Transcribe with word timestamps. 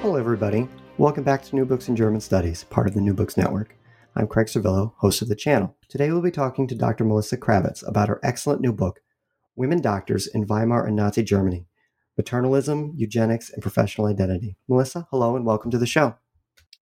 Hello, 0.00 0.14
everybody. 0.14 0.68
Welcome 0.96 1.24
back 1.24 1.42
to 1.42 1.56
New 1.56 1.64
Books 1.64 1.88
in 1.88 1.96
German 1.96 2.20
Studies, 2.20 2.62
part 2.62 2.86
of 2.86 2.94
the 2.94 3.00
New 3.00 3.14
Books 3.14 3.36
Network. 3.36 3.76
I'm 4.14 4.28
Craig 4.28 4.46
Servillo, 4.46 4.92
host 4.98 5.22
of 5.22 5.28
the 5.28 5.34
channel. 5.34 5.76
Today 5.88 6.12
we'll 6.12 6.22
be 6.22 6.30
talking 6.30 6.68
to 6.68 6.76
Dr. 6.76 7.04
Melissa 7.04 7.36
Kravetz 7.36 7.86
about 7.86 8.06
her 8.06 8.20
excellent 8.22 8.60
new 8.60 8.72
book, 8.72 9.00
Women 9.56 9.80
Doctors 9.80 10.28
in 10.28 10.46
Weimar 10.46 10.86
and 10.86 10.94
Nazi 10.94 11.24
Germany 11.24 11.66
Maternalism, 12.18 12.92
Eugenics, 12.94 13.50
and 13.50 13.60
Professional 13.60 14.06
Identity. 14.06 14.56
Melissa, 14.68 15.08
hello 15.10 15.34
and 15.34 15.44
welcome 15.44 15.72
to 15.72 15.78
the 15.78 15.86
show. 15.86 16.14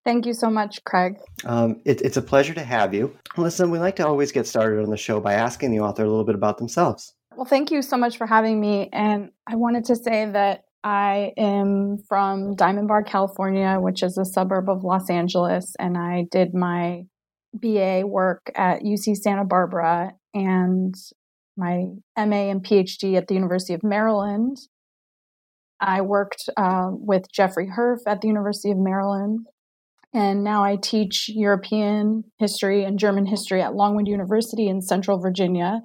Thank 0.03 0.25
you 0.25 0.33
so 0.33 0.49
much, 0.49 0.83
Craig. 0.83 1.15
Um, 1.45 1.81
it, 1.85 2.01
it's 2.01 2.17
a 2.17 2.21
pleasure 2.21 2.53
to 2.53 2.63
have 2.63 2.93
you. 2.93 3.17
Melissa, 3.37 3.65
we 3.65 3.79
like 3.79 3.95
to 3.95 4.05
always 4.05 4.33
get 4.33 4.45
started 4.45 4.83
on 4.83 4.89
the 4.89 4.97
show 4.97 5.21
by 5.21 5.35
asking 5.35 5.71
the 5.71 5.79
author 5.79 6.03
a 6.03 6.09
little 6.09 6.25
bit 6.25 6.35
about 6.35 6.57
themselves. 6.57 7.13
Well, 7.33 7.45
thank 7.45 7.71
you 7.71 7.81
so 7.81 7.95
much 7.95 8.17
for 8.17 8.27
having 8.27 8.59
me. 8.59 8.89
And 8.91 9.31
I 9.47 9.55
wanted 9.55 9.85
to 9.85 9.95
say 9.95 10.29
that 10.29 10.65
I 10.85 11.31
am 11.35 11.97
from 12.07 12.55
Diamond 12.55 12.87
Bar, 12.87 13.01
California, 13.01 13.77
which 13.79 14.03
is 14.03 14.19
a 14.19 14.23
suburb 14.23 14.69
of 14.69 14.83
Los 14.83 15.09
Angeles, 15.09 15.73
and 15.79 15.97
I 15.97 16.25
did 16.29 16.53
my 16.53 17.05
BA 17.55 18.03
work 18.05 18.51
at 18.53 18.83
UC 18.83 19.15
Santa 19.15 19.45
Barbara 19.45 20.11
and 20.35 20.93
my 21.57 21.85
MA 22.15 22.51
and 22.51 22.63
PhD 22.63 23.17
at 23.17 23.27
the 23.27 23.33
University 23.33 23.73
of 23.73 23.81
Maryland. 23.83 24.57
I 25.81 26.01
worked 26.01 26.49
uh, 26.55 26.89
with 26.91 27.31
Jeffrey 27.33 27.67
Herf 27.75 28.01
at 28.05 28.21
the 28.21 28.27
University 28.27 28.69
of 28.69 28.77
Maryland, 28.77 29.47
and 30.13 30.43
now 30.43 30.63
I 30.63 30.75
teach 30.75 31.31
European 31.33 32.25
history 32.37 32.83
and 32.83 32.99
German 32.99 33.25
history 33.25 33.59
at 33.59 33.73
Longwood 33.73 34.07
University 34.07 34.67
in 34.67 34.83
Central 34.83 35.17
Virginia. 35.17 35.81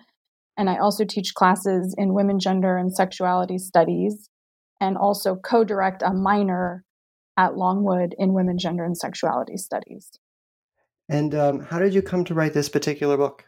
And 0.59 0.69
I 0.69 0.77
also 0.77 1.07
teach 1.07 1.33
classes 1.33 1.95
in 1.97 2.13
women, 2.13 2.39
gender, 2.39 2.77
and 2.77 2.95
sexuality 2.95 3.57
studies 3.57 4.29
and 4.81 4.97
also 4.97 5.37
co 5.37 5.65
direct 5.65 6.03
a 6.03 6.13
minor 6.13 6.85
at 7.37 7.57
Longwood 7.57 8.15
in 8.19 8.35
Women, 8.35 8.59
Gender, 8.59 8.85
and 8.85 8.97
Sexuality 8.97 9.57
Studies. 9.57 10.11
And 11.09 11.35
um, 11.35 11.61
how 11.61 11.79
did 11.79 11.95
you 11.95 12.03
come 12.03 12.25
to 12.27 12.35
write 12.35 12.55
this 12.55 12.69
particular 12.69 13.17
book? 13.17 13.45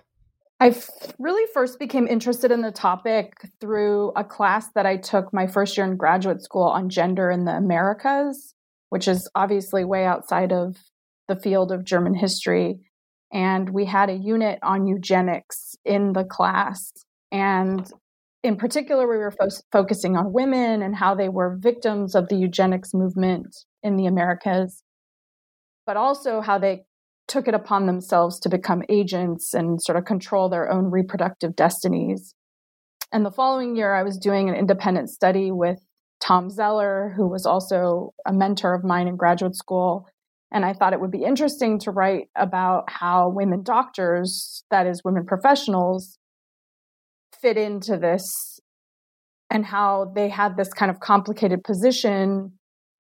I 0.60 0.74
really 1.18 1.50
first 1.52 1.78
became 1.78 2.06
interested 2.06 2.52
in 2.52 2.62
the 2.62 2.70
topic 2.70 3.32
through 3.60 4.12
a 4.14 4.22
class 4.22 4.68
that 4.74 4.86
I 4.86 4.96
took 4.96 5.32
my 5.32 5.48
first 5.48 5.76
year 5.76 5.86
in 5.86 5.96
graduate 5.96 6.42
school 6.42 6.62
on 6.62 6.88
gender 6.88 7.30
in 7.30 7.44
the 7.44 7.56
Americas, 7.56 8.54
which 8.90 9.08
is 9.08 9.28
obviously 9.34 9.84
way 9.84 10.04
outside 10.04 10.52
of 10.52 10.76
the 11.26 11.34
field 11.34 11.72
of 11.72 11.84
German 11.84 12.14
history. 12.14 12.78
And 13.32 13.70
we 13.70 13.86
had 13.86 14.08
a 14.08 14.14
unit 14.14 14.60
on 14.62 14.86
eugenics 14.86 15.74
in 15.84 16.12
the 16.12 16.24
class. 16.24 16.92
And 17.32 17.90
in 18.42 18.56
particular, 18.56 19.08
we 19.08 19.18
were 19.18 19.30
fo- 19.30 19.62
focusing 19.70 20.16
on 20.16 20.32
women 20.32 20.82
and 20.82 20.96
how 20.96 21.14
they 21.14 21.28
were 21.28 21.56
victims 21.60 22.14
of 22.14 22.28
the 22.28 22.36
eugenics 22.36 22.92
movement 22.92 23.56
in 23.82 23.96
the 23.96 24.06
Americas, 24.06 24.82
but 25.86 25.96
also 25.96 26.40
how 26.40 26.58
they 26.58 26.84
took 27.28 27.46
it 27.46 27.54
upon 27.54 27.86
themselves 27.86 28.40
to 28.40 28.48
become 28.48 28.82
agents 28.88 29.54
and 29.54 29.80
sort 29.80 29.96
of 29.96 30.04
control 30.04 30.48
their 30.48 30.70
own 30.70 30.90
reproductive 30.90 31.54
destinies. 31.54 32.34
And 33.12 33.24
the 33.24 33.30
following 33.30 33.76
year, 33.76 33.94
I 33.94 34.02
was 34.02 34.18
doing 34.18 34.48
an 34.48 34.56
independent 34.56 35.10
study 35.10 35.52
with 35.52 35.78
Tom 36.20 36.50
Zeller, 36.50 37.12
who 37.16 37.28
was 37.28 37.46
also 37.46 38.12
a 38.26 38.32
mentor 38.32 38.74
of 38.74 38.84
mine 38.84 39.06
in 39.06 39.16
graduate 39.16 39.54
school. 39.54 40.08
And 40.50 40.64
I 40.64 40.72
thought 40.72 40.92
it 40.92 41.00
would 41.00 41.10
be 41.10 41.24
interesting 41.24 41.78
to 41.80 41.90
write 41.90 42.28
about 42.36 42.90
how 42.90 43.28
women 43.28 43.62
doctors, 43.62 44.64
that 44.70 44.86
is, 44.86 45.02
women 45.04 45.26
professionals, 45.26 46.18
fit 47.42 47.58
into 47.58 47.98
this 47.98 48.60
and 49.50 49.66
how 49.66 50.10
they 50.14 50.28
had 50.28 50.56
this 50.56 50.72
kind 50.72 50.90
of 50.90 51.00
complicated 51.00 51.62
position 51.64 52.52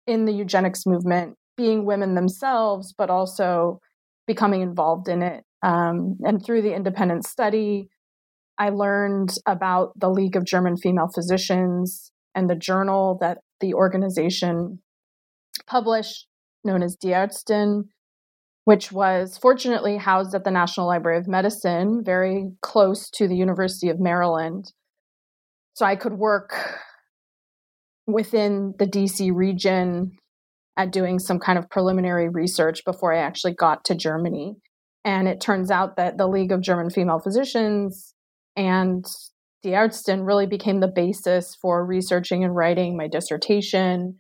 in 0.06 0.25
the 0.25 0.32
eugenics 0.32 0.87
movement, 0.87 1.37
being 1.56 1.84
women 1.84 2.15
themselves, 2.15 2.94
but 2.97 3.10
also 3.10 3.81
becoming 4.26 4.62
involved 4.62 5.09
in 5.09 5.22
it. 5.22 5.44
Um, 5.62 6.16
and 6.22 6.43
through 6.43 6.62
the 6.62 6.75
independent 6.75 7.26
study, 7.26 7.88
I 8.56 8.71
learned 8.71 9.34
about 9.47 9.93
the 9.99 10.09
League 10.09 10.37
of 10.37 10.44
German 10.44 10.76
Female 10.76 11.10
Physicians 11.15 12.10
and 12.34 12.49
the 12.49 12.56
journal 12.56 13.19
that 13.20 13.38
the 13.60 13.75
organization 13.75 14.81
published, 15.66 16.26
known 16.65 16.82
as 16.82 16.97
Die 16.97 17.10
Ärztin, 17.10 17.84
which 18.69 18.93
was 18.93 19.39
fortunately 19.39 19.97
housed 19.97 20.34
at 20.34 20.45
the 20.45 20.51
National 20.51 20.87
Library 20.87 21.17
of 21.17 21.27
Medicine, 21.27 22.03
very 22.05 22.51
close 22.61 23.09
to 23.09 23.27
the 23.27 23.34
University 23.34 23.89
of 23.89 23.99
Maryland. 23.99 24.75
So 25.73 25.87
I 25.87 25.97
could 25.97 26.19
work 26.19 26.53
within 28.06 28.75
the 28.79 28.84
DC 28.84 29.34
region 29.34 30.19
at 30.77 30.93
doing 30.93 31.19
some 31.19 31.39
kind 31.39 31.59
of 31.59 31.71
preliminary 31.71 32.29
research 32.29 32.84
before 32.84 33.15
I 33.15 33.21
actually 33.21 33.55
got 33.55 33.87
to 33.87 33.95
Germany. 33.95 34.56
And 35.03 35.29
it 35.29 35.41
turns 35.41 35.71
out 35.71 35.97
that 35.97 36.19
the 36.19 36.29
League 36.29 36.53
of 36.53 36.61
German 36.61 36.91
Female 36.91 37.21
Physicians 37.21 38.12
and 38.55 39.03
Die 39.62 39.71
Ärztin 39.71 40.27
really 40.27 40.47
became 40.47 40.81
the 40.81 40.93
basis 40.95 41.56
for 41.62 41.87
researching 41.87 42.45
and 42.45 42.55
writing 42.55 42.99
my 42.99 43.09
dissertation 43.09 44.17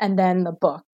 and 0.00 0.18
then 0.18 0.42
the 0.42 0.50
book. 0.50 0.86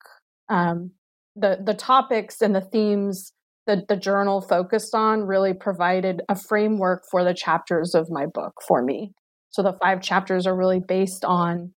Um, 0.51 0.91
the 1.38 1.59
the 1.65 1.75
topics 1.75 2.41
and 2.41 2.54
the 2.54 2.60
themes 2.60 3.32
that 3.66 3.88
the 3.88 3.97
journal 3.97 4.41
focused 4.41 4.94
on 4.94 5.22
really 5.22 5.53
provided 5.53 6.22
a 6.28 6.34
framework 6.34 7.04
for 7.10 7.22
the 7.22 7.34
chapters 7.34 7.94
of 7.94 8.10
my 8.10 8.25
book 8.26 8.54
for 8.66 8.82
me. 8.82 9.12
So 9.50 9.62
the 9.62 9.75
five 9.82 10.00
chapters 10.00 10.47
are 10.47 10.56
really 10.56 10.81
based 10.81 11.25
on 11.25 11.72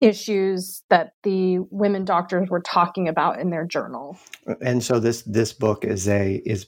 issues 0.00 0.82
that 0.90 1.12
the 1.22 1.58
women 1.70 2.04
doctors 2.04 2.48
were 2.48 2.60
talking 2.60 3.08
about 3.08 3.40
in 3.40 3.50
their 3.50 3.66
journal. 3.66 4.18
And 4.60 4.82
so 4.82 5.00
this 5.00 5.22
this 5.22 5.52
book 5.52 5.84
is 5.84 6.08
a 6.08 6.42
is 6.44 6.66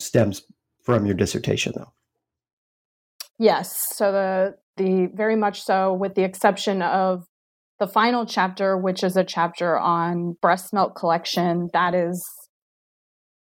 stems 0.00 0.42
from 0.82 1.06
your 1.06 1.14
dissertation 1.14 1.72
though. 1.76 1.92
Yes, 3.38 3.96
so 3.96 4.12
the 4.12 4.56
the 4.76 5.10
very 5.14 5.36
much 5.36 5.62
so 5.62 5.94
with 5.94 6.14
the 6.14 6.24
exception 6.24 6.82
of 6.82 7.26
the 7.80 7.88
final 7.88 8.26
chapter, 8.26 8.76
which 8.76 9.02
is 9.02 9.16
a 9.16 9.24
chapter 9.24 9.76
on 9.76 10.36
breast 10.42 10.72
milk 10.72 10.94
collection, 10.94 11.70
that 11.72 11.94
is 11.94 12.28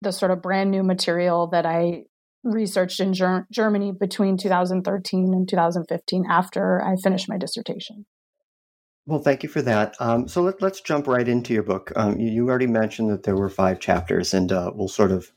the 0.01 0.13
sort 0.13 0.31
of 0.31 0.41
brand 0.41 0.71
new 0.71 0.81
material 0.81 1.47
that 1.47 1.65
I 1.65 2.05
researched 2.43 3.01
in 3.01 3.13
Ger- 3.13 3.45
Germany 3.51 3.91
between 3.91 4.37
2013 4.37 5.33
and 5.33 5.47
2015 5.47 6.25
after 6.29 6.81
I 6.81 6.95
finished 6.95 7.29
my 7.29 7.37
dissertation. 7.37 8.05
Well, 9.05 9.19
thank 9.19 9.43
you 9.43 9.49
for 9.49 9.61
that. 9.61 9.95
Um, 9.99 10.29
so 10.29 10.41
let, 10.41 10.63
us 10.63 10.79
jump 10.79 11.07
right 11.07 11.27
into 11.27 11.53
your 11.53 11.63
book. 11.63 11.91
Um, 11.97 12.17
you, 12.17 12.31
you, 12.31 12.49
already 12.49 12.67
mentioned 12.67 13.09
that 13.09 13.23
there 13.23 13.35
were 13.35 13.49
five 13.49 13.81
chapters, 13.81 14.33
and 14.33 14.51
uh, 14.53 14.71
we'll 14.73 14.87
sort 14.87 15.11
of 15.11 15.29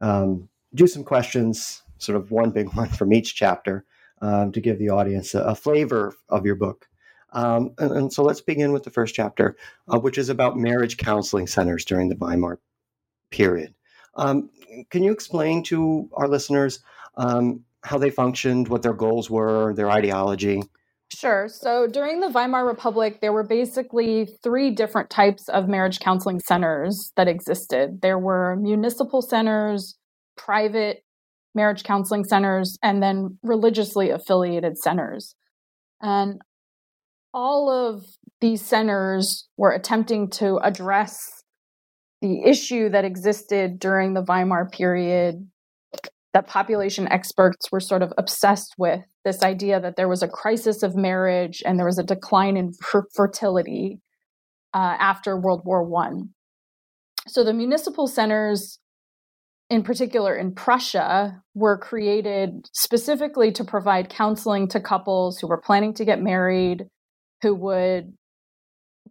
um, 0.00 0.48
do 0.74 0.86
some 0.86 1.04
questions, 1.04 1.82
sort 1.98 2.16
of 2.16 2.30
one 2.30 2.50
big 2.50 2.72
one 2.74 2.88
from 2.88 3.12
each 3.12 3.34
chapter, 3.34 3.84
um, 4.22 4.52
to 4.52 4.60
give 4.62 4.78
the 4.78 4.88
audience 4.88 5.34
a, 5.34 5.42
a 5.42 5.54
flavor 5.54 6.14
of 6.30 6.46
your 6.46 6.54
book. 6.54 6.86
Um, 7.32 7.72
and, 7.78 7.92
and, 7.92 8.12
so 8.12 8.22
let's 8.22 8.42
begin 8.42 8.72
with 8.72 8.84
the 8.84 8.90
first 8.90 9.14
chapter, 9.14 9.56
uh, 9.88 9.98
which 9.98 10.18
is 10.18 10.28
about 10.28 10.58
marriage 10.58 10.98
counseling 10.98 11.46
centers 11.46 11.84
during 11.84 12.08
the 12.08 12.16
Weimar 12.16 12.58
period. 13.30 13.74
Um, 14.16 14.50
can 14.90 15.02
you 15.02 15.12
explain 15.12 15.62
to 15.64 16.10
our 16.12 16.28
listeners 16.28 16.80
um, 17.16 17.64
how 17.84 17.98
they 17.98 18.10
functioned, 18.10 18.68
what 18.68 18.82
their 18.82 18.92
goals 18.92 19.30
were, 19.30 19.72
their 19.74 19.90
ideology? 19.90 20.62
Sure. 21.14 21.48
So 21.48 21.86
during 21.86 22.20
the 22.20 22.28
Weimar 22.28 22.66
Republic, 22.66 23.20
there 23.20 23.32
were 23.32 23.42
basically 23.42 24.26
three 24.42 24.70
different 24.70 25.10
types 25.10 25.48
of 25.48 25.68
marriage 25.68 26.00
counseling 26.00 26.40
centers 26.40 27.12
that 27.16 27.28
existed. 27.28 28.00
There 28.00 28.18
were 28.18 28.56
municipal 28.56 29.20
centers, 29.20 29.96
private 30.36 31.04
marriage 31.54 31.82
counseling 31.82 32.24
centers, 32.24 32.78
and 32.82 33.02
then 33.02 33.38
religiously 33.42 34.08
affiliated 34.08 34.78
centers. 34.78 35.34
And 36.00 36.40
all 37.34 37.70
of 37.70 38.04
these 38.40 38.62
centers 38.62 39.48
were 39.56 39.72
attempting 39.72 40.28
to 40.28 40.58
address 40.58 41.42
the 42.20 42.42
issue 42.44 42.88
that 42.90 43.04
existed 43.04 43.78
during 43.78 44.14
the 44.14 44.22
Weimar 44.22 44.68
period 44.70 45.48
that 46.32 46.46
population 46.46 47.06
experts 47.08 47.70
were 47.70 47.80
sort 47.80 48.02
of 48.02 48.12
obsessed 48.16 48.74
with 48.78 49.04
this 49.24 49.42
idea 49.42 49.78
that 49.80 49.96
there 49.96 50.08
was 50.08 50.22
a 50.22 50.28
crisis 50.28 50.82
of 50.82 50.96
marriage 50.96 51.62
and 51.64 51.78
there 51.78 51.86
was 51.86 51.98
a 51.98 52.02
decline 52.02 52.56
in 52.56 52.72
fertility 53.14 54.00
uh, 54.72 54.96
after 54.98 55.38
World 55.38 55.62
War 55.64 55.84
One. 55.84 56.30
So 57.28 57.44
the 57.44 57.52
municipal 57.52 58.06
centers, 58.06 58.78
in 59.68 59.82
particular 59.82 60.34
in 60.34 60.54
Prussia, 60.54 61.42
were 61.54 61.76
created 61.76 62.66
specifically 62.72 63.52
to 63.52 63.64
provide 63.64 64.08
counseling 64.08 64.68
to 64.68 64.80
couples 64.80 65.38
who 65.38 65.46
were 65.46 65.60
planning 65.60 65.92
to 65.94 66.04
get 66.04 66.22
married, 66.22 66.86
who 67.42 67.54
would 67.54 68.14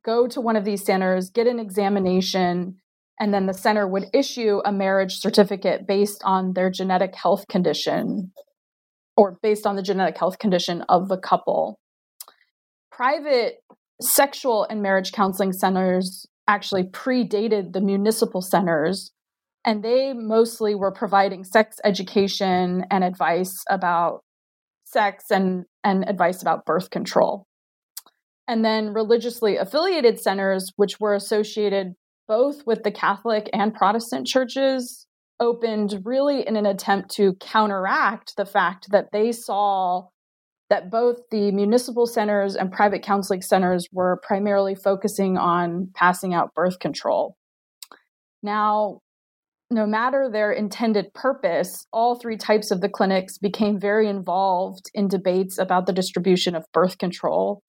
go 0.03 0.27
to 0.27 0.41
one 0.41 0.55
of 0.55 0.65
these 0.65 0.83
centers, 0.83 1.29
get 1.29 1.47
an 1.47 1.59
examination, 1.59 2.77
and 3.19 3.33
then 3.33 3.45
the 3.45 3.53
center 3.53 3.87
would 3.87 4.07
issue 4.13 4.61
a 4.65 4.71
marriage 4.71 5.19
certificate 5.19 5.85
based 5.85 6.21
on 6.23 6.53
their 6.53 6.71
genetic 6.71 7.13
health 7.15 7.47
condition 7.47 8.31
or 9.15 9.37
based 9.43 9.67
on 9.67 9.75
the 9.75 9.83
genetic 9.83 10.17
health 10.17 10.39
condition 10.39 10.83
of 10.89 11.07
the 11.07 11.17
couple. 11.17 11.79
Private 12.91 13.57
sexual 14.01 14.65
and 14.69 14.81
marriage 14.81 15.11
counseling 15.11 15.53
centers 15.53 16.25
actually 16.47 16.83
predated 16.83 17.73
the 17.73 17.81
municipal 17.81 18.41
centers, 18.41 19.11
and 19.63 19.83
they 19.83 20.13
mostly 20.13 20.73
were 20.73 20.91
providing 20.91 21.43
sex 21.43 21.77
education 21.83 22.85
and 22.89 23.03
advice 23.03 23.63
about 23.69 24.21
sex 24.85 25.25
and, 25.29 25.65
and 25.83 26.09
advice 26.09 26.41
about 26.41 26.65
birth 26.65 26.89
control. 26.89 27.45
And 28.51 28.65
then 28.65 28.93
religiously 28.93 29.55
affiliated 29.55 30.19
centers, 30.19 30.73
which 30.75 30.99
were 30.99 31.15
associated 31.15 31.93
both 32.27 32.67
with 32.67 32.83
the 32.83 32.91
Catholic 32.91 33.49
and 33.53 33.73
Protestant 33.73 34.27
churches, 34.27 35.07
opened 35.39 36.01
really 36.03 36.45
in 36.45 36.57
an 36.57 36.65
attempt 36.65 37.11
to 37.11 37.35
counteract 37.35 38.35
the 38.35 38.45
fact 38.45 38.87
that 38.91 39.07
they 39.13 39.31
saw 39.31 40.07
that 40.69 40.91
both 40.91 41.15
the 41.31 41.51
municipal 41.51 42.05
centers 42.05 42.57
and 42.57 42.73
private 42.73 43.01
counseling 43.01 43.41
centers 43.41 43.87
were 43.93 44.19
primarily 44.21 44.75
focusing 44.75 45.37
on 45.37 45.89
passing 45.95 46.33
out 46.33 46.53
birth 46.53 46.79
control. 46.79 47.37
Now, 48.43 48.99
no 49.69 49.85
matter 49.85 50.29
their 50.29 50.51
intended 50.51 51.13
purpose, 51.13 51.85
all 51.93 52.15
three 52.15 52.35
types 52.35 52.69
of 52.69 52.81
the 52.81 52.89
clinics 52.89 53.37
became 53.37 53.79
very 53.79 54.09
involved 54.09 54.91
in 54.93 55.07
debates 55.07 55.57
about 55.57 55.85
the 55.85 55.93
distribution 55.93 56.53
of 56.53 56.65
birth 56.73 56.97
control 56.97 57.63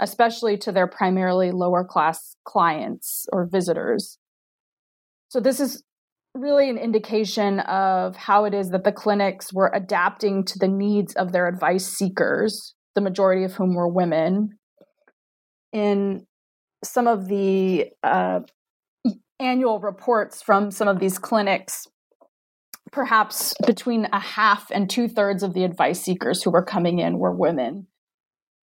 especially 0.00 0.56
to 0.58 0.72
their 0.72 0.86
primarily 0.86 1.52
lower 1.52 1.84
class 1.84 2.34
clients 2.44 3.26
or 3.32 3.46
visitors. 3.46 4.18
So, 5.28 5.38
this 5.38 5.60
is 5.60 5.82
really 6.34 6.70
an 6.70 6.78
indication 6.78 7.60
of 7.60 8.16
how 8.16 8.44
it 8.44 8.54
is 8.54 8.70
that 8.70 8.84
the 8.84 8.92
clinics 8.92 9.52
were 9.52 9.70
adapting 9.74 10.44
to 10.44 10.58
the 10.58 10.68
needs 10.68 11.14
of 11.14 11.32
their 11.32 11.46
advice 11.46 11.86
seekers, 11.86 12.74
the 12.94 13.00
majority 13.00 13.44
of 13.44 13.52
whom 13.52 13.74
were 13.74 13.88
women. 13.88 14.58
In 15.72 16.26
some 16.82 17.06
of 17.06 17.28
the 17.28 17.86
uh, 18.02 18.40
annual 19.38 19.80
reports 19.80 20.42
from 20.42 20.70
some 20.70 20.88
of 20.88 20.98
these 20.98 21.18
clinics, 21.18 21.86
perhaps 22.92 23.54
between 23.66 24.08
a 24.12 24.20
half 24.20 24.70
and 24.70 24.88
two 24.88 25.08
thirds 25.08 25.42
of 25.42 25.54
the 25.54 25.64
advice 25.64 26.00
seekers 26.00 26.42
who 26.42 26.50
were 26.50 26.64
coming 26.64 26.98
in 26.98 27.18
were 27.18 27.34
women. 27.34 27.86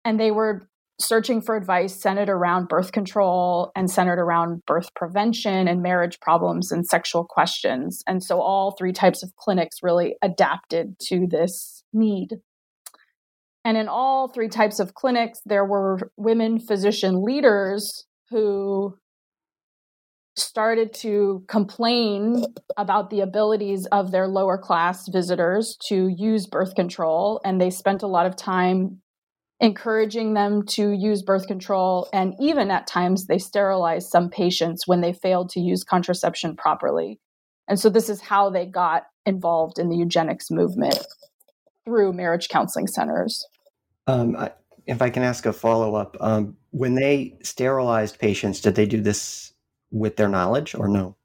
And 0.05 0.19
they 0.19 0.31
were 0.31 0.69
searching 1.03 1.41
for 1.41 1.57
advice 1.57 2.01
centered 2.01 2.29
around 2.29 2.69
birth 2.69 2.93
control 2.93 3.73
and 3.75 3.91
centered 3.91 4.19
around 4.19 4.65
birth 4.67 4.95
prevention 4.95 5.69
and 5.69 5.83
marriage 5.83 6.21
problems 6.21 6.71
and 6.71 6.87
sexual 6.87 7.25
questions. 7.25 8.03
And 8.07 8.23
so 8.23 8.41
all 8.41 8.77
three 8.79 8.93
types 8.93 9.23
of 9.23 9.35
clinics 9.37 9.79
really 9.83 10.17
adapted 10.23 10.99
to 11.09 11.27
this 11.27 11.85
need. 11.93 12.37
And 13.65 13.77
in 13.77 13.89
all 13.89 14.29
three 14.29 14.49
types 14.49 14.81
of 14.81 14.95
clinics, 14.95 15.41
there 15.45 15.65
were 15.65 16.11
women 16.17 16.59
physician 16.59 17.23
leaders 17.23 18.07
who 18.31 18.97
started 20.35 20.95
to 20.95 21.45
complain 21.47 22.45
about 22.77 23.11
the 23.11 23.21
abilities 23.21 23.87
of 23.93 24.11
their 24.11 24.27
lower 24.27 24.57
class 24.57 25.07
visitors 25.09 25.77
to 25.89 26.09
use 26.09 26.47
birth 26.47 26.75
control. 26.75 27.41
And 27.45 27.61
they 27.61 27.71
spent 27.71 28.03
a 28.03 28.07
lot 28.07 28.27
of 28.27 28.35
time 28.35 29.03
encouraging 29.63 30.35
them 30.35 30.67
to 30.67 30.91
use 30.91 31.23
birth 31.23 31.47
control. 31.47 32.09
And 32.13 32.35
even 32.41 32.71
at 32.71 32.89
times, 32.89 33.27
they 33.27 33.39
sterilized 33.39 34.11
some 34.11 34.29
patients 34.29 34.87
when 34.87 35.01
they 35.01 35.13
failed 35.13 35.49
to 35.51 35.61
use 35.61 35.85
contraception 35.85 36.57
properly. 36.57 37.21
And 37.69 37.79
so, 37.79 37.89
this 37.89 38.11
is 38.11 38.21
how 38.21 38.51
they 38.51 38.67
got 38.67 39.05
involved 39.25 39.79
in 39.79 39.89
the 39.89 39.97
eugenics 39.97 40.51
movement 40.51 40.99
through 41.85 42.13
marriage 42.13 42.49
counseling 42.49 42.89
centers. 42.89 43.47
Um, 44.09 44.37
I, 44.37 44.51
if 44.87 45.01
I 45.01 45.11
can 45.11 45.23
ask 45.23 45.47
a 45.47 45.53
follow 45.53 45.95
up, 45.95 46.17
um, 46.21 46.57
when 46.73 46.97
they 46.97 47.39
sterilized 47.43 48.19
patients, 48.19 48.61
did 48.61 48.75
they 48.75 48.87
do 48.87 49.01
this 49.01 49.53
with 49.93 50.17
their 50.17 50.29
knowledge 50.29 50.75
or 50.75 50.89
no? 50.89 51.17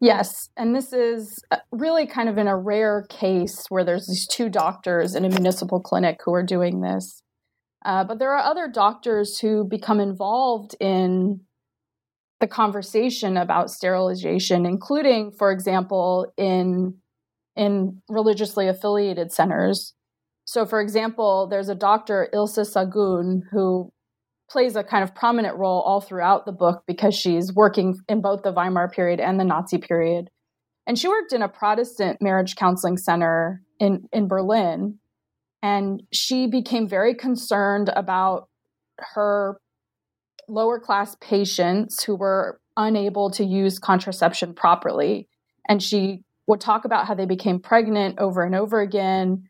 Yes. 0.00 0.48
And 0.56 0.74
this 0.74 0.92
is 0.92 1.44
uh, 1.50 1.56
really 1.70 2.06
kind 2.06 2.28
of 2.28 2.38
in 2.38 2.46
a 2.48 2.56
rare 2.56 3.04
case 3.10 3.66
where 3.68 3.84
there's 3.84 4.06
these 4.06 4.26
two 4.26 4.48
doctors 4.48 5.14
in 5.14 5.24
a 5.24 5.28
municipal 5.28 5.80
clinic 5.80 6.20
who 6.24 6.32
are 6.32 6.44
doing 6.44 6.80
this. 6.80 7.21
Uh, 7.84 8.04
but 8.04 8.18
there 8.18 8.32
are 8.32 8.42
other 8.42 8.68
doctors 8.68 9.38
who 9.38 9.64
become 9.64 10.00
involved 10.00 10.76
in 10.80 11.40
the 12.40 12.46
conversation 12.46 13.36
about 13.36 13.70
sterilization, 13.70 14.66
including, 14.66 15.32
for 15.32 15.50
example, 15.50 16.32
in 16.36 16.94
in 17.54 18.00
religiously 18.08 18.66
affiliated 18.66 19.30
centers. 19.30 19.94
So, 20.44 20.64
for 20.64 20.80
example, 20.80 21.46
there's 21.48 21.68
a 21.68 21.74
doctor, 21.74 22.28
Ilse 22.32 22.58
Szagunn, 22.58 23.42
who 23.50 23.92
plays 24.50 24.76
a 24.76 24.82
kind 24.82 25.04
of 25.04 25.14
prominent 25.14 25.56
role 25.56 25.80
all 25.80 26.00
throughout 26.00 26.44
the 26.44 26.52
book 26.52 26.82
because 26.86 27.14
she's 27.14 27.52
working 27.54 27.96
in 28.08 28.20
both 28.20 28.42
the 28.42 28.52
Weimar 28.52 28.88
period 28.90 29.20
and 29.20 29.38
the 29.38 29.44
Nazi 29.44 29.78
period. 29.78 30.28
And 30.86 30.98
she 30.98 31.08
worked 31.08 31.32
in 31.32 31.42
a 31.42 31.48
Protestant 31.48 32.20
marriage 32.20 32.56
counseling 32.56 32.96
center 32.96 33.62
in, 33.78 34.08
in 34.12 34.28
Berlin. 34.28 34.98
And 35.62 36.02
she 36.12 36.46
became 36.46 36.88
very 36.88 37.14
concerned 37.14 37.90
about 37.94 38.48
her 38.98 39.58
lower 40.48 40.80
class 40.80 41.16
patients 41.20 42.02
who 42.02 42.16
were 42.16 42.60
unable 42.76 43.30
to 43.30 43.44
use 43.44 43.78
contraception 43.78 44.54
properly. 44.54 45.28
And 45.68 45.82
she 45.82 46.24
would 46.46 46.60
talk 46.60 46.84
about 46.84 47.06
how 47.06 47.14
they 47.14 47.26
became 47.26 47.60
pregnant 47.60 48.18
over 48.18 48.42
and 48.42 48.54
over 48.54 48.80
again. 48.80 49.44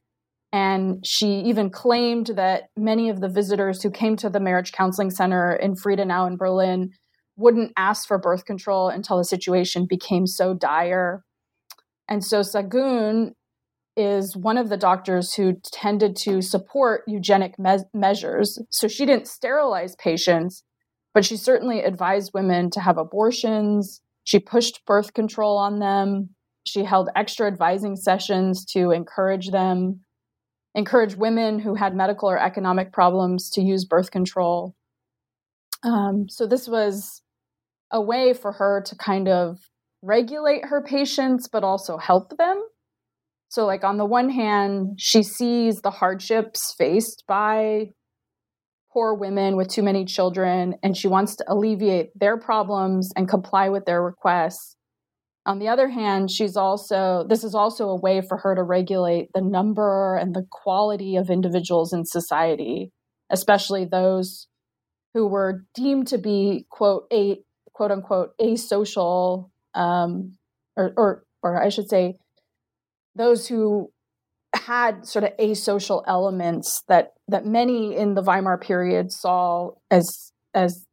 And 0.52 1.04
she 1.06 1.40
even 1.40 1.70
claimed 1.70 2.32
that 2.36 2.64
many 2.76 3.08
of 3.08 3.20
the 3.20 3.28
visitors 3.28 3.82
who 3.82 3.90
came 3.90 4.16
to 4.16 4.28
the 4.28 4.40
marriage 4.40 4.72
counseling 4.72 5.10
center 5.10 5.54
in 5.54 5.74
Friedenau 5.74 6.26
in 6.26 6.36
Berlin 6.36 6.90
wouldn't 7.36 7.72
ask 7.78 8.06
for 8.06 8.18
birth 8.18 8.44
control 8.44 8.90
until 8.90 9.16
the 9.16 9.24
situation 9.24 9.86
became 9.88 10.26
so 10.26 10.52
dire. 10.52 11.24
And 12.06 12.22
so 12.22 12.40
Szagunn 12.40 13.32
is 13.96 14.36
one 14.36 14.56
of 14.56 14.68
the 14.68 14.76
doctors 14.76 15.34
who 15.34 15.54
tended 15.72 16.16
to 16.16 16.40
support 16.40 17.02
eugenic 17.06 17.58
me- 17.58 17.78
measures. 17.92 18.58
So 18.70 18.88
she 18.88 19.04
didn't 19.04 19.28
sterilize 19.28 19.94
patients, 19.96 20.62
but 21.14 21.24
she 21.24 21.36
certainly 21.36 21.80
advised 21.80 22.32
women 22.32 22.70
to 22.70 22.80
have 22.80 22.98
abortions. 22.98 24.00
She 24.24 24.38
pushed 24.38 24.84
birth 24.86 25.12
control 25.14 25.58
on 25.58 25.78
them. 25.78 26.30
She 26.64 26.84
held 26.84 27.10
extra 27.16 27.46
advising 27.46 27.96
sessions 27.96 28.64
to 28.66 28.92
encourage 28.92 29.50
them, 29.50 30.00
encourage 30.74 31.16
women 31.16 31.58
who 31.58 31.74
had 31.74 31.94
medical 31.94 32.30
or 32.30 32.38
economic 32.38 32.92
problems 32.92 33.50
to 33.50 33.62
use 33.62 33.84
birth 33.84 34.10
control. 34.10 34.74
Um, 35.82 36.28
so 36.28 36.46
this 36.46 36.68
was 36.68 37.22
a 37.90 38.00
way 38.00 38.32
for 38.32 38.52
her 38.52 38.82
to 38.86 38.96
kind 38.96 39.28
of 39.28 39.58
regulate 40.00 40.66
her 40.66 40.80
patients, 40.80 41.48
but 41.48 41.64
also 41.64 41.98
help 41.98 42.36
them 42.38 42.62
so, 43.52 43.66
like, 43.66 43.84
on 43.84 43.98
the 43.98 44.06
one 44.06 44.30
hand, 44.30 44.98
she 44.98 45.22
sees 45.22 45.82
the 45.82 45.90
hardships 45.90 46.74
faced 46.78 47.24
by 47.28 47.90
poor 48.90 49.12
women 49.12 49.56
with 49.56 49.68
too 49.68 49.82
many 49.82 50.06
children, 50.06 50.76
and 50.82 50.96
she 50.96 51.06
wants 51.06 51.36
to 51.36 51.44
alleviate 51.46 52.18
their 52.18 52.38
problems 52.38 53.10
and 53.14 53.28
comply 53.28 53.68
with 53.68 53.84
their 53.84 54.02
requests. 54.02 54.74
On 55.44 55.58
the 55.58 55.68
other 55.68 55.88
hand, 55.88 56.30
she's 56.30 56.56
also, 56.56 57.26
this 57.28 57.44
is 57.44 57.54
also 57.54 57.90
a 57.90 58.00
way 58.00 58.22
for 58.22 58.38
her 58.38 58.54
to 58.54 58.62
regulate 58.62 59.28
the 59.34 59.42
number 59.42 60.16
and 60.16 60.34
the 60.34 60.46
quality 60.50 61.16
of 61.16 61.28
individuals 61.28 61.92
in 61.92 62.06
society. 62.06 62.90
especially 63.32 63.84
those 63.84 64.46
who 65.14 65.26
were 65.26 65.64
deemed 65.74 66.06
to 66.08 66.18
be 66.18 66.66
quote 66.70 67.06
a 67.12 67.38
quote 67.72 67.90
unquote 67.90 68.30
asocial 68.38 69.50
um, 69.74 70.36
or, 70.76 70.92
or 70.96 71.24
or 71.42 71.60
I 71.60 71.70
should 71.70 71.88
say 71.88 72.18
those 73.14 73.48
who 73.48 73.90
had 74.54 75.06
sort 75.06 75.24
of 75.24 75.36
asocial 75.38 76.02
elements 76.06 76.82
that 76.88 77.14
that 77.28 77.46
many 77.46 77.96
in 77.96 78.14
the 78.14 78.22
Weimar 78.22 78.58
period 78.58 79.10
saw 79.10 79.70
as 79.90 80.32
as 80.54 80.86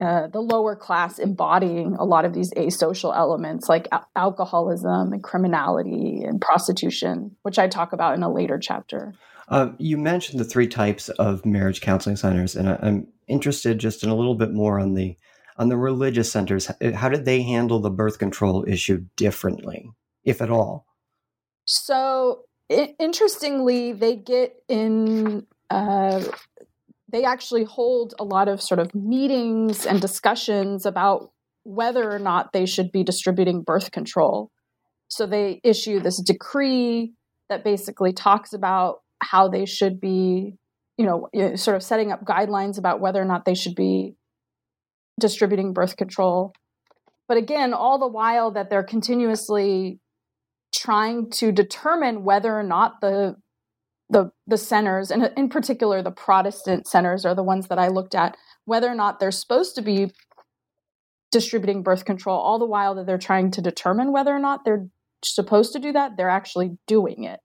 uh, 0.00 0.26
the 0.28 0.40
lower 0.40 0.74
class 0.74 1.18
embodying 1.18 1.94
a 1.94 2.04
lot 2.04 2.24
of 2.24 2.32
these 2.32 2.52
asocial 2.54 3.16
elements 3.16 3.68
like 3.68 3.86
alcoholism 4.16 5.12
and 5.12 5.22
criminality 5.22 6.24
and 6.24 6.40
prostitution, 6.40 7.36
which 7.42 7.58
I 7.58 7.68
talk 7.68 7.92
about 7.92 8.14
in 8.14 8.22
a 8.24 8.32
later 8.32 8.58
chapter. 8.58 9.14
Uh, 9.48 9.70
you 9.78 9.96
mentioned 9.96 10.40
the 10.40 10.44
three 10.44 10.66
types 10.66 11.08
of 11.10 11.44
marriage 11.46 11.80
counseling 11.80 12.16
centers, 12.16 12.56
and 12.56 12.68
I, 12.68 12.78
I'm 12.82 13.06
interested 13.28 13.78
just 13.78 14.02
in 14.02 14.10
a 14.10 14.16
little 14.16 14.34
bit 14.34 14.52
more 14.52 14.80
on 14.80 14.94
the 14.94 15.16
on 15.56 15.68
the 15.68 15.76
religious 15.76 16.32
centers. 16.32 16.70
How 16.94 17.08
did 17.08 17.24
they 17.24 17.42
handle 17.42 17.78
the 17.78 17.90
birth 17.90 18.18
control 18.18 18.64
issue 18.66 19.04
differently, 19.16 19.90
if 20.24 20.40
at 20.40 20.50
all? 20.50 20.86
So, 21.64 22.42
it, 22.68 22.94
interestingly, 22.98 23.92
they 23.92 24.16
get 24.16 24.54
in. 24.68 25.46
Uh, 25.70 26.22
they 27.10 27.24
actually 27.24 27.64
hold 27.64 28.14
a 28.18 28.24
lot 28.24 28.48
of 28.48 28.62
sort 28.62 28.80
of 28.80 28.94
meetings 28.94 29.86
and 29.86 30.00
discussions 30.00 30.86
about 30.86 31.30
whether 31.64 32.10
or 32.10 32.18
not 32.18 32.52
they 32.52 32.66
should 32.66 32.90
be 32.90 33.04
distributing 33.04 33.62
birth 33.62 33.92
control. 33.92 34.50
So 35.08 35.26
they 35.26 35.60
issue 35.62 36.00
this 36.00 36.20
decree 36.22 37.12
that 37.50 37.64
basically 37.64 38.12
talks 38.12 38.54
about 38.54 39.02
how 39.22 39.48
they 39.48 39.66
should 39.66 40.00
be, 40.00 40.54
you 40.96 41.04
know, 41.04 41.28
sort 41.56 41.76
of 41.76 41.82
setting 41.82 42.10
up 42.10 42.24
guidelines 42.24 42.78
about 42.78 43.00
whether 43.00 43.20
or 43.20 43.26
not 43.26 43.44
they 43.44 43.54
should 43.54 43.74
be 43.74 44.16
distributing 45.20 45.74
birth 45.74 45.96
control. 45.96 46.54
But 47.28 47.36
again, 47.36 47.74
all 47.74 47.98
the 47.98 48.08
while 48.08 48.52
that 48.52 48.70
they're 48.70 48.82
continuously 48.82 50.00
trying 50.74 51.30
to 51.30 51.52
determine 51.52 52.24
whether 52.24 52.58
or 52.58 52.62
not 52.62 53.00
the 53.00 53.36
the 54.10 54.30
the 54.46 54.58
centers 54.58 55.10
and 55.10 55.30
in 55.36 55.48
particular 55.48 56.02
the 56.02 56.10
protestant 56.10 56.86
centers 56.86 57.24
are 57.24 57.34
the 57.34 57.42
ones 57.42 57.68
that 57.68 57.78
i 57.78 57.88
looked 57.88 58.14
at 58.14 58.36
whether 58.64 58.88
or 58.88 58.94
not 58.94 59.18
they're 59.18 59.30
supposed 59.30 59.74
to 59.74 59.82
be 59.82 60.10
distributing 61.30 61.82
birth 61.82 62.04
control 62.04 62.38
all 62.38 62.58
the 62.58 62.66
while 62.66 62.94
that 62.94 63.06
they're 63.06 63.16
trying 63.16 63.50
to 63.50 63.62
determine 63.62 64.12
whether 64.12 64.34
or 64.34 64.38
not 64.38 64.64
they're 64.64 64.86
supposed 65.24 65.72
to 65.72 65.78
do 65.78 65.92
that 65.92 66.16
they're 66.16 66.28
actually 66.28 66.76
doing 66.86 67.24
it 67.24 67.40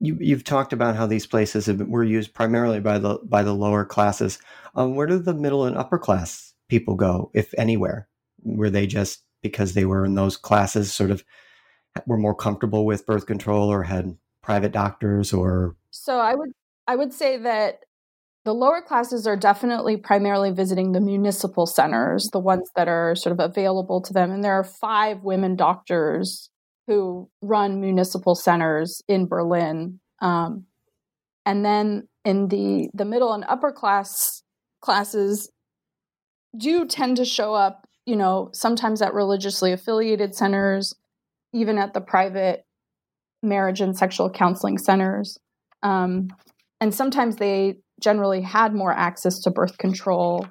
you, 0.00 0.18
you've 0.20 0.44
talked 0.44 0.72
about 0.72 0.96
how 0.96 1.06
these 1.06 1.26
places 1.26 1.66
been, 1.66 1.90
were 1.90 2.04
used 2.04 2.34
primarily 2.34 2.80
by 2.80 2.98
the 2.98 3.18
by 3.24 3.42
the 3.42 3.54
lower 3.54 3.84
classes. 3.84 4.38
Um, 4.74 4.94
where 4.94 5.06
do 5.06 5.18
the 5.18 5.34
middle 5.34 5.64
and 5.64 5.76
upper 5.76 5.98
class 5.98 6.52
people 6.68 6.94
go, 6.94 7.30
if 7.32 7.54
anywhere? 7.56 8.08
Were 8.42 8.70
they 8.70 8.86
just 8.86 9.22
because 9.42 9.74
they 9.74 9.84
were 9.84 10.04
in 10.04 10.14
those 10.14 10.36
classes, 10.36 10.92
sort 10.92 11.10
of 11.10 11.24
were 12.06 12.18
more 12.18 12.34
comfortable 12.34 12.84
with 12.84 13.06
birth 13.06 13.26
control, 13.26 13.70
or 13.70 13.82
had 13.84 14.16
private 14.42 14.72
doctors, 14.72 15.32
or? 15.32 15.76
So 15.90 16.18
I 16.18 16.34
would 16.34 16.50
I 16.86 16.96
would 16.96 17.12
say 17.12 17.38
that 17.38 17.80
the 18.44 18.54
lower 18.54 18.82
classes 18.82 19.26
are 19.26 19.36
definitely 19.36 19.96
primarily 19.96 20.50
visiting 20.50 20.92
the 20.92 21.00
municipal 21.00 21.66
centers, 21.66 22.28
the 22.32 22.38
ones 22.38 22.68
that 22.76 22.88
are 22.88 23.14
sort 23.14 23.32
of 23.32 23.40
available 23.40 24.02
to 24.02 24.12
them, 24.12 24.30
and 24.30 24.44
there 24.44 24.52
are 24.54 24.64
five 24.64 25.22
women 25.22 25.56
doctors 25.56 26.50
who 26.86 27.30
run 27.40 27.80
municipal 27.80 28.34
centers 28.34 29.02
in 29.08 29.26
Berlin. 29.26 30.00
Um, 30.20 30.66
and 31.46 31.64
then 31.64 32.08
in 32.24 32.48
the 32.48 32.90
the 32.92 33.04
middle 33.04 33.32
and 33.32 33.44
upper 33.48 33.72
class 33.72 34.42
classes 34.80 35.50
do 36.56 36.86
tend 36.86 37.16
to 37.16 37.24
show 37.24 37.54
up, 37.54 37.88
you 38.04 38.16
know, 38.16 38.50
sometimes 38.52 39.00
at 39.00 39.14
religiously 39.14 39.72
affiliated 39.72 40.34
centers, 40.34 40.94
even 41.54 41.78
at 41.78 41.94
the 41.94 42.00
private 42.00 42.64
marriage 43.42 43.80
and 43.80 43.96
sexual 43.96 44.28
counseling 44.28 44.76
centers. 44.76 45.38
Um, 45.82 46.28
and 46.80 46.92
sometimes 46.94 47.36
they 47.36 47.76
generally 48.02 48.42
had 48.42 48.74
more 48.74 48.92
access 48.92 49.40
to 49.40 49.50
birth 49.50 49.78
control 49.78 50.46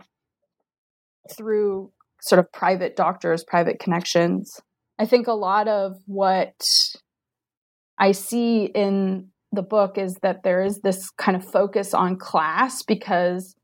through 1.35 1.91
sort 2.21 2.39
of 2.39 2.51
private 2.51 2.95
doctors, 2.95 3.43
private 3.43 3.79
connections. 3.79 4.59
I 4.97 5.05
think 5.05 5.27
a 5.27 5.33
lot 5.33 5.67
of 5.67 5.93
what 6.05 6.55
I 7.99 8.13
see 8.13 8.65
in 8.65 9.29
the 9.51 9.61
book 9.61 9.97
is 9.97 10.15
that 10.21 10.43
there 10.43 10.63
is 10.63 10.79
this 10.81 11.09
kind 11.11 11.35
of 11.35 11.45
focus 11.45 11.93
on 11.93 12.17
class 12.17 12.81
because 12.83 13.55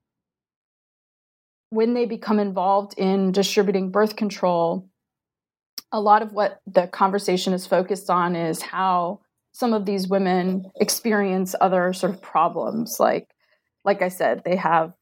when 1.70 1.94
they 1.94 2.06
become 2.06 2.40
involved 2.40 2.94
in 2.98 3.32
distributing 3.32 3.92
birth 3.92 4.16
control, 4.16 4.89
a 5.92 6.00
lot 6.00 6.22
of 6.22 6.34
what 6.34 6.60
the 6.68 6.88
conversation 6.88 7.54
is 7.54 7.66
focused 7.66 8.10
on 8.10 8.36
is 8.36 8.62
how 8.62 9.20
some 9.52 9.74
of 9.74 9.86
these 9.86 10.08
women 10.08 10.66
experience 10.80 11.56
other 11.60 11.94
sort 11.94 12.14
of 12.14 12.22
problems. 12.22 12.98
Like 13.00 13.28
like 13.86 14.02
i 14.02 14.10
said 14.10 14.42
they 14.44 14.56
have 14.56 14.94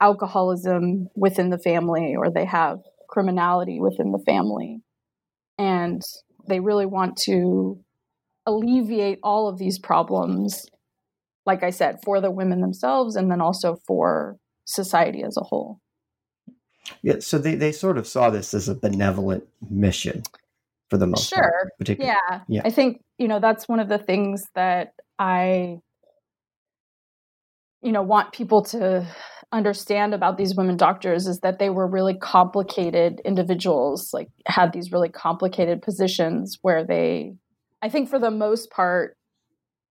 alcoholism 0.00 1.08
within 1.14 1.50
the 1.50 1.58
family 1.58 2.14
or 2.16 2.30
they 2.30 2.44
have 2.44 2.78
criminality 3.08 3.80
within 3.80 4.12
the 4.12 4.22
family. 4.26 4.80
And 5.56 6.02
they 6.48 6.60
really 6.60 6.86
want 6.86 7.16
to 7.24 7.80
alleviate 8.46 9.18
all 9.22 9.48
of 9.48 9.58
these 9.58 9.78
problems 9.78 10.66
like 11.46 11.62
i 11.62 11.70
said 11.70 11.96
for 12.04 12.20
the 12.20 12.30
women 12.30 12.60
themselves 12.60 13.16
and 13.16 13.30
then 13.30 13.40
also 13.40 13.78
for 13.86 14.36
society 14.66 15.22
as 15.22 15.36
a 15.38 15.44
whole 15.44 15.80
yeah 17.02 17.16
so 17.20 17.38
they, 17.38 17.54
they 17.54 17.72
sort 17.72 17.98
of 17.98 18.06
saw 18.06 18.30
this 18.30 18.54
as 18.54 18.68
a 18.68 18.74
benevolent 18.74 19.44
mission 19.70 20.22
for 20.90 20.98
the 20.98 21.06
most 21.06 21.30
sure. 21.30 21.70
part, 21.78 21.98
yeah. 21.98 22.16
yeah. 22.46 22.62
I 22.64 22.70
think 22.70 23.00
you 23.18 23.28
know 23.28 23.40
that's 23.40 23.68
one 23.68 23.80
of 23.80 23.88
the 23.88 23.98
things 23.98 24.44
that 24.54 24.92
i 25.18 25.78
you 27.82 27.92
know 27.92 28.02
want 28.02 28.32
people 28.32 28.62
to 28.62 29.06
understand 29.54 30.12
about 30.12 30.36
these 30.36 30.54
women 30.56 30.76
doctors 30.76 31.26
is 31.26 31.40
that 31.40 31.58
they 31.58 31.70
were 31.70 31.86
really 31.86 32.14
complicated 32.14 33.20
individuals, 33.24 34.12
like 34.12 34.28
had 34.46 34.72
these 34.72 34.90
really 34.90 35.08
complicated 35.08 35.80
positions 35.80 36.58
where 36.62 36.84
they, 36.84 37.34
I 37.80 37.88
think 37.88 38.10
for 38.10 38.18
the 38.18 38.32
most 38.32 38.70
part, 38.70 39.16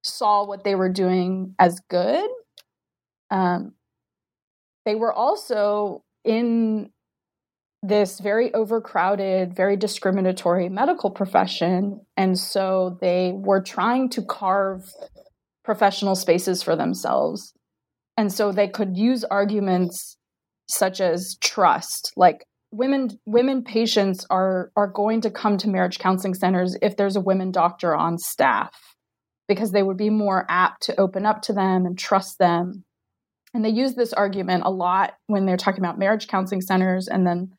saw 0.04 0.46
what 0.46 0.66
they 0.66 0.76
were 0.76 0.90
doing 0.90 1.56
as 1.58 1.80
good. 1.90 2.30
Um, 3.32 3.74
they 4.86 4.96
were 4.96 5.14
also 5.14 6.04
in 6.24 6.90
this 7.82 8.20
very 8.20 8.54
overcrowded, 8.54 9.56
very 9.56 9.76
discriminatory 9.76 10.70
medical 10.70 11.12
profession. 11.12 12.00
And 12.16 12.40
so 12.40 12.98
they 13.02 13.34
were 13.36 13.62
trying 13.62 14.10
to 14.12 14.22
carve 14.22 14.84
professional 15.64 16.16
spaces 16.16 16.64
for 16.64 16.76
themselves 16.76 17.54
and 18.18 18.32
so 18.32 18.52
they 18.52 18.68
could 18.68 18.98
use 18.98 19.24
arguments 19.26 20.18
such 20.68 21.02
as 21.02 21.38
trust 21.42 22.12
like 22.16 22.46
women 22.72 23.10
women 23.26 23.64
patients 23.64 24.26
are 24.30 24.72
are 24.76 24.88
going 24.88 25.22
to 25.22 25.30
come 25.30 25.58
to 25.58 25.70
marriage 25.70 26.00
counseling 26.00 26.34
centers 26.34 26.78
if 26.82 26.96
there's 26.96 27.16
a 27.16 27.22
women 27.22 27.52
doctor 27.52 27.96
on 27.96 28.18
staff 28.18 28.74
because 29.48 29.72
they 29.72 29.84
would 29.84 29.98
be 29.98 30.10
more 30.10 30.46
apt 30.50 30.84
to 30.84 31.00
open 31.00 31.26
up 31.26 31.42
to 31.42 31.54
them 31.54 31.86
and 31.86 31.98
trust 31.98 32.40
them 32.40 32.84
and 33.54 33.64
they 33.64 33.70
use 33.70 33.96
this 33.96 34.14
argument 34.14 34.64
a 34.66 34.72
lot 34.72 35.14
when 35.28 35.46
they're 35.46 35.58
talking 35.58 35.84
about 35.84 36.00
marriage 36.00 36.28
counseling 36.28 36.62
centers 36.62 37.08
and 37.08 37.26
then 37.26 37.52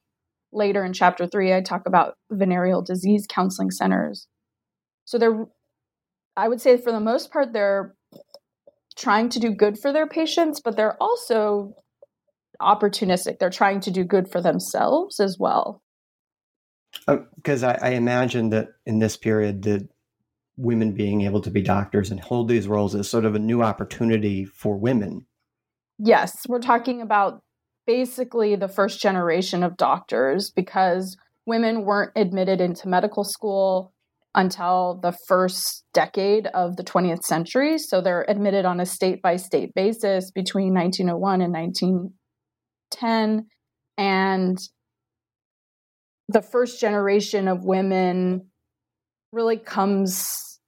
later 0.53 0.85
in 0.85 0.93
chapter 0.93 1.27
3 1.27 1.55
I 1.55 1.61
talk 1.61 1.87
about 1.87 2.15
venereal 2.31 2.83
disease 2.83 3.27
counseling 3.29 3.71
centers 3.71 4.27
so 5.05 5.19
they're 5.19 5.47
I 6.37 6.49
would 6.49 6.61
say 6.61 6.77
for 6.77 6.93
the 6.93 7.01
most 7.01 7.33
part 7.33 7.53
they're 7.53 7.95
trying 8.97 9.29
to 9.31 9.41
do 9.41 9.51
good 9.51 9.79
for 9.79 9.93
their 9.93 10.07
patients, 10.07 10.61
but 10.61 10.77
they're 10.77 11.01
also 11.03 11.75
opportunistic. 12.61 13.39
They're 13.39 13.51
trying 13.51 13.81
to 13.81 13.91
do 13.91 14.05
good 14.05 14.31
for 14.31 14.41
themselves 14.41 15.21
as 15.21 15.37
well. 15.39 15.83
Because 17.07 17.65
uh, 17.65 17.79
I, 17.83 17.89
I, 17.89 17.91
imagine 17.95 18.51
that 18.51 18.69
in 18.87 19.01
this 19.01 19.17
period, 19.17 19.63
the 19.63 19.89
women 20.57 20.93
being 20.93 21.23
able 21.23 21.41
to 21.41 21.51
be 21.51 21.61
doctors 21.61 22.13
and 22.13 22.21
hold 22.21 22.49
these 22.49 22.69
roles 22.69 22.95
is 22.95 23.09
sort 23.09 23.25
of 23.25 23.35
a 23.35 23.41
new 23.41 23.63
opportunity 23.63 24.45
for 24.45 24.77
women. 24.77 25.27
Yes, 25.99 26.35
we're 26.49 26.61
talking 26.61 27.01
about 27.01 27.41
basically 27.87 28.57
the 28.57 28.69
first 28.69 29.01
generation 29.01 29.63
of 29.63 29.77
doctors 29.77 30.51
because 30.51 31.17
women 31.47 31.85
weren't 31.85 32.13
admitted 32.17 32.61
into 32.61 32.89
medical 32.89 33.25
school 33.25 33.93
until 34.35 34.99
the 35.03 35.17
first 35.29 35.85
decade 35.93 36.49
of 36.49 36.77
the 36.77 36.83
20th 36.83 37.23
century. 37.23 37.79
So 37.79 38.01
they're 38.01 38.27
admitted 38.29 38.65
on 38.65 38.81
a 38.81 38.87
state 38.87 39.23
by 39.23 39.37
state 39.37 39.75
basis 39.75 40.31
between 40.33 40.75
1901 40.75 41.41
and 41.41 41.53
1910. 41.53 43.47
And 43.97 44.59
the 46.29 46.43
first 46.43 46.81
generation 46.81 47.47
of 47.47 47.65
women 47.65 48.49
really 49.31 49.59
comes 49.59 50.59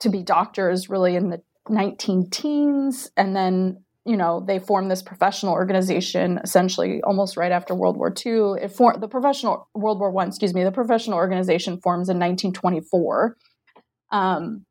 to 0.00 0.08
be 0.08 0.22
doctors 0.22 0.88
really 0.88 1.16
in 1.16 1.28
the 1.28 1.42
19 1.68 2.30
teens. 2.30 3.10
And 3.16 3.36
then 3.36 3.84
you 4.06 4.16
know, 4.16 4.44
they 4.46 4.58
formed 4.58 4.90
this 4.90 5.02
professional 5.02 5.52
organization 5.52 6.38
essentially 6.42 7.02
almost 7.02 7.36
right 7.36 7.52
after 7.52 7.74
World 7.74 7.96
War 7.96 8.14
II. 8.24 8.62
It 8.62 8.72
formed 8.72 9.02
the 9.02 9.08
professional 9.08 9.68
World 9.74 9.98
War 9.98 10.10
One, 10.10 10.28
excuse 10.28 10.54
me, 10.54 10.64
the 10.64 10.72
professional 10.72 11.16
organization 11.16 11.80
forms 11.80 12.08
in 12.08 12.18
1924. 12.18 13.36
Um, 14.12 14.64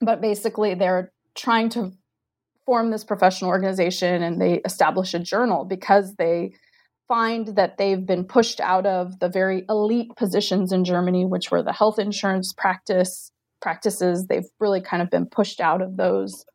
but 0.00 0.20
basically, 0.20 0.74
they're 0.74 1.12
trying 1.34 1.68
to 1.70 1.92
form 2.64 2.90
this 2.90 3.04
professional 3.04 3.50
organization 3.50 4.22
and 4.22 4.40
they 4.40 4.54
establish 4.64 5.12
a 5.12 5.18
journal 5.18 5.64
because 5.64 6.14
they 6.16 6.54
find 7.06 7.48
that 7.56 7.76
they've 7.76 8.06
been 8.06 8.24
pushed 8.24 8.60
out 8.60 8.86
of 8.86 9.18
the 9.18 9.28
very 9.28 9.64
elite 9.68 10.10
positions 10.16 10.72
in 10.72 10.84
Germany, 10.84 11.26
which 11.26 11.50
were 11.50 11.62
the 11.62 11.72
health 11.72 11.98
insurance 11.98 12.52
practice 12.52 13.30
practices. 13.60 14.26
They've 14.26 14.48
really 14.58 14.80
kind 14.80 15.02
of 15.02 15.10
been 15.10 15.26
pushed 15.26 15.60
out 15.60 15.82
of 15.82 15.96
those 15.96 16.46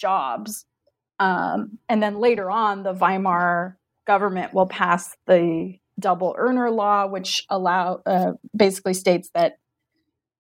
jobs. 0.00 0.64
Um, 1.20 1.78
and 1.88 2.02
then 2.02 2.18
later 2.18 2.50
on, 2.50 2.82
the 2.82 2.94
Weimar 2.94 3.78
government 4.06 4.54
will 4.54 4.66
pass 4.66 5.14
the 5.26 5.74
double 5.98 6.34
earner 6.36 6.70
law, 6.70 7.06
which 7.06 7.44
allow 7.50 8.00
uh, 8.06 8.32
basically 8.56 8.94
states 8.94 9.30
that 9.34 9.58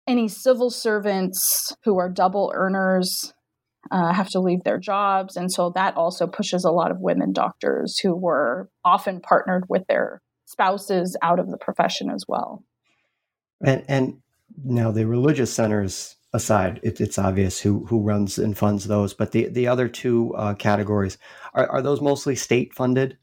any 0.07 0.29
civil 0.29 0.71
servants 0.71 1.75
who 1.85 1.99
are 1.99 2.09
double 2.09 2.53
earners 2.55 3.35
uh, 3.91 4.13
have 4.13 4.31
to 4.31 4.41
leave 4.41 4.63
their 4.65 4.79
jobs, 4.79 5.37
and 5.37 5.53
so 5.53 5.71
that 5.75 5.97
also 5.97 6.27
pushes 6.27 6.65
a 6.65 6.71
lot 6.71 6.91
of 6.91 7.01
women 7.01 7.33
doctors 7.33 7.99
who 7.99 8.15
were 8.15 8.71
often 8.85 9.21
partnered 9.21 9.65
with 9.69 9.87
their 9.89 10.23
spouses 10.47 11.17
out 11.23 11.39
of 11.39 11.51
the 11.51 11.59
profession 11.59 12.09
as 12.11 12.25
well. 12.29 12.63
And 13.65 13.85
and 13.89 14.19
now 14.65 14.93
the 14.93 15.07
religious 15.07 15.53
centers 15.53 16.17
aside, 16.33 16.81
it, 16.83 17.01
it's 17.01 17.19
obvious 17.19 17.61
who 17.61 17.87
who 17.87 18.01
runs 18.01 18.39
and 18.39 18.57
funds 18.57 18.87
those. 18.87 19.15
But 19.15 19.33
the 19.33 19.49
the 19.49 19.69
other 19.69 19.89
two 19.89 20.35
uh, 20.35 20.55
categories 20.55 21.19
are 21.55 21.69
are 21.69 21.83
those 21.83 22.01
mostly 22.01 22.37
state 22.37 22.75
funded? 22.75 23.19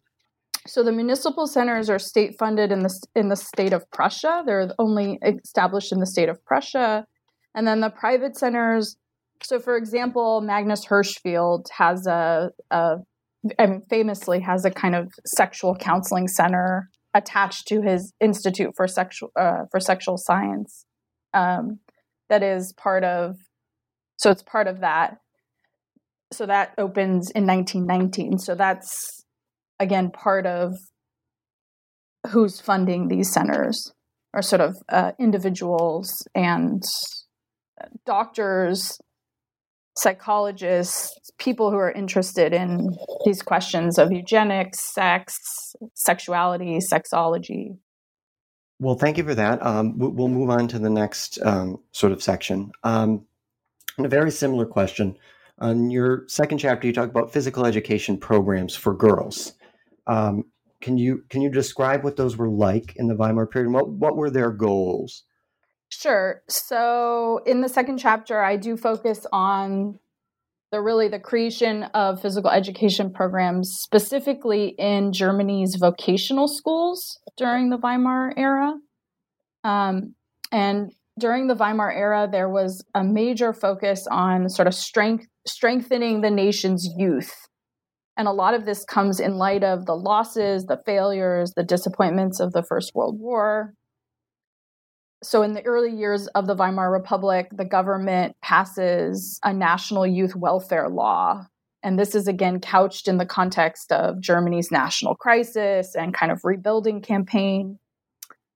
So 0.68 0.84
the 0.84 0.92
municipal 0.92 1.46
centers 1.46 1.90
are 1.90 2.00
state 2.00 2.38
funded 2.40 2.72
in 2.72 2.80
the 2.80 3.02
in 3.16 3.30
the 3.30 3.36
state 3.36 3.74
of 3.74 3.90
Prussia. 3.92 4.44
They're 4.46 4.72
only 4.80 5.20
established 5.24 5.92
in 5.92 6.00
the 6.00 6.08
state 6.08 6.30
of 6.30 6.44
Prussia, 6.46 7.06
and 7.54 7.68
then 7.68 7.82
the 7.82 7.90
private 7.90 8.38
centers. 8.38 8.98
So, 9.44 9.60
for 9.60 9.76
example, 9.76 10.42
Magnus 10.42 10.86
Hirschfeld 10.86 11.70
has 11.78 12.08
a, 12.08 12.52
a 12.72 12.98
mean, 13.60 13.82
famously 13.90 14.40
has 14.42 14.66
a 14.66 14.72
kind 14.72 14.96
of 14.96 15.14
sexual 15.26 15.76
counseling 15.76 16.28
center 16.28 16.90
attached 17.14 17.68
to 17.68 17.82
his 17.82 18.14
Institute 18.20 18.74
for 18.76 18.88
Sexual 18.88 19.32
uh, 19.36 19.66
for 19.72 19.80
Sexual 19.80 20.18
Science. 20.18 20.86
Um, 21.34 21.80
that 22.30 22.44
is 22.44 22.74
part 22.78 23.04
of 23.04 23.36
so 24.18 24.32
it's 24.32 24.44
part 24.44 24.68
of 24.68 24.80
that. 24.80 25.18
So 26.32 26.46
that 26.46 26.74
opens 26.78 27.30
in 27.32 27.46
1919 27.46 28.40
so 28.40 28.56
that's 28.56 29.24
again 29.80 30.12
part 30.12 30.46
of 30.46 30.74
who's 32.32 32.60
funding 32.60 33.08
these 33.08 33.32
centers 33.32 33.94
are 34.34 34.42
sort 34.42 34.62
of 34.62 34.76
uh, 34.90 35.12
individuals 35.20 36.12
and 36.34 36.82
doctors 38.06 38.98
psychologists 39.98 41.32
people 41.38 41.72
who 41.72 41.78
are 41.78 41.92
interested 41.92 42.54
in 42.54 42.90
these 43.26 43.42
questions 43.42 43.98
of 43.98 44.12
eugenics 44.12 44.94
sex 44.94 45.34
sexuality 45.94 46.80
sexology 46.92 47.78
well, 48.86 48.96
thank 48.96 49.18
you 49.18 49.24
for 49.24 49.34
that. 49.34 49.66
Um, 49.66 49.98
we'll 49.98 50.28
move 50.28 50.52
on 50.52 50.68
to 50.68 50.78
the 50.78 50.92
next 50.92 51.40
um, 51.42 51.80
sort 51.92 52.12
of 52.12 52.22
section. 52.22 52.72
Um, 52.84 53.26
a 53.98 54.08
very 54.08 54.30
similar 54.30 54.68
question. 54.68 55.18
On 55.58 55.90
your 55.90 56.26
second 56.28 56.60
chapter, 56.60 56.86
you 56.86 56.94
talk 56.94 57.10
about 57.10 57.34
physical 57.34 57.66
education 57.66 58.20
programs 58.20 58.76
for 58.76 58.94
girls. 58.94 59.54
Um, 60.06 60.44
can 60.82 61.00
you 61.00 61.24
can 61.30 61.42
you 61.42 61.50
describe 61.50 62.04
what 62.04 62.16
those 62.16 62.38
were 62.38 62.50
like 62.50 62.96
in 62.98 63.08
the 63.08 63.16
Weimar 63.16 63.48
period? 63.48 63.72
What 63.72 63.90
what 63.90 64.16
were 64.16 64.30
their 64.30 64.52
goals? 64.52 65.24
Sure. 65.90 66.44
So 66.48 67.42
in 67.48 67.62
the 67.62 67.70
second 67.70 67.98
chapter, 67.98 68.44
I 68.44 68.56
do 68.56 68.78
focus 68.78 69.26
on 69.34 69.98
the 70.72 70.82
really 70.82 71.08
the 71.08 71.20
creation 71.20 71.84
of 71.96 72.22
physical 72.22 72.52
education 72.52 73.12
programs 73.12 73.72
specifically 73.80 74.76
in 74.78 75.12
Germany's 75.12 75.76
vocational 75.76 76.48
schools 76.48 77.20
during 77.38 77.70
the 77.70 77.78
Weimar 77.78 78.34
era. 78.38 78.74
Um, 79.66 80.16
and 80.52 80.92
during 81.20 81.48
the 81.48 81.56
Weimar 81.56 81.92
era, 81.92 82.30
there 82.32 82.50
was 82.50 82.86
a 82.94 83.04
major 83.04 83.52
focus 83.52 84.08
on 84.10 84.50
sort 84.50 84.68
of 84.68 84.74
strength, 84.74 85.26
strengthening 85.48 86.22
the 86.22 86.32
nation's 86.32 86.88
youth. 86.98 87.34
And 88.18 88.28
a 88.28 88.32
lot 88.32 88.54
of 88.54 88.66
this 88.66 88.86
comes 88.86 89.20
in 89.20 89.38
light 89.38 89.64
of 89.64 89.86
the 89.86 89.96
losses, 89.96 90.66
the 90.66 90.82
failures, 90.86 91.52
the 91.56 91.64
disappointments 91.64 92.40
of 92.40 92.54
the 92.54 92.64
First 92.64 92.94
World 92.96 93.20
War, 93.20 93.74
so 95.26 95.42
in 95.42 95.54
the 95.54 95.66
early 95.66 95.92
years 95.92 96.28
of 96.28 96.46
the 96.46 96.56
Weimar 96.56 96.92
Republic, 96.92 97.48
the 97.52 97.66
government 97.66 98.36
passes 98.44 99.40
a 99.44 99.52
national 99.52 100.06
youth 100.06 100.36
welfare 100.36 100.88
law. 100.88 101.46
And 101.82 101.98
this 101.98 102.14
is 102.14 102.28
again 102.28 102.60
couched 102.60 103.08
in 103.08 103.18
the 103.18 103.26
context 103.26 103.92
of 103.92 104.20
Germany's 104.20 104.72
national 104.72 105.16
crisis 105.16 105.96
and 105.96 106.14
kind 106.14 106.32
of 106.32 106.42
rebuilding 106.44 107.02
campaign. 107.02 107.80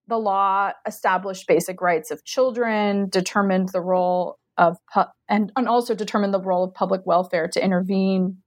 The 0.09 0.17
law 0.17 0.71
established 0.87 1.47
basic 1.47 1.81
rights 1.81 2.09
of 2.09 2.25
children, 2.25 3.09
determined 3.09 3.69
the 3.69 3.79
role 3.79 4.39
of, 4.57 4.77
pu- 4.91 5.03
and, 5.29 5.51
and 5.55 5.67
also 5.67 5.93
determined 5.93 6.33
the 6.33 6.41
role 6.41 6.63
of 6.63 6.73
public 6.73 7.01
welfare 7.05 7.47
to 7.47 7.63
intervene 7.63 8.37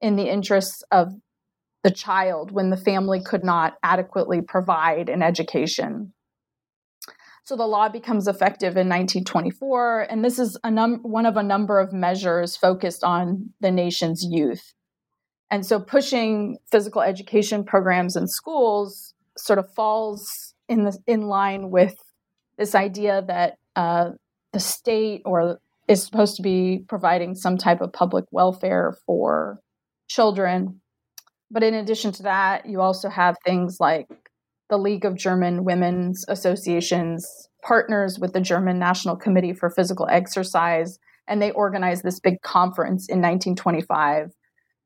in 0.00 0.14
the 0.14 0.30
interests 0.30 0.84
of 0.92 1.12
the 1.82 1.90
child 1.90 2.52
when 2.52 2.70
the 2.70 2.76
family 2.76 3.20
could 3.20 3.42
not 3.42 3.74
adequately 3.82 4.40
provide 4.40 5.08
an 5.08 5.20
education. 5.20 6.12
So 7.42 7.56
the 7.56 7.66
law 7.66 7.88
becomes 7.88 8.28
effective 8.28 8.76
in 8.76 8.88
1924, 8.88 10.06
and 10.08 10.24
this 10.24 10.38
is 10.38 10.56
num- 10.64 11.00
one 11.02 11.26
of 11.26 11.36
a 11.36 11.42
number 11.42 11.80
of 11.80 11.92
measures 11.92 12.56
focused 12.56 13.02
on 13.02 13.50
the 13.60 13.72
nation's 13.72 14.24
youth. 14.24 14.74
And 15.50 15.66
so 15.66 15.80
pushing 15.80 16.58
physical 16.70 17.02
education 17.02 17.64
programs 17.64 18.14
in 18.14 18.28
schools 18.28 19.12
sort 19.36 19.58
of 19.58 19.74
falls 19.74 20.49
in 20.70 20.84
the, 20.84 20.96
in 21.06 21.22
line 21.22 21.70
with 21.70 21.96
this 22.56 22.74
idea 22.74 23.22
that 23.26 23.56
uh, 23.76 24.10
the 24.52 24.60
state 24.60 25.22
or 25.26 25.60
is 25.88 26.04
supposed 26.04 26.36
to 26.36 26.42
be 26.42 26.84
providing 26.88 27.34
some 27.34 27.58
type 27.58 27.80
of 27.80 27.92
public 27.92 28.24
welfare 28.30 28.96
for 29.04 29.58
children. 30.08 30.80
But 31.50 31.64
in 31.64 31.74
addition 31.74 32.12
to 32.12 32.22
that, 32.22 32.66
you 32.66 32.80
also 32.80 33.08
have 33.08 33.36
things 33.44 33.78
like 33.80 34.06
the 34.68 34.78
League 34.78 35.04
of 35.04 35.16
German 35.16 35.64
Women's 35.64 36.24
Associations 36.28 37.26
partners 37.62 38.18
with 38.20 38.32
the 38.32 38.40
German 38.40 38.78
National 38.78 39.16
Committee 39.16 39.52
for 39.52 39.68
Physical 39.68 40.06
Exercise, 40.08 41.00
and 41.26 41.42
they 41.42 41.50
organized 41.50 42.04
this 42.04 42.20
big 42.20 42.40
conference 42.42 43.08
in 43.08 43.18
1925 43.18 44.30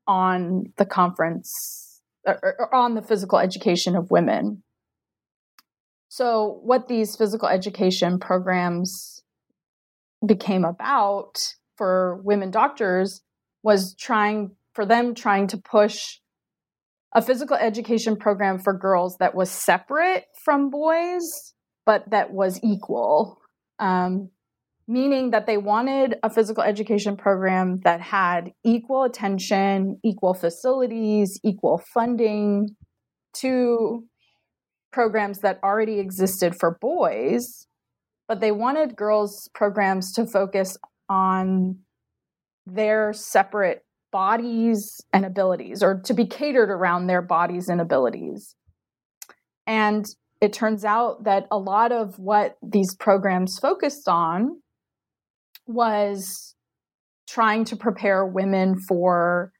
on 0.07 0.63
the 0.77 0.85
conference 0.85 2.01
or, 2.25 2.39
or 2.41 2.73
on 2.73 2.95
the 2.95 3.01
physical 3.03 3.37
education 3.37 3.95
of 3.95 4.09
women. 4.09 4.63
So, 6.17 6.61
what 6.63 6.87
these 6.87 7.17
physical 7.17 7.49
education 7.49 8.19
programs 8.19 9.21
became 10.25 10.63
about 10.63 11.55
for 11.75 12.21
women 12.23 12.51
doctors 12.51 13.21
was 13.63 13.93
trying 13.95 14.55
for 14.73 14.85
them 14.85 15.13
trying 15.13 15.47
to 15.47 15.57
push 15.57 16.19
a 17.13 17.21
physical 17.21 17.57
education 17.57 18.15
program 18.15 18.59
for 18.59 18.71
girls 18.71 19.17
that 19.17 19.35
was 19.35 19.51
separate 19.51 20.23
from 20.45 20.69
boys, 20.69 21.53
but 21.85 22.09
that 22.11 22.31
was 22.31 22.61
equal. 22.63 23.37
Um, 23.79 24.29
meaning 24.87 25.31
that 25.31 25.47
they 25.47 25.57
wanted 25.57 26.15
a 26.23 26.29
physical 26.29 26.63
education 26.63 27.17
program 27.17 27.81
that 27.83 27.99
had 27.99 28.53
equal 28.63 29.03
attention, 29.03 29.99
equal 30.01 30.33
facilities, 30.33 31.41
equal 31.43 31.83
funding 31.93 32.69
to 33.33 34.05
programs 34.95 35.39
that 35.39 35.59
already 35.61 35.99
existed 35.99 36.55
for 36.57 36.77
boys, 36.79 37.67
but 38.29 38.39
they 38.39 38.53
wanted 38.53 38.95
girls' 38.95 39.49
programs 39.53 40.13
to 40.13 40.25
focus 40.25 40.77
on 41.09 41.77
their 42.65 43.11
separate 43.11 43.83
bodies 44.13 45.01
and 45.11 45.25
abilities 45.25 45.83
or 45.83 46.01
to 46.05 46.13
be 46.13 46.25
catered 46.25 46.69
around 46.69 47.07
their 47.07 47.21
bodies 47.21 47.67
and 47.67 47.81
abilities. 47.81 48.55
And 49.67 50.05
it 50.39 50.53
turns 50.53 50.85
out 50.85 51.25
that 51.25 51.45
a 51.51 51.57
lot 51.57 51.91
of 51.91 52.17
what 52.17 52.55
these 52.63 52.95
programs 52.95 53.59
focused 53.59 54.07
on 54.07 54.61
was 55.67 56.55
trying 57.27 57.65
to 57.65 57.75
prepare 57.75 58.25
women 58.25 58.75
for 58.87 59.51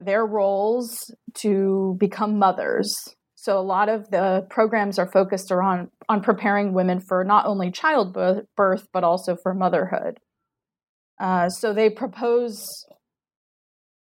their 0.00 0.26
roles 0.26 1.14
to 1.34 1.96
become 2.00 2.40
mothers. 2.40 3.14
So 3.42 3.58
a 3.58 3.60
lot 3.60 3.88
of 3.88 4.08
the 4.12 4.46
programs 4.50 5.00
are 5.00 5.10
focused 5.10 5.50
around 5.50 5.88
on 6.08 6.22
preparing 6.22 6.74
women 6.74 7.00
for 7.00 7.24
not 7.24 7.44
only 7.44 7.72
childbirth 7.72 8.86
but 8.92 9.02
also 9.02 9.34
for 9.34 9.52
motherhood. 9.52 10.20
Uh, 11.20 11.48
so 11.48 11.72
they 11.72 11.90
propose 11.90 12.86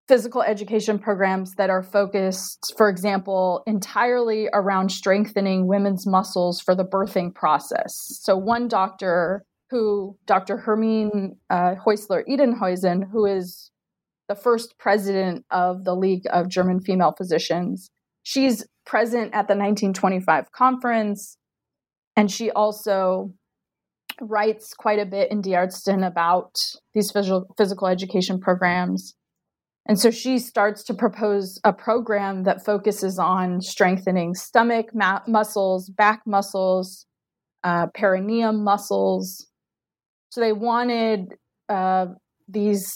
physical 0.08 0.40
education 0.40 0.98
programs 0.98 1.52
that 1.58 1.68
are 1.68 1.82
focused, 1.82 2.72
for 2.78 2.88
example, 2.88 3.62
entirely 3.66 4.48
around 4.54 4.90
strengthening 4.90 5.66
women's 5.66 6.06
muscles 6.06 6.62
for 6.62 6.74
the 6.74 6.86
birthing 6.86 7.34
process. 7.34 7.92
So, 8.22 8.38
one 8.38 8.68
doctor 8.68 9.44
who, 9.68 10.16
Dr. 10.24 10.56
Hermine 10.56 11.36
uh, 11.50 11.74
Heusler 11.74 12.22
Edenhuizen, 12.26 13.10
who 13.12 13.26
is 13.26 13.70
the 14.30 14.34
first 14.34 14.78
president 14.78 15.44
of 15.50 15.84
the 15.84 15.94
League 15.94 16.24
of 16.32 16.48
German 16.48 16.80
Female 16.80 17.12
Physicians, 17.18 17.90
she's 18.22 18.64
present 18.86 19.26
at 19.34 19.48
the 19.48 19.54
1925 19.54 20.52
conference, 20.52 21.36
and 22.16 22.30
she 22.30 22.50
also 22.50 23.32
writes 24.20 24.72
quite 24.72 24.98
a 24.98 25.06
bit 25.06 25.30
in 25.30 25.42
Die 25.42 25.68
about 26.02 26.54
these 26.94 27.10
physical, 27.10 27.46
physical 27.58 27.86
education 27.88 28.40
programs. 28.40 29.14
And 29.88 30.00
so 30.00 30.10
she 30.10 30.38
starts 30.38 30.82
to 30.84 30.94
propose 30.94 31.60
a 31.62 31.72
program 31.72 32.42
that 32.44 32.64
focuses 32.64 33.18
on 33.18 33.60
strengthening 33.60 34.34
stomach 34.34 34.86
ma- 34.94 35.20
muscles, 35.28 35.88
back 35.90 36.22
muscles, 36.26 37.06
uh, 37.62 37.86
perineum 37.94 38.64
muscles. 38.64 39.46
So 40.30 40.40
they 40.40 40.52
wanted 40.52 41.34
uh, 41.68 42.06
these 42.48 42.94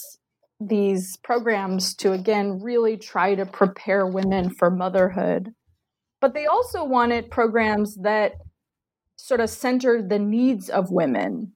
these 0.63 1.17
programs 1.23 1.95
to 1.95 2.11
again 2.11 2.59
really 2.61 2.95
try 2.95 3.33
to 3.33 3.45
prepare 3.45 4.05
women 4.05 4.51
for 4.59 4.69
motherhood, 4.69 5.49
but 6.21 6.33
they 6.33 6.45
also 6.45 6.85
wanted 6.85 7.31
programs 7.31 7.95
that 8.03 8.33
sort 9.17 9.41
of 9.41 9.49
centered 9.49 10.09
the 10.09 10.19
needs 10.19 10.69
of 10.69 10.91
women. 10.91 11.53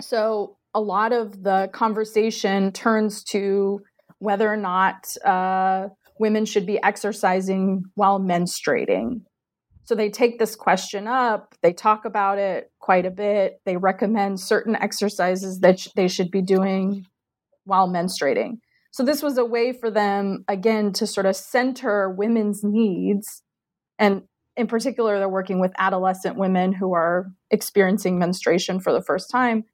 So 0.00 0.56
a 0.74 0.80
lot 0.80 1.12
of 1.12 1.42
the 1.42 1.70
conversation 1.72 2.72
turns 2.72 3.22
to 3.24 3.80
whether 4.18 4.50
or 4.50 4.56
not 4.56 5.06
uh, 5.24 5.88
women 6.18 6.44
should 6.44 6.66
be 6.66 6.82
exercising 6.82 7.84
while 7.94 8.18
menstruating. 8.18 9.22
So 9.84 9.94
they 9.94 10.08
take 10.08 10.38
this 10.38 10.56
question 10.56 11.06
up, 11.06 11.54
they 11.62 11.74
talk 11.74 12.06
about 12.06 12.38
it 12.38 12.70
quite 12.78 13.04
a 13.04 13.10
bit, 13.10 13.60
they 13.66 13.76
recommend 13.76 14.40
certain 14.40 14.74
exercises 14.74 15.60
that 15.60 15.78
sh- 15.78 15.88
they 15.94 16.08
should 16.08 16.30
be 16.30 16.40
doing 16.40 17.04
while 17.64 17.88
menstruating. 17.88 18.58
So 18.94 19.02
this 19.02 19.24
was 19.24 19.38
a 19.38 19.44
way 19.44 19.72
for 19.72 19.90
them, 19.90 20.44
again, 20.46 20.92
to 20.92 21.06
sort 21.08 21.26
of 21.26 21.34
center 21.34 22.08
women's 22.08 22.62
needs. 22.62 23.42
And 23.98 24.22
in 24.56 24.68
particular, 24.68 25.18
they're 25.18 25.28
working 25.28 25.58
with 25.58 25.72
adolescent 25.78 26.36
women 26.36 26.72
who 26.72 26.92
are 26.92 27.26
experiencing 27.50 28.20
menstruation 28.20 28.78
for 28.78 28.92
the 28.92 29.02
first 29.02 29.32
time 29.32 29.64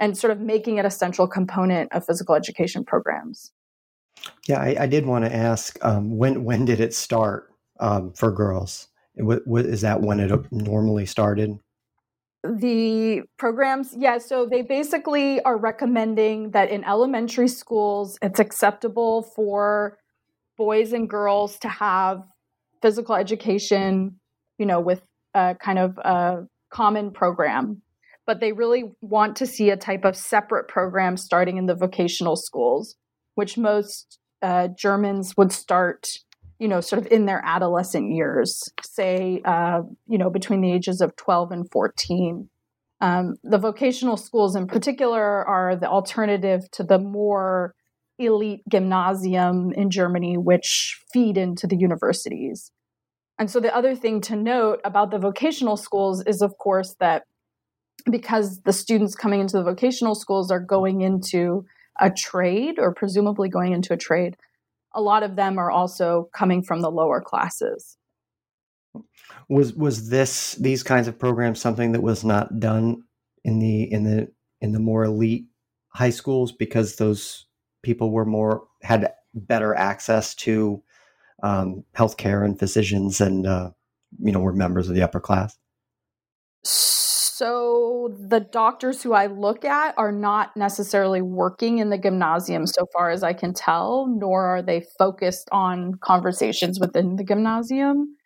and 0.00 0.18
sort 0.18 0.32
of 0.32 0.40
making 0.40 0.78
it 0.78 0.84
a 0.84 0.90
central 0.90 1.28
component 1.28 1.92
of 1.92 2.04
physical 2.04 2.34
education 2.34 2.84
programs. 2.84 3.52
Yeah, 4.48 4.58
I, 4.58 4.74
I 4.80 4.86
did 4.88 5.06
want 5.06 5.24
to 5.24 5.32
ask 5.32 5.78
um, 5.84 6.18
when 6.18 6.42
when 6.42 6.64
did 6.64 6.80
it 6.80 6.94
start 6.94 7.52
um, 7.78 8.12
for 8.12 8.32
girls? 8.32 8.88
What, 9.14 9.46
what, 9.46 9.66
is 9.66 9.82
that 9.82 10.00
when 10.00 10.18
it 10.18 10.32
normally 10.50 11.06
started? 11.06 11.60
The 12.44 13.22
programs, 13.38 13.94
yeah, 13.96 14.18
so 14.18 14.46
they 14.46 14.62
basically 14.62 15.40
are 15.42 15.56
recommending 15.56 16.50
that 16.50 16.70
in 16.70 16.84
elementary 16.84 17.48
schools, 17.48 18.18
it's 18.20 18.38
acceptable 18.38 19.22
for 19.22 19.98
boys 20.58 20.92
and 20.92 21.08
girls 21.08 21.58
to 21.60 21.68
have 21.68 22.22
physical 22.82 23.14
education, 23.14 24.20
you 24.58 24.66
know, 24.66 24.78
with 24.78 25.02
a 25.32 25.56
kind 25.58 25.78
of 25.78 25.96
a 25.98 26.46
common 26.70 27.10
program. 27.12 27.80
But 28.26 28.40
they 28.40 28.52
really 28.52 28.92
want 29.00 29.36
to 29.36 29.46
see 29.46 29.70
a 29.70 29.76
type 29.76 30.04
of 30.04 30.14
separate 30.14 30.68
program 30.68 31.16
starting 31.16 31.56
in 31.56 31.66
the 31.66 31.74
vocational 31.74 32.36
schools 32.36 32.96
which 33.34 33.58
most 33.58 34.18
uh, 34.42 34.68
Germans 34.68 35.36
would 35.36 35.52
start, 35.52 36.08
you 36.58 36.68
know, 36.68 36.80
sort 36.80 37.04
of 37.04 37.10
in 37.10 37.26
their 37.26 37.42
adolescent 37.44 38.12
years, 38.12 38.62
say, 38.82 39.40
uh, 39.44 39.82
you 40.06 40.18
know, 40.18 40.30
between 40.30 40.60
the 40.60 40.72
ages 40.72 41.00
of 41.00 41.16
12 41.16 41.50
and 41.50 41.70
14. 41.70 42.48
Um, 43.00 43.34
the 43.42 43.58
vocational 43.58 44.16
schools, 44.16 44.56
in 44.56 44.66
particular, 44.66 45.46
are 45.46 45.76
the 45.76 45.88
alternative 45.88 46.70
to 46.72 46.84
the 46.84 46.98
more 46.98 47.74
elite 48.18 48.62
gymnasium 48.70 49.72
in 49.72 49.90
Germany, 49.90 50.38
which 50.38 51.00
feed 51.12 51.36
into 51.36 51.66
the 51.66 51.76
universities. 51.76 52.70
And 53.38 53.50
so, 53.50 53.58
the 53.58 53.74
other 53.74 53.96
thing 53.96 54.20
to 54.22 54.36
note 54.36 54.80
about 54.84 55.10
the 55.10 55.18
vocational 55.18 55.76
schools 55.76 56.22
is, 56.24 56.40
of 56.40 56.56
course, 56.56 56.94
that 57.00 57.24
because 58.10 58.60
the 58.64 58.72
students 58.72 59.16
coming 59.16 59.40
into 59.40 59.56
the 59.56 59.64
vocational 59.64 60.14
schools 60.14 60.50
are 60.50 60.60
going 60.60 61.00
into 61.00 61.64
a 62.00 62.10
trade 62.10 62.76
or 62.78 62.94
presumably 62.94 63.48
going 63.48 63.72
into 63.72 63.92
a 63.92 63.96
trade, 63.96 64.36
a 64.94 65.00
lot 65.00 65.22
of 65.22 65.36
them 65.36 65.58
are 65.58 65.70
also 65.70 66.28
coming 66.32 66.62
from 66.62 66.80
the 66.80 66.90
lower 66.90 67.20
classes. 67.20 67.96
Was 69.48 69.74
was 69.74 70.08
this 70.08 70.54
these 70.54 70.82
kinds 70.82 71.08
of 71.08 71.18
programs 71.18 71.60
something 71.60 71.92
that 71.92 72.02
was 72.02 72.24
not 72.24 72.60
done 72.60 73.02
in 73.44 73.58
the 73.58 73.90
in 73.92 74.04
the 74.04 74.28
in 74.60 74.72
the 74.72 74.78
more 74.78 75.04
elite 75.04 75.46
high 75.88 76.10
schools 76.10 76.52
because 76.52 76.96
those 76.96 77.46
people 77.82 78.10
were 78.10 78.24
more 78.24 78.66
had 78.82 79.12
better 79.34 79.74
access 79.74 80.34
to 80.34 80.82
um, 81.42 81.84
healthcare 81.96 82.44
and 82.44 82.58
physicians 82.58 83.20
and 83.20 83.46
uh, 83.46 83.70
you 84.20 84.32
know 84.32 84.40
were 84.40 84.52
members 84.52 84.88
of 84.88 84.94
the 84.94 85.02
upper 85.02 85.20
class? 85.20 85.58
So 86.62 87.03
the 87.38 88.46
doctors 88.52 89.02
who 89.02 89.12
I 89.12 89.26
look 89.26 89.64
at 89.64 89.94
are 89.96 90.12
not 90.12 90.56
necessarily 90.56 91.22
working 91.22 91.78
in 91.78 91.90
the 91.90 91.98
gymnasium 91.98 92.66
so 92.66 92.86
far 92.92 93.10
as 93.10 93.22
I 93.22 93.32
can 93.32 93.54
tell, 93.54 94.06
nor 94.08 94.44
are 94.44 94.62
they 94.62 94.84
focused 94.98 95.48
on 95.50 95.94
conversations 96.00 96.78
within 96.78 97.16
the 97.16 97.24
gymnasium. 97.24 98.16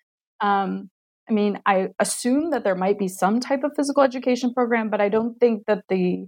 Um, 0.41 0.91
I 1.29 1.33
mean, 1.33 1.61
I 1.67 1.89
assume 1.99 2.51
that 2.51 2.65
there 2.65 2.75
might 2.75 2.99
be 2.99 3.09
some 3.09 3.41
type 3.41 3.63
of 3.63 3.73
physical 3.77 4.03
education 4.03 4.53
program, 4.53 4.91
but 4.91 5.01
I 5.01 5.09
don't 5.09 5.39
think 5.39 5.65
that 5.67 5.85
the 5.89 6.27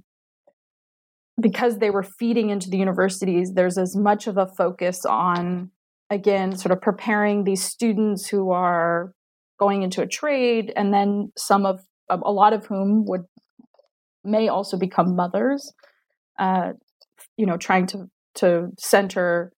because 1.41 1.79
they 1.79 1.91
were 1.91 2.03
feeding 2.03 2.51
into 2.51 2.69
the 2.69 2.77
universities, 2.77 3.53
there's 3.55 3.79
as 3.79 3.97
much 3.97 4.27
of 4.27 4.37
a 4.37 4.47
focus 4.47 5.05
on 5.07 5.71
again 6.11 6.57
sort 6.57 6.73
of 6.73 6.81
preparing 6.81 7.45
these 7.45 7.63
students 7.63 8.29
who 8.29 8.51
are 8.51 9.13
going 9.59 9.83
into 9.83 10.03
a 10.03 10.07
trade 10.07 10.73
and 10.77 10.93
then 10.93 11.33
some 11.37 11.67
of 11.67 11.81
a 12.11 12.33
lot 12.33 12.53
of 12.53 12.67
whom 12.67 13.05
would 13.07 13.23
may 14.25 14.49
also 14.49 14.79
become 14.79 15.17
mothers. 15.17 15.73
Uh, 16.39 16.73
you 17.37 17.47
know, 17.47 17.57
trying 17.57 17.87
to 17.89 18.11
to 18.37 18.69
center 18.79 19.53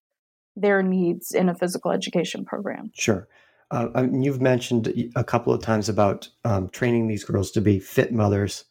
their 0.56 0.82
needs 0.82 1.32
in 1.32 1.48
a 1.48 1.54
physical 1.54 1.90
education 1.90 2.44
program. 2.44 2.90
Sure. 2.94 3.28
Uh, 3.70 3.88
I 3.94 4.02
mean, 4.02 4.22
you've 4.22 4.40
mentioned 4.40 4.92
a 5.16 5.24
couple 5.24 5.52
of 5.52 5.62
times 5.62 5.88
about 5.88 6.28
um, 6.44 6.68
training 6.68 7.08
these 7.08 7.24
girls 7.24 7.50
to 7.52 7.60
be 7.60 7.80
fit 7.80 8.12
mothers. 8.12 8.64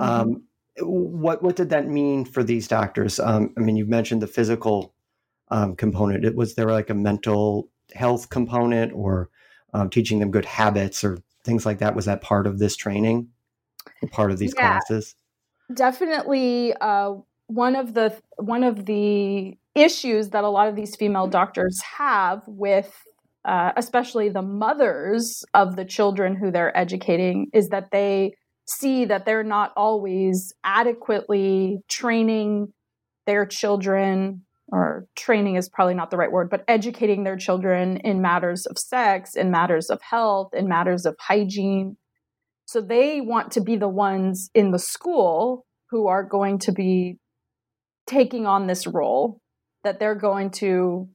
Mm-hmm. 0.00 0.20
Um, 0.20 0.44
what 0.80 1.42
what 1.42 1.56
did 1.56 1.70
that 1.70 1.88
mean 1.88 2.24
for 2.24 2.42
these 2.42 2.68
doctors? 2.68 3.18
Um, 3.20 3.52
I 3.56 3.60
mean, 3.60 3.76
you've 3.76 3.88
mentioned 3.88 4.22
the 4.22 4.26
physical 4.26 4.94
um, 5.50 5.76
component. 5.76 6.24
It, 6.24 6.34
was 6.34 6.54
there 6.54 6.70
like 6.70 6.88
a 6.88 6.94
mental 6.94 7.68
health 7.94 8.30
component, 8.30 8.92
or 8.92 9.28
um, 9.74 9.90
teaching 9.90 10.18
them 10.18 10.30
good 10.30 10.44
habits, 10.44 11.04
or 11.04 11.18
things 11.48 11.66
like 11.66 11.78
that? 11.78 11.96
Was 11.96 12.04
that 12.04 12.20
part 12.20 12.46
of 12.46 12.58
this 12.58 12.76
training? 12.76 13.28
Part 14.12 14.30
of 14.30 14.38
these 14.38 14.54
yeah, 14.56 14.78
classes? 14.78 15.16
Definitely. 15.74 16.74
Uh, 16.80 17.14
one 17.46 17.74
of 17.74 17.94
the 17.94 18.14
one 18.36 18.62
of 18.62 18.84
the 18.84 19.56
issues 19.74 20.28
that 20.30 20.44
a 20.44 20.48
lot 20.48 20.68
of 20.68 20.76
these 20.76 20.94
female 20.94 21.26
doctors 21.26 21.80
have 21.82 22.42
with 22.46 22.94
uh, 23.44 23.72
especially 23.76 24.28
the 24.28 24.42
mothers 24.42 25.44
of 25.54 25.76
the 25.76 25.84
children 25.84 26.36
who 26.36 26.50
they're 26.50 26.76
educating 26.76 27.48
is 27.54 27.70
that 27.70 27.90
they 27.92 28.34
see 28.66 29.06
that 29.06 29.24
they're 29.24 29.42
not 29.42 29.72
always 29.74 30.52
adequately 30.64 31.78
training 31.88 32.70
their 33.26 33.46
children 33.46 34.42
or 34.70 35.06
training 35.16 35.56
is 35.56 35.68
probably 35.68 35.94
not 35.94 36.10
the 36.10 36.16
right 36.16 36.30
word, 36.30 36.50
but 36.50 36.64
educating 36.68 37.24
their 37.24 37.36
children 37.36 37.96
in 37.98 38.20
matters 38.20 38.66
of 38.66 38.78
sex, 38.78 39.34
in 39.34 39.50
matters 39.50 39.90
of 39.90 40.00
health, 40.02 40.52
in 40.54 40.68
matters 40.68 41.06
of 41.06 41.16
hygiene. 41.18 41.96
So 42.66 42.80
they 42.80 43.20
want 43.20 43.52
to 43.52 43.60
be 43.60 43.76
the 43.76 43.88
ones 43.88 44.50
in 44.54 44.70
the 44.70 44.78
school 44.78 45.66
who 45.90 46.06
are 46.06 46.22
going 46.22 46.58
to 46.60 46.72
be 46.72 47.18
taking 48.06 48.46
on 48.46 48.66
this 48.66 48.86
role, 48.86 49.40
that 49.84 49.98
they're 49.98 50.14
going 50.14 50.50
to 50.50 51.08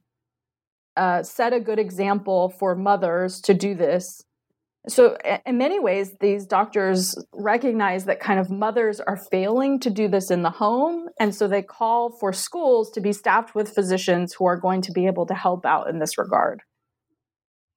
uh, 0.96 1.22
set 1.22 1.52
a 1.52 1.60
good 1.60 1.78
example 1.78 2.54
for 2.58 2.74
mothers 2.74 3.40
to 3.42 3.54
do 3.54 3.74
this 3.74 4.22
so, 4.86 5.16
in 5.46 5.56
many 5.56 5.80
ways, 5.80 6.12
these 6.20 6.44
doctors 6.44 7.16
recognize 7.32 8.04
that 8.04 8.20
kind 8.20 8.38
of 8.38 8.50
mothers 8.50 9.00
are 9.00 9.18
failing 9.30 9.80
to 9.80 9.88
do 9.88 10.08
this 10.08 10.30
in 10.30 10.42
the 10.42 10.50
home. 10.50 11.08
And 11.18 11.34
so 11.34 11.48
they 11.48 11.62
call 11.62 12.10
for 12.20 12.34
schools 12.34 12.90
to 12.90 13.00
be 13.00 13.14
staffed 13.14 13.54
with 13.54 13.74
physicians 13.74 14.34
who 14.34 14.44
are 14.44 14.58
going 14.58 14.82
to 14.82 14.92
be 14.92 15.06
able 15.06 15.24
to 15.26 15.34
help 15.34 15.64
out 15.64 15.88
in 15.88 16.00
this 16.00 16.18
regard. 16.18 16.60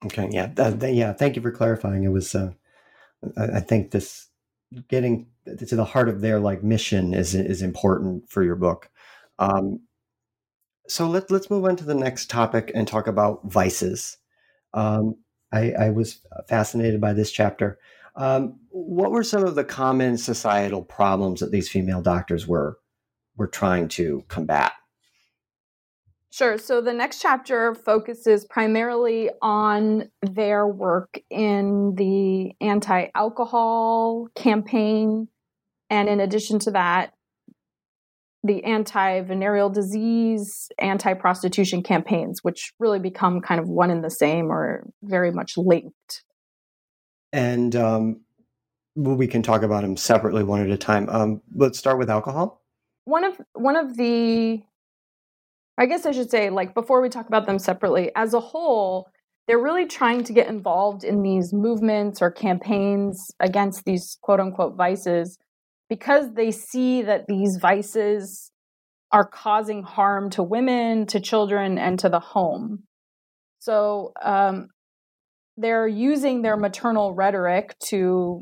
Okay. 0.05 0.27
Yeah. 0.31 0.51
Uh, 0.57 0.75
yeah. 0.85 1.13
Thank 1.13 1.37
you 1.37 1.41
for 1.41 1.51
clarifying. 1.51 2.03
It 2.03 2.09
was, 2.09 2.35
uh, 2.35 2.51
I, 3.37 3.43
I 3.43 3.59
think 3.61 3.91
this 3.91 4.27
getting 4.89 5.27
to 5.45 5.75
the 5.75 5.85
heart 5.85 6.09
of 6.09 6.19
their 6.19 6.41
like 6.41 6.61
mission 6.61 7.13
is, 7.13 7.33
is 7.33 7.61
important 7.61 8.29
for 8.29 8.43
your 8.43 8.57
book. 8.57 8.89
Um, 9.39 9.79
so 10.89 11.07
let, 11.07 11.31
let's 11.31 11.49
move 11.49 11.63
on 11.63 11.77
to 11.77 11.85
the 11.85 11.95
next 11.95 12.29
topic 12.29 12.69
and 12.75 12.85
talk 12.85 13.07
about 13.07 13.45
vices. 13.45 14.17
Um, 14.73 15.15
I, 15.51 15.71
I, 15.71 15.89
was 15.91 16.21
fascinated 16.47 16.99
by 16.99 17.13
this 17.13 17.31
chapter. 17.31 17.79
Um, 18.15 18.59
what 18.69 19.11
were 19.11 19.23
some 19.23 19.45
of 19.45 19.55
the 19.55 19.63
common 19.63 20.17
societal 20.17 20.81
problems 20.81 21.39
that 21.39 21.51
these 21.51 21.69
female 21.69 22.01
doctors 22.01 22.47
were 22.47 22.79
were 23.37 23.47
trying 23.47 23.87
to 23.89 24.23
combat? 24.27 24.73
Sure. 26.31 26.57
So 26.57 26.81
the 26.81 26.93
next 26.93 27.21
chapter 27.21 27.73
focuses 27.73 28.45
primarily 28.45 29.29
on 29.41 30.11
their 30.21 30.67
work 30.67 31.19
in 31.29 31.95
the 31.95 32.51
anti 32.59 33.07
alcohol 33.15 34.27
campaign. 34.35 35.29
And 35.89 36.09
in 36.09 36.19
addition 36.19 36.59
to 36.59 36.71
that, 36.71 37.13
the 38.43 38.63
anti 38.63 39.21
venereal 39.21 39.69
disease, 39.69 40.69
anti 40.79 41.13
prostitution 41.13 41.83
campaigns, 41.83 42.43
which 42.43 42.73
really 42.79 42.99
become 42.99 43.41
kind 43.41 43.59
of 43.59 43.67
one 43.67 43.91
and 43.91 44.03
the 44.03 44.09
same 44.09 44.51
or 44.51 44.87
very 45.03 45.31
much 45.31 45.57
linked. 45.57 46.23
And 47.33 47.75
um, 47.75 48.21
we 48.95 49.27
can 49.27 49.43
talk 49.43 49.61
about 49.61 49.81
them 49.81 49.97
separately 49.97 50.43
one 50.43 50.61
at 50.61 50.69
a 50.69 50.77
time. 50.77 51.09
Um, 51.09 51.41
let's 51.55 51.77
start 51.77 51.97
with 51.97 52.09
alcohol. 52.09 52.61
One 53.05 53.23
of 53.23 53.39
one 53.53 53.75
of 53.75 53.97
the 53.97 54.61
I 55.79 55.85
guess 55.85 56.05
I 56.05 56.11
should 56.11 56.31
say, 56.31 56.49
like, 56.49 56.73
before 56.73 57.01
we 57.01 57.09
talk 57.09 57.27
about 57.27 57.45
them 57.45 57.59
separately, 57.59 58.11
as 58.15 58.33
a 58.33 58.39
whole, 58.39 59.09
they're 59.47 59.59
really 59.59 59.85
trying 59.85 60.23
to 60.23 60.33
get 60.33 60.47
involved 60.47 61.03
in 61.03 61.21
these 61.21 61.53
movements 61.53 62.21
or 62.21 62.31
campaigns 62.31 63.31
against 63.39 63.85
these 63.85 64.17
quote 64.21 64.39
unquote 64.39 64.75
vices 64.75 65.37
because 65.89 66.33
they 66.33 66.51
see 66.51 67.01
that 67.03 67.27
these 67.27 67.57
vices 67.61 68.51
are 69.11 69.27
causing 69.27 69.83
harm 69.83 70.29
to 70.31 70.43
women, 70.43 71.05
to 71.07 71.19
children, 71.19 71.77
and 71.77 71.97
to 71.99 72.09
the 72.09 72.19
home. 72.19 72.83
So 73.59 74.11
um, 74.21 74.67
they're 75.55 75.87
using 75.87 76.41
their 76.41 76.57
maternal 76.57 77.13
rhetoric 77.13 77.75
to 77.87 78.41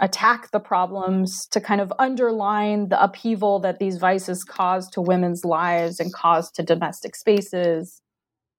attack 0.00 0.50
the 0.50 0.60
problems 0.60 1.46
to 1.52 1.60
kind 1.60 1.80
of 1.80 1.92
underline 1.98 2.88
the 2.88 3.02
upheaval 3.02 3.60
that 3.60 3.78
these 3.78 3.98
vices 3.98 4.44
cause 4.44 4.88
to 4.90 5.00
women's 5.00 5.44
lives 5.44 6.00
and 6.00 6.12
cause 6.12 6.50
to 6.50 6.62
domestic 6.62 7.14
spaces. 7.14 8.02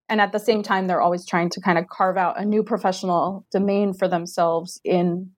And 0.10 0.22
at 0.22 0.32
the 0.32 0.40
same 0.40 0.64
time, 0.64 0.88
they're 0.88 1.02
always 1.02 1.26
trying 1.28 1.50
to 1.52 1.62
kind 1.62 1.78
of 1.78 1.88
carve 1.88 2.18
out 2.18 2.40
a 2.40 2.46
new 2.46 2.64
professional 2.64 3.46
domain 3.52 3.94
for 3.94 4.08
themselves 4.08 4.80
in 4.84 5.32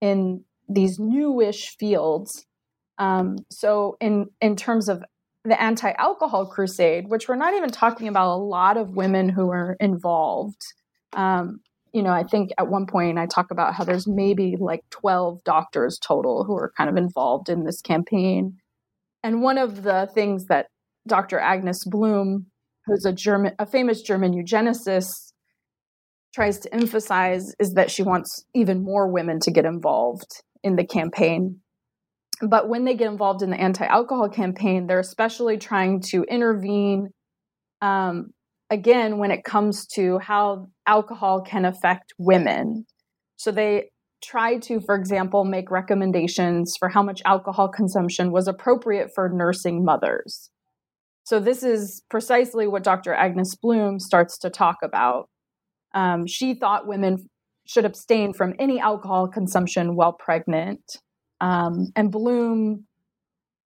in 0.00 0.44
these 0.68 0.98
newish 0.98 1.76
fields. 1.78 2.46
Um, 2.98 3.38
so, 3.50 3.96
in 4.00 4.26
in 4.40 4.56
terms 4.56 4.88
of 4.88 5.02
the 5.44 5.60
anti-alcohol 5.60 6.46
crusade, 6.46 7.08
which 7.08 7.28
we're 7.28 7.36
not 7.36 7.54
even 7.54 7.70
talking 7.70 8.08
about 8.08 8.34
a 8.34 8.38
lot 8.38 8.76
of 8.76 8.96
women 8.96 9.28
who 9.28 9.50
are 9.50 9.76
involved. 9.78 10.60
Um, 11.12 11.60
you 11.92 12.02
know, 12.02 12.10
I 12.10 12.24
think 12.24 12.50
at 12.58 12.68
one 12.68 12.86
point 12.86 13.18
I 13.18 13.26
talk 13.26 13.50
about 13.50 13.74
how 13.74 13.84
there's 13.84 14.08
maybe 14.08 14.56
like 14.58 14.80
12 14.90 15.44
doctors 15.44 15.98
total 15.98 16.44
who 16.44 16.56
are 16.56 16.72
kind 16.76 16.90
of 16.90 16.96
involved 16.96 17.48
in 17.48 17.64
this 17.64 17.80
campaign. 17.80 18.56
And 19.22 19.42
one 19.42 19.58
of 19.58 19.82
the 19.82 20.10
things 20.12 20.46
that 20.46 20.66
Dr. 21.06 21.38
Agnes 21.38 21.84
Bluhm, 21.86 22.46
who's 22.86 23.04
a 23.04 23.12
German, 23.12 23.52
a 23.58 23.66
famous 23.66 24.02
German 24.02 24.32
eugenicist, 24.32 25.32
tries 26.34 26.58
to 26.60 26.74
emphasize 26.74 27.54
is 27.60 27.74
that 27.74 27.90
she 27.90 28.02
wants 28.02 28.44
even 28.54 28.82
more 28.82 29.06
women 29.06 29.38
to 29.40 29.52
get 29.52 29.64
involved 29.64 30.42
in 30.64 30.74
the 30.74 30.84
campaign. 30.84 31.60
But 32.42 32.68
when 32.68 32.84
they 32.84 32.94
get 32.94 33.10
involved 33.10 33.42
in 33.42 33.50
the 33.50 33.60
anti 33.60 33.86
alcohol 33.86 34.28
campaign, 34.28 34.88
they're 34.88 34.98
especially 34.98 35.58
trying 35.58 36.00
to 36.10 36.24
intervene 36.24 37.10
um, 37.80 38.30
again 38.70 39.18
when 39.18 39.30
it 39.30 39.44
comes 39.44 39.86
to 39.94 40.18
how 40.18 40.66
alcohol 40.86 41.42
can 41.42 41.64
affect 41.64 42.12
women. 42.18 42.86
So 43.36 43.52
they 43.52 43.90
tried 44.24 44.62
to, 44.62 44.80
for 44.80 44.94
example, 44.94 45.44
make 45.44 45.70
recommendations 45.70 46.74
for 46.78 46.88
how 46.88 47.02
much 47.02 47.20
alcohol 47.24 47.68
consumption 47.68 48.32
was 48.32 48.48
appropriate 48.48 49.10
for 49.14 49.28
nursing 49.28 49.84
mothers. 49.84 50.50
So 51.24 51.40
this 51.40 51.62
is 51.62 52.02
precisely 52.10 52.66
what 52.66 52.82
Dr. 52.82 53.14
Agnes 53.14 53.54
Bluhm 53.62 54.00
starts 54.00 54.38
to 54.38 54.50
talk 54.50 54.76
about. 54.82 55.28
Um, 55.94 56.26
she 56.26 56.54
thought 56.54 56.86
women 56.86 57.28
should 57.66 57.84
abstain 57.84 58.32
from 58.32 58.54
any 58.58 58.80
alcohol 58.80 59.28
consumption 59.28 59.96
while 59.96 60.12
pregnant. 60.12 60.98
Um, 61.40 61.92
and 61.96 62.12
Bluhm, 62.12 62.84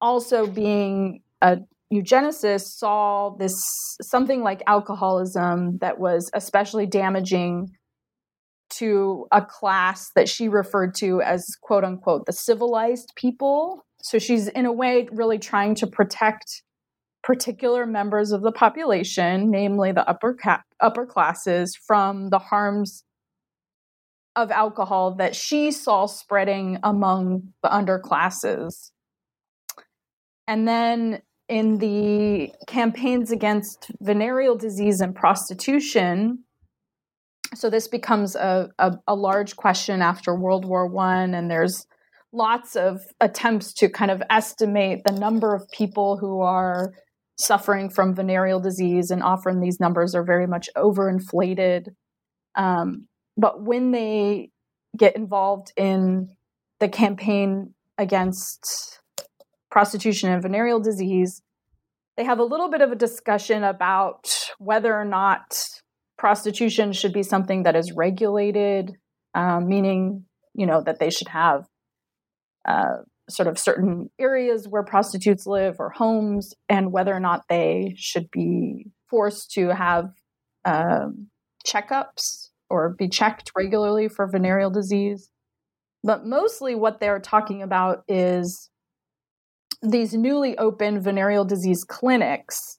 also 0.01 0.47
being 0.47 1.23
a 1.43 1.59
eugenicist, 1.93 2.79
saw 2.79 3.31
this 3.39 3.61
something 4.03 4.43
like 4.43 4.63
alcoholism 4.67 5.79
that 5.79 5.99
was 5.99 6.31
especially 6.35 6.87
damaging 6.87 7.71
to 8.71 9.27
a 9.33 9.45
class 9.45 10.11
that 10.15 10.29
she 10.29 10.49
referred 10.49 10.95
to 10.95 11.23
as 11.23 11.45
quote 11.63 11.85
unquote 11.85 12.27
the 12.27 12.33
civilized 12.33 13.13
people. 13.17 13.85
So 14.03 14.19
she's 14.19 14.49
in 14.49 14.67
a 14.67 14.73
way 14.73 15.09
really 15.11 15.39
trying 15.39 15.75
to 15.77 15.87
protect 15.87 16.63
particular 17.25 17.87
members 17.87 18.31
of 18.31 18.43
the 18.43 18.53
population, 18.53 19.51
namely 19.51 19.93
the 19.93 20.09
upper 20.09 20.37
upper 20.81 21.07
classes, 21.07 21.77
from 21.87 22.31
the 22.31 22.39
harms 22.39 23.03
of 24.39 24.53
alcohol 24.53 25.17
that 25.17 25.35
she 25.35 25.73
saw 25.73 26.07
spreading 26.07 26.79
among 26.85 27.43
the 27.63 27.69
underclasses. 27.69 28.93
And 30.47 30.67
then 30.67 31.23
in 31.49 31.79
the 31.79 32.53
campaigns 32.69 33.33
against 33.33 33.91
venereal 34.01 34.57
disease 34.57 35.01
and 35.01 35.15
prostitution 35.15 36.45
so 37.55 37.71
this 37.71 37.89
becomes 37.89 38.37
a, 38.37 38.69
a, 38.79 38.93
a 39.07 39.15
large 39.15 39.57
question 39.57 40.03
after 40.03 40.39
world 40.39 40.67
war 40.67 40.87
one 40.87 41.33
and 41.33 41.51
there's 41.51 41.87
lots 42.33 42.77
of 42.77 43.01
attempts 43.21 43.73
to 43.73 43.89
kind 43.89 44.11
of 44.11 44.23
estimate 44.29 45.01
the 45.07 45.13
number 45.13 45.55
of 45.55 45.63
people 45.73 46.19
who 46.19 46.43
are 46.43 46.93
suffering 47.41 47.89
from 47.89 48.15
venereal 48.15 48.61
disease 48.61 49.11
and 49.11 49.23
often 49.23 49.61
these 49.61 49.81
numbers 49.81 50.15
are 50.15 50.25
very 50.25 50.47
much 50.47 50.69
overinflated 50.77 51.87
um, 52.57 53.08
but 53.39 53.63
when 53.63 53.93
they 53.93 54.51
get 54.97 55.17
involved 55.17 55.73
in 55.77 56.29
the 56.81 56.89
campaign 56.89 57.73
against 57.97 59.01
prostitution 59.71 60.31
and 60.31 60.43
venereal 60.43 60.81
disease, 60.81 61.41
they 62.17 62.25
have 62.25 62.41
a 62.41 62.45
little 62.45 62.69
bit 62.69 62.81
of 62.81 62.91
a 62.91 62.97
discussion 62.97 63.63
about 63.63 64.51
whether 64.59 64.93
or 64.93 65.05
not 65.05 65.57
prostitution 66.19 66.93
should 66.93 67.13
be 67.13 67.23
something 67.23 67.63
that 67.63 67.77
is 67.77 67.93
regulated, 67.93 68.97
um, 69.35 69.69
meaning, 69.69 70.25
you 70.55 70.67
know, 70.67 70.83
that 70.83 70.99
they 70.99 71.11
should 71.11 71.29
have 71.29 71.65
uh, 72.67 72.97
sort 73.31 73.47
of 73.47 73.57
certain 73.57 74.11
areas 74.19 74.67
where 74.69 74.83
prostitutes 74.83 75.47
live 75.47 75.77
or 75.79 75.91
homes, 75.91 76.55
and 76.69 76.91
whether 76.91 77.15
or 77.15 77.21
not 77.21 77.43
they 77.49 77.95
should 77.97 78.29
be 78.33 78.87
forced 79.09 79.53
to 79.53 79.69
have 79.69 80.11
um, 80.65 81.29
checkups 81.65 82.48
or 82.71 82.95
be 82.99 83.09
checked 83.09 83.53
regularly 83.57 84.09
for 84.09 84.27
venereal 84.27 84.71
disease. 84.71 85.31
But 86.05 86.27
mostly 86.27 86.75
what 86.75 87.01
they're 87.01 87.21
talking 87.21 87.63
about 87.63 88.05
is 88.09 88.71
these 89.83 90.15
newly 90.15 90.57
opened 90.59 91.03
venereal 91.03 91.45
disease 91.45 91.85
clinics 91.85 92.79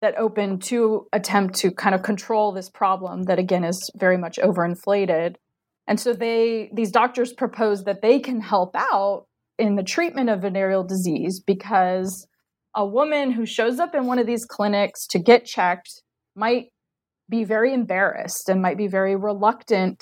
that 0.00 0.18
open 0.18 0.58
to 0.58 1.06
attempt 1.12 1.54
to 1.54 1.70
kind 1.70 1.94
of 1.94 2.02
control 2.02 2.52
this 2.52 2.68
problem 2.68 3.22
that 3.24 3.38
again 3.38 3.64
is 3.64 3.90
very 3.96 4.18
much 4.18 4.38
overinflated 4.38 5.36
and 5.86 5.98
so 5.98 6.12
they 6.12 6.70
these 6.74 6.90
doctors 6.90 7.32
propose 7.32 7.84
that 7.84 8.02
they 8.02 8.18
can 8.18 8.40
help 8.40 8.74
out 8.74 9.26
in 9.58 9.76
the 9.76 9.82
treatment 9.82 10.28
of 10.28 10.42
venereal 10.42 10.84
disease 10.84 11.40
because 11.40 12.26
a 12.74 12.84
woman 12.84 13.30
who 13.30 13.46
shows 13.46 13.78
up 13.78 13.94
in 13.94 14.06
one 14.06 14.18
of 14.18 14.26
these 14.26 14.44
clinics 14.44 15.06
to 15.06 15.18
get 15.18 15.44
checked 15.44 16.02
might 16.34 16.71
be 17.32 17.42
very 17.42 17.74
embarrassed 17.74 18.48
and 18.48 18.62
might 18.62 18.78
be 18.78 18.86
very 18.86 19.16
reluctant 19.16 20.00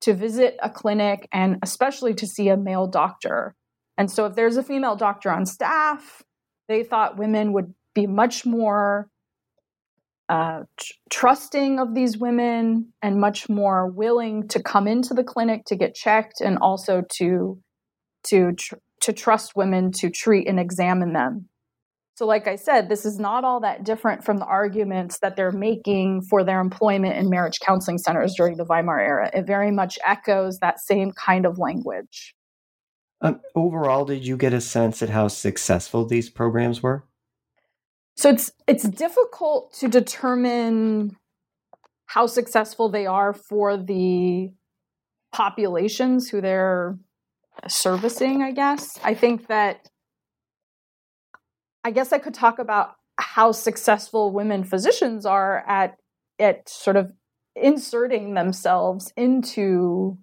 to 0.00 0.12
visit 0.12 0.56
a 0.60 0.70
clinic 0.70 1.28
and 1.32 1.58
especially 1.62 2.14
to 2.14 2.26
see 2.26 2.48
a 2.48 2.56
male 2.56 2.88
doctor 2.88 3.54
and 4.00 4.10
so, 4.10 4.24
if 4.24 4.34
there's 4.34 4.56
a 4.56 4.62
female 4.62 4.96
doctor 4.96 5.30
on 5.30 5.44
staff, 5.44 6.22
they 6.68 6.84
thought 6.84 7.18
women 7.18 7.52
would 7.52 7.74
be 7.94 8.06
much 8.06 8.46
more 8.46 9.10
uh, 10.30 10.60
tr- 10.78 10.92
trusting 11.10 11.78
of 11.78 11.94
these 11.94 12.16
women 12.16 12.94
and 13.02 13.20
much 13.20 13.50
more 13.50 13.90
willing 13.90 14.48
to 14.48 14.62
come 14.62 14.88
into 14.88 15.12
the 15.12 15.22
clinic 15.22 15.66
to 15.66 15.76
get 15.76 15.94
checked 15.94 16.40
and 16.40 16.56
also 16.62 17.02
to 17.18 17.60
to 18.28 18.52
tr- 18.52 18.76
to 19.02 19.12
trust 19.12 19.54
women 19.54 19.92
to 19.92 20.08
treat 20.08 20.48
and 20.48 20.58
examine 20.58 21.12
them. 21.12 21.49
So, 22.20 22.26
like 22.26 22.46
I 22.46 22.56
said, 22.56 22.90
this 22.90 23.06
is 23.06 23.18
not 23.18 23.44
all 23.44 23.60
that 23.60 23.82
different 23.82 24.22
from 24.22 24.36
the 24.36 24.44
arguments 24.44 25.20
that 25.20 25.36
they're 25.36 25.50
making 25.50 26.20
for 26.28 26.44
their 26.44 26.60
employment 26.60 27.16
in 27.16 27.30
marriage 27.30 27.60
counseling 27.60 27.96
centers 27.96 28.34
during 28.36 28.58
the 28.58 28.64
Weimar 28.66 29.00
era. 29.00 29.30
It 29.32 29.46
very 29.46 29.70
much 29.70 29.98
echoes 30.06 30.58
that 30.58 30.80
same 30.80 31.12
kind 31.12 31.46
of 31.46 31.58
language. 31.58 32.34
Um, 33.22 33.40
overall, 33.54 34.04
did 34.04 34.26
you 34.26 34.36
get 34.36 34.52
a 34.52 34.60
sense 34.60 35.02
at 35.02 35.08
how 35.08 35.28
successful 35.28 36.04
these 36.04 36.28
programs 36.28 36.82
were? 36.82 37.04
so 38.18 38.28
it's 38.28 38.52
it's 38.66 38.86
difficult 38.86 39.72
to 39.78 39.88
determine 39.88 41.16
how 42.04 42.26
successful 42.26 42.90
they 42.90 43.06
are 43.06 43.32
for 43.32 43.78
the 43.78 44.52
populations 45.32 46.28
who 46.28 46.42
they're 46.42 46.98
servicing, 47.66 48.42
I 48.42 48.52
guess. 48.52 49.00
I 49.02 49.14
think 49.14 49.46
that 49.46 49.88
I 51.84 51.90
guess 51.90 52.12
I 52.12 52.18
could 52.18 52.34
talk 52.34 52.58
about 52.58 52.96
how 53.18 53.52
successful 53.52 54.32
women 54.32 54.64
physicians 54.64 55.24
are 55.26 55.64
at 55.66 55.96
at 56.38 56.68
sort 56.68 56.96
of 56.96 57.12
inserting 57.54 58.34
themselves 58.34 59.12
into 59.16 60.18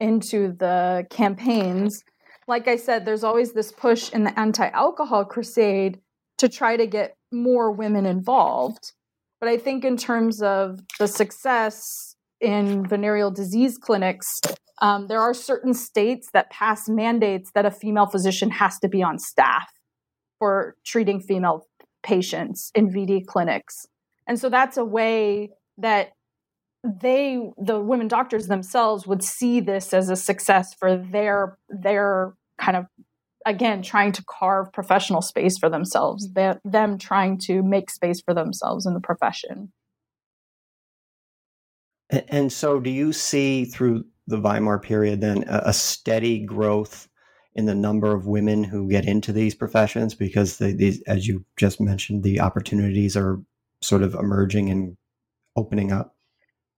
into 0.00 0.52
the 0.52 1.06
campaigns. 1.10 2.02
Like 2.46 2.68
I 2.68 2.76
said, 2.76 3.04
there's 3.04 3.24
always 3.24 3.52
this 3.52 3.72
push 3.72 4.12
in 4.12 4.24
the 4.24 4.38
anti-alcohol 4.38 5.24
crusade 5.26 6.00
to 6.38 6.48
try 6.48 6.76
to 6.76 6.86
get 6.86 7.16
more 7.32 7.70
women 7.70 8.04
involved. 8.04 8.92
But 9.40 9.48
I 9.48 9.56
think 9.56 9.84
in 9.84 9.96
terms 9.96 10.42
of 10.42 10.80
the 10.98 11.08
success 11.08 12.16
in 12.40 12.86
venereal 12.86 13.30
disease 13.30 13.78
clinics, 13.78 14.40
um, 14.82 15.06
there 15.06 15.20
are 15.20 15.32
certain 15.32 15.72
states 15.72 16.28
that 16.32 16.50
pass 16.50 16.88
mandates 16.88 17.50
that 17.54 17.64
a 17.64 17.70
female 17.70 18.06
physician 18.06 18.50
has 18.50 18.78
to 18.80 18.88
be 18.88 19.02
on 19.02 19.18
staff 19.18 19.70
for 20.38 20.76
treating 20.84 21.20
female 21.20 21.66
patients 22.02 22.70
in 22.74 22.90
VD 22.90 23.26
clinics. 23.26 23.86
And 24.26 24.38
so 24.38 24.48
that's 24.48 24.76
a 24.76 24.84
way 24.84 25.50
that 25.78 26.12
they 26.84 27.40
the 27.56 27.80
women 27.80 28.08
doctors 28.08 28.46
themselves 28.46 29.06
would 29.06 29.24
see 29.24 29.58
this 29.60 29.94
as 29.94 30.10
a 30.10 30.16
success 30.16 30.74
for 30.74 30.96
their 30.96 31.58
their 31.70 32.34
kind 32.58 32.76
of 32.76 32.86
again 33.46 33.80
trying 33.80 34.12
to 34.12 34.22
carve 34.28 34.70
professional 34.72 35.22
space 35.22 35.56
for 35.56 35.70
themselves 35.70 36.30
that 36.34 36.60
them 36.62 36.98
trying 36.98 37.38
to 37.38 37.62
make 37.62 37.90
space 37.90 38.20
for 38.20 38.34
themselves 38.34 38.84
in 38.84 38.92
the 38.92 39.00
profession 39.00 39.72
and 42.28 42.52
so 42.52 42.78
do 42.78 42.90
you 42.90 43.14
see 43.14 43.64
through 43.64 44.04
the 44.26 44.38
weimar 44.38 44.78
period 44.78 45.22
then 45.22 45.42
a 45.48 45.72
steady 45.72 46.38
growth 46.38 47.08
in 47.54 47.66
the 47.66 47.74
number 47.74 48.14
of 48.14 48.26
women 48.26 48.64
who 48.64 48.88
get 48.88 49.06
into 49.06 49.32
these 49.32 49.54
professions 49.54 50.14
because 50.14 50.58
they, 50.58 50.72
these 50.72 51.02
as 51.02 51.26
you 51.26 51.44
just 51.56 51.80
mentioned 51.80 52.22
the 52.22 52.40
opportunities 52.40 53.16
are 53.16 53.40
sort 53.80 54.02
of 54.02 54.14
emerging 54.14 54.70
and 54.70 54.96
opening 55.56 55.92
up 55.92 56.14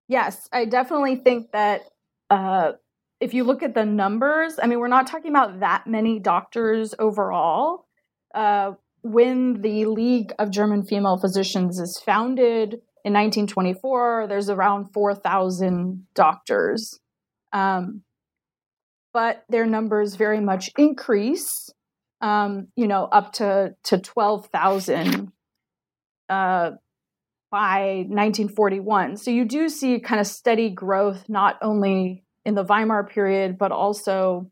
Yes, 0.08 0.48
I 0.52 0.66
definitely 0.66 1.16
think 1.16 1.52
that 1.52 1.82
uh, 2.30 2.72
if 3.20 3.34
you 3.34 3.44
look 3.44 3.62
at 3.62 3.74
the 3.74 3.84
numbers, 3.84 4.58
I 4.62 4.66
mean, 4.66 4.78
we're 4.78 4.88
not 4.88 5.06
talking 5.06 5.30
about 5.30 5.60
that 5.60 5.86
many 5.86 6.18
doctors 6.18 6.94
overall. 6.98 7.86
Uh, 8.34 8.72
when 9.02 9.62
the 9.62 9.86
League 9.86 10.32
of 10.38 10.50
German 10.50 10.84
Female 10.84 11.16
Physicians 11.16 11.78
is 11.78 12.00
founded 12.04 12.74
in 13.04 13.12
1924, 13.12 14.26
there's 14.28 14.50
around 14.50 14.92
4,000 14.92 16.06
doctors. 16.14 16.98
Um, 17.52 18.02
but 19.16 19.44
their 19.48 19.64
numbers 19.64 20.14
very 20.14 20.40
much 20.40 20.68
increase, 20.76 21.70
um, 22.20 22.68
you 22.76 22.86
know, 22.86 23.04
up 23.04 23.32
to, 23.32 23.74
to 23.82 23.96
12,000 23.96 25.32
uh, 26.28 26.70
by 27.50 28.04
1941. 28.08 29.16
So 29.16 29.30
you 29.30 29.46
do 29.46 29.70
see 29.70 30.00
kind 30.00 30.20
of 30.20 30.26
steady 30.26 30.68
growth, 30.68 31.30
not 31.30 31.56
only 31.62 32.24
in 32.44 32.54
the 32.54 32.62
Weimar 32.62 33.04
period, 33.04 33.56
but 33.56 33.72
also 33.72 34.50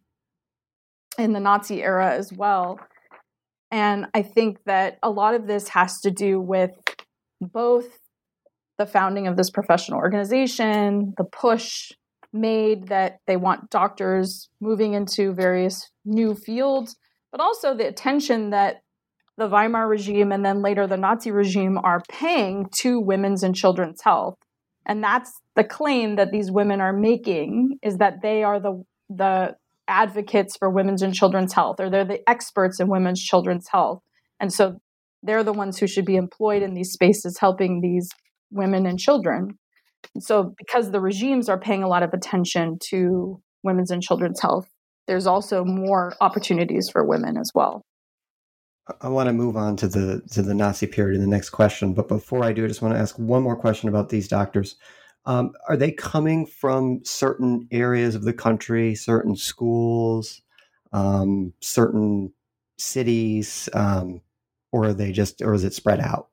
in 1.18 1.34
the 1.34 1.40
Nazi 1.40 1.82
era 1.82 2.14
as 2.14 2.32
well. 2.32 2.80
And 3.70 4.06
I 4.14 4.22
think 4.22 4.64
that 4.64 4.98
a 5.02 5.10
lot 5.10 5.34
of 5.34 5.46
this 5.46 5.68
has 5.68 6.00
to 6.00 6.10
do 6.10 6.40
with 6.40 6.72
both 7.38 7.98
the 8.78 8.86
founding 8.86 9.26
of 9.26 9.36
this 9.36 9.50
professional 9.50 9.98
organization, 9.98 11.12
the 11.18 11.24
push 11.24 11.92
made 12.34 12.88
that 12.88 13.20
they 13.26 13.36
want 13.36 13.70
doctors 13.70 14.48
moving 14.60 14.92
into 14.92 15.32
various 15.32 15.90
new 16.04 16.34
fields, 16.34 16.96
but 17.30 17.40
also 17.40 17.74
the 17.74 17.86
attention 17.86 18.50
that 18.50 18.82
the 19.36 19.48
Weimar 19.48 19.88
regime 19.88 20.32
and 20.32 20.44
then 20.44 20.60
later 20.60 20.86
the 20.86 20.96
Nazi 20.96 21.30
regime 21.30 21.78
are 21.82 22.02
paying 22.08 22.68
to 22.80 23.00
women's 23.00 23.42
and 23.42 23.54
children's 23.54 24.02
health. 24.02 24.36
And 24.86 25.02
that's 25.02 25.40
the 25.56 25.64
claim 25.64 26.16
that 26.16 26.30
these 26.30 26.50
women 26.50 26.80
are 26.80 26.92
making 26.92 27.78
is 27.82 27.98
that 27.98 28.20
they 28.20 28.42
are 28.42 28.60
the 28.60 28.84
the 29.08 29.56
advocates 29.86 30.56
for 30.56 30.70
women's 30.70 31.02
and 31.02 31.14
children's 31.14 31.52
health 31.52 31.78
or 31.78 31.90
they're 31.90 32.04
the 32.04 32.28
experts 32.28 32.80
in 32.80 32.88
women's 32.88 33.22
children's 33.22 33.68
health. 33.68 34.02
And 34.40 34.52
so 34.52 34.80
they're 35.22 35.44
the 35.44 35.52
ones 35.52 35.78
who 35.78 35.86
should 35.86 36.04
be 36.04 36.16
employed 36.16 36.62
in 36.62 36.74
these 36.74 36.90
spaces 36.90 37.38
helping 37.38 37.80
these 37.80 38.08
women 38.50 38.86
and 38.86 38.98
children. 38.98 39.58
So 40.18 40.54
because 40.58 40.90
the 40.90 41.00
regimes 41.00 41.48
are 41.48 41.58
paying 41.58 41.82
a 41.82 41.88
lot 41.88 42.02
of 42.02 42.12
attention 42.12 42.78
to 42.90 43.40
women's 43.62 43.90
and 43.90 44.02
children's 44.02 44.40
health, 44.40 44.68
there's 45.06 45.26
also 45.26 45.64
more 45.64 46.14
opportunities 46.20 46.88
for 46.88 47.04
women 47.04 47.36
as 47.36 47.50
well. 47.54 47.82
I 49.00 49.08
want 49.08 49.28
to 49.28 49.32
move 49.32 49.56
on 49.56 49.76
to 49.76 49.88
the 49.88 50.22
to 50.32 50.42
the 50.42 50.54
Nazi 50.54 50.86
period 50.86 51.16
in 51.16 51.22
the 51.22 51.26
next 51.26 51.50
question, 51.50 51.94
but 51.94 52.08
before 52.08 52.44
I 52.44 52.52
do, 52.52 52.64
I 52.64 52.68
just 52.68 52.82
want 52.82 52.94
to 52.94 53.00
ask 53.00 53.18
one 53.18 53.42
more 53.42 53.56
question 53.56 53.88
about 53.88 54.10
these 54.10 54.28
doctors. 54.28 54.76
Um, 55.26 55.52
are 55.68 55.76
they 55.76 55.90
coming 55.90 56.44
from 56.44 57.00
certain 57.02 57.66
areas 57.70 58.14
of 58.14 58.24
the 58.24 58.34
country, 58.34 58.94
certain 58.94 59.36
schools, 59.36 60.42
um, 60.92 61.54
certain 61.60 62.32
cities, 62.78 63.68
um, 63.72 64.20
or 64.70 64.86
are 64.86 64.92
they 64.92 65.12
just, 65.12 65.40
or 65.40 65.54
is 65.54 65.64
it 65.64 65.72
spread 65.72 66.00
out? 66.00 66.28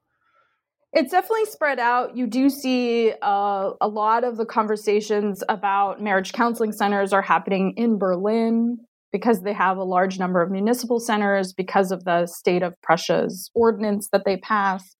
It's 0.93 1.11
definitely 1.11 1.45
spread 1.45 1.79
out. 1.79 2.17
You 2.17 2.27
do 2.27 2.49
see 2.49 3.13
uh, 3.21 3.71
a 3.79 3.87
lot 3.87 4.25
of 4.25 4.35
the 4.35 4.45
conversations 4.45 5.41
about 5.47 6.01
marriage 6.01 6.33
counseling 6.33 6.73
centers 6.73 7.13
are 7.13 7.21
happening 7.21 7.73
in 7.77 7.97
Berlin 7.97 8.77
because 9.13 9.41
they 9.41 9.53
have 9.53 9.77
a 9.77 9.83
large 9.83 10.19
number 10.19 10.41
of 10.41 10.51
municipal 10.51 10.99
centers 10.99 11.53
because 11.53 11.91
of 11.91 12.03
the 12.03 12.25
state 12.25 12.61
of 12.61 12.73
Prussia's 12.81 13.49
ordinance 13.53 14.09
that 14.11 14.23
they 14.25 14.37
pass. 14.37 14.95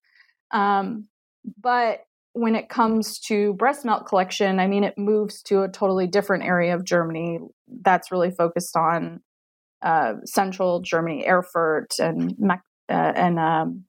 Um, 0.50 1.08
but 1.60 2.00
when 2.34 2.54
it 2.54 2.70
comes 2.70 3.18
to 3.20 3.52
breast 3.54 3.84
milk 3.84 4.06
collection, 4.06 4.60
I 4.60 4.66
mean, 4.66 4.84
it 4.84 4.96
moves 4.96 5.42
to 5.44 5.62
a 5.62 5.68
totally 5.68 6.06
different 6.06 6.44
area 6.44 6.74
of 6.74 6.84
Germany 6.84 7.40
that's 7.82 8.10
really 8.10 8.30
focused 8.30 8.76
on 8.76 9.20
uh, 9.82 10.14
central 10.24 10.80
Germany, 10.80 11.26
Erfurt 11.26 11.92
and 11.98 12.34
uh, 12.50 12.52
and 12.88 13.38
um, 13.38 13.84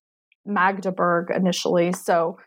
Magdeburg 0.45 1.29
initially. 1.36 1.93
So 1.93 2.38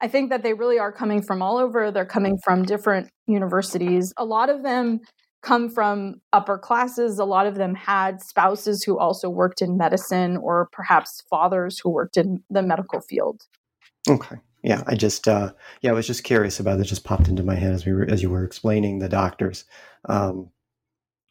I 0.00 0.08
think 0.08 0.30
that 0.30 0.42
they 0.42 0.54
really 0.54 0.78
are 0.78 0.92
coming 0.92 1.22
from 1.22 1.42
all 1.42 1.58
over. 1.58 1.90
They're 1.90 2.04
coming 2.04 2.36
from 2.44 2.64
different 2.64 3.08
universities. 3.26 4.12
A 4.16 4.24
lot 4.24 4.50
of 4.50 4.62
them 4.62 5.00
come 5.42 5.68
from 5.68 6.20
upper 6.32 6.58
classes. 6.58 7.18
A 7.18 7.24
lot 7.24 7.46
of 7.46 7.54
them 7.54 7.74
had 7.74 8.20
spouses 8.20 8.82
who 8.82 8.98
also 8.98 9.28
worked 9.28 9.62
in 9.62 9.76
medicine 9.76 10.36
or 10.36 10.68
perhaps 10.72 11.22
fathers 11.30 11.78
who 11.82 11.90
worked 11.90 12.16
in 12.16 12.42
the 12.50 12.62
medical 12.62 13.00
field. 13.00 13.42
Okay. 14.08 14.36
Yeah, 14.62 14.82
I 14.86 14.94
just 14.94 15.28
uh, 15.28 15.52
yeah, 15.82 15.90
I 15.90 15.94
was 15.94 16.06
just 16.06 16.24
curious 16.24 16.58
about 16.58 16.80
it. 16.80 16.84
Just 16.84 17.04
popped 17.04 17.28
into 17.28 17.42
my 17.42 17.54
head 17.54 17.74
as 17.74 17.84
we 17.84 17.92
were 17.92 18.08
as 18.10 18.22
you 18.22 18.30
were 18.30 18.44
explaining 18.44 18.98
the 18.98 19.10
doctors. 19.10 19.66
Um, 20.08 20.50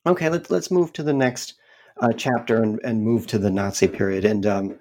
okay, 0.06 0.30
let's 0.30 0.52
let's 0.52 0.69
move 0.69 0.93
to 0.93 1.04
the 1.04 1.13
next 1.13 1.56
uh, 1.99 2.13
chapter 2.15 2.62
and, 2.62 2.80
and 2.84 3.04
move 3.04 3.26
to 3.28 3.39
the 3.39 3.49
Nazi 3.49 3.88
period 3.88 4.23
and 4.23 4.45
um, 4.45 4.80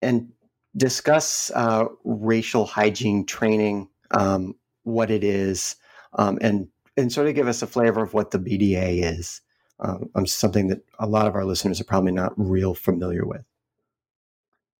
and 0.00 0.32
discuss 0.76 1.50
uh, 1.54 1.86
racial 2.04 2.66
hygiene 2.66 3.24
training, 3.24 3.88
um, 4.10 4.54
what 4.84 5.10
it 5.10 5.24
is, 5.24 5.76
um, 6.14 6.38
and 6.40 6.68
and 6.96 7.12
sort 7.12 7.26
of 7.26 7.34
give 7.34 7.48
us 7.48 7.62
a 7.62 7.66
flavor 7.66 8.02
of 8.02 8.14
what 8.14 8.30
the 8.30 8.38
BDA 8.38 9.18
is. 9.18 9.40
Um, 9.78 10.08
um, 10.14 10.26
something 10.26 10.68
that 10.68 10.80
a 10.98 11.06
lot 11.06 11.26
of 11.26 11.34
our 11.34 11.44
listeners 11.44 11.80
are 11.80 11.84
probably 11.84 12.12
not 12.12 12.32
real 12.36 12.74
familiar 12.74 13.26
with. 13.26 13.44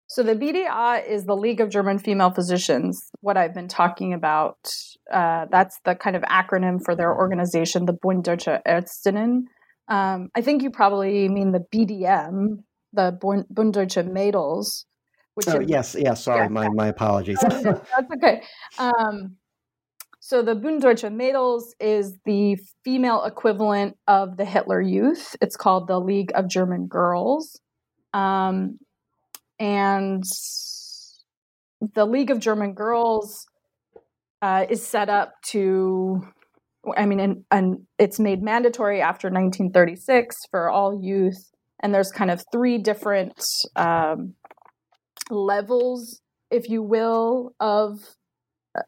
So 0.09 0.23
the 0.23 0.35
BDA 0.35 1.07
is 1.07 1.25
the 1.25 1.37
League 1.37 1.61
of 1.61 1.69
German 1.69 1.99
Female 1.99 2.31
Physicians. 2.31 3.11
What 3.21 3.37
I've 3.37 3.53
been 3.53 3.69
talking 3.69 4.15
about, 4.15 4.57
uh, 5.13 5.47
that's 5.51 5.81
the 5.85 5.95
kind 5.95 6.17
of 6.17 6.23
acronym 6.23 6.79
for 6.83 6.95
their 6.95 7.15
organization, 7.15 7.85
the 7.85 7.93
Bund 7.93 8.25
Deutscher 8.25 8.63
Ärztinnen. 8.67 9.43
Um, 9.89 10.31
I 10.35 10.41
think 10.41 10.63
you 10.63 10.71
probably 10.71 11.29
mean 11.29 11.53
the 11.53 11.65
BDM, 11.75 12.63
the 12.93 13.19
Bund, 13.21 13.73
Deutsche 13.75 13.97
Mädels. 13.97 14.85
Which 15.37 15.49
oh, 15.49 15.61
is, 15.61 15.69
yes, 15.69 15.97
yes. 15.99 16.25
Sorry, 16.25 16.45
yeah, 16.45 16.49
my 16.49 16.69
my 16.71 16.89
apologies. 16.89 17.39
that's 17.41 18.11
okay. 18.17 18.43
Um, 18.79 19.37
so 20.19 20.43
the 20.43 20.57
Bunddeutsche 20.57 21.13
Mädels 21.13 21.75
is 21.79 22.19
the 22.25 22.57
female 22.83 23.23
equivalent 23.23 23.99
of 24.09 24.39
the 24.39 24.47
Hitler 24.47 24.81
Youth. 24.81 25.37
It's 25.43 25.57
called 25.57 25.89
the 25.89 26.01
League 26.01 26.33
of 26.35 26.49
German 26.49 26.87
Girls. 26.87 27.61
Um, 28.15 28.79
and 29.61 30.25
the 31.95 32.07
League 32.07 32.31
of 32.31 32.41
German 32.41 32.73
Girls 32.73 33.47
uh, 34.41 34.65
is 34.71 34.85
set 34.85 35.11
up 35.11 35.35
to, 35.51 36.27
I 36.97 37.05
mean, 37.05 37.21
and, 37.21 37.45
and 37.51 37.87
it's 37.99 38.19
made 38.19 38.43
mandatory 38.43 39.03
after 39.03 39.29
1936 39.29 40.35
for 40.51 40.71
all 40.71 40.99
youth. 40.99 41.53
And 41.81 41.95
there's 41.95 42.11
kind 42.11 42.31
of 42.31 42.43
three 42.51 42.79
different 42.79 43.45
um, 43.77 44.35
levels, 45.31 46.21
if 46.51 46.69
you 46.69 46.83
will, 46.83 47.55
of 47.61 47.99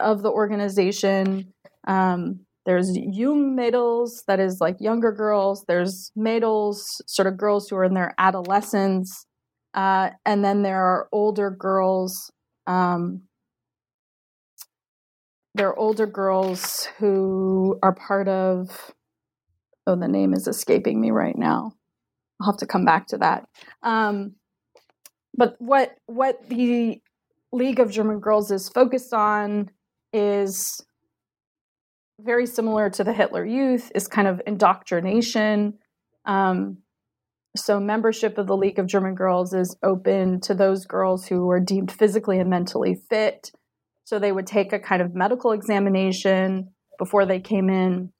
of 0.00 0.22
the 0.22 0.30
organization. 0.30 1.52
Um, 1.86 2.40
there's 2.66 2.94
young 2.94 3.56
Mädels, 3.56 4.24
that 4.26 4.40
is 4.40 4.60
like 4.60 4.76
younger 4.78 5.10
girls. 5.10 5.64
There's 5.66 6.12
Mädels, 6.16 6.82
sort 7.06 7.26
of 7.26 7.38
girls 7.38 7.68
who 7.68 7.76
are 7.76 7.84
in 7.84 7.94
their 7.94 8.14
adolescence. 8.18 9.24
Uh, 9.72 10.10
and 10.26 10.44
then 10.44 10.62
there 10.62 10.82
are 10.82 11.08
older 11.10 11.50
girls. 11.50 12.30
Um, 12.66 13.22
there 15.54 15.68
are 15.68 15.78
older 15.78 16.06
girls 16.06 16.88
who 16.98 17.78
are 17.82 17.94
part 17.94 18.28
of. 18.28 18.92
Oh, 19.86 19.96
the 19.96 20.08
name 20.08 20.34
is 20.34 20.46
escaping 20.46 21.00
me 21.00 21.10
right 21.10 21.36
now. 21.38 21.72
I'll 22.40 22.52
have 22.52 22.58
to 22.58 22.66
come 22.66 22.84
back 22.84 23.06
to 23.08 23.18
that. 23.18 23.48
Um, 23.82 24.34
but 25.38 25.54
what 25.58 25.96
what 26.06 26.48
the 26.48 27.00
League 27.52 27.80
of 27.80 27.90
German 27.90 28.20
Girls 28.20 28.50
is 28.50 28.68
focused 28.68 29.14
on 29.14 29.70
is 30.12 30.84
very 32.20 32.46
similar 32.46 32.90
to 32.90 33.04
the 33.04 33.12
Hitler 33.12 33.44
Youth, 33.44 33.92
is 33.94 34.08
kind 34.08 34.26
of 34.26 34.42
indoctrination. 34.46 35.78
Um, 36.24 36.78
so, 37.56 37.80
membership 37.80 38.36
of 38.36 38.46
the 38.46 38.56
League 38.56 38.78
of 38.78 38.86
German 38.86 39.14
Girls 39.14 39.54
is 39.54 39.76
open 39.82 40.40
to 40.42 40.54
those 40.54 40.84
girls 40.84 41.26
who 41.26 41.48
are 41.50 41.60
deemed 41.60 41.90
physically 41.90 42.38
and 42.38 42.50
mentally 42.50 42.96
fit. 43.08 43.50
So, 44.04 44.18
they 44.18 44.32
would 44.32 44.46
take 44.46 44.72
a 44.72 44.78
kind 44.78 45.00
of 45.00 45.14
medical 45.14 45.52
examination 45.52 46.70
before 46.98 47.24
they 47.24 47.40
came 47.40 47.70
in. 47.70 48.12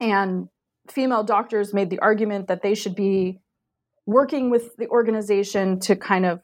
And 0.00 0.48
female 0.90 1.22
doctors 1.22 1.72
made 1.72 1.90
the 1.90 2.00
argument 2.00 2.48
that 2.48 2.62
they 2.62 2.74
should 2.74 2.96
be 2.96 3.38
working 4.06 4.50
with 4.50 4.76
the 4.76 4.88
organization 4.88 5.78
to 5.80 5.96
kind 5.96 6.26
of 6.26 6.40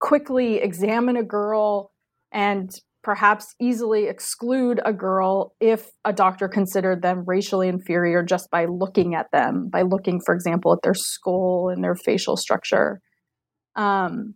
quickly 0.00 0.56
examine 0.56 1.16
a 1.16 1.22
girl 1.22 1.92
and 2.32 2.70
perhaps 3.02 3.54
easily 3.60 4.06
exclude 4.06 4.80
a 4.84 4.92
girl 4.92 5.54
if 5.60 5.90
a 6.04 6.12
doctor 6.12 6.48
considered 6.48 7.02
them 7.02 7.22
racially 7.26 7.68
inferior 7.68 8.22
just 8.22 8.50
by 8.50 8.64
looking 8.64 9.14
at 9.14 9.26
them, 9.30 9.68
by 9.70 9.82
looking, 9.82 10.20
for 10.24 10.34
example, 10.34 10.72
at 10.72 10.80
their 10.82 10.94
skull 10.94 11.68
and 11.68 11.84
their 11.84 11.94
facial 11.94 12.36
structure. 12.36 13.00
Um, 13.76 14.34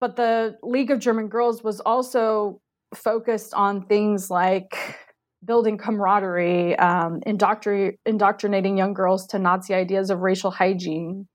but 0.00 0.16
the 0.16 0.56
League 0.62 0.90
of 0.90 0.98
German 0.98 1.28
Girls 1.28 1.62
was 1.62 1.80
also 1.80 2.60
focused 2.94 3.54
on 3.54 3.86
things 3.86 4.28
like 4.30 4.98
building 5.44 5.78
camaraderie, 5.78 6.76
um, 6.78 7.20
indoctr- 7.26 7.96
indoctrinating 8.06 8.76
young 8.76 8.94
girls 8.94 9.26
to 9.28 9.38
Nazi 9.38 9.74
ideas 9.74 10.10
of 10.10 10.20
racial 10.20 10.50
hygiene, 10.50 11.28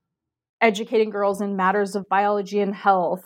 educating 0.60 1.10
girls 1.10 1.40
in 1.40 1.56
matters 1.56 1.94
of 1.94 2.08
biology 2.08 2.60
and 2.60 2.74
health. 2.74 3.24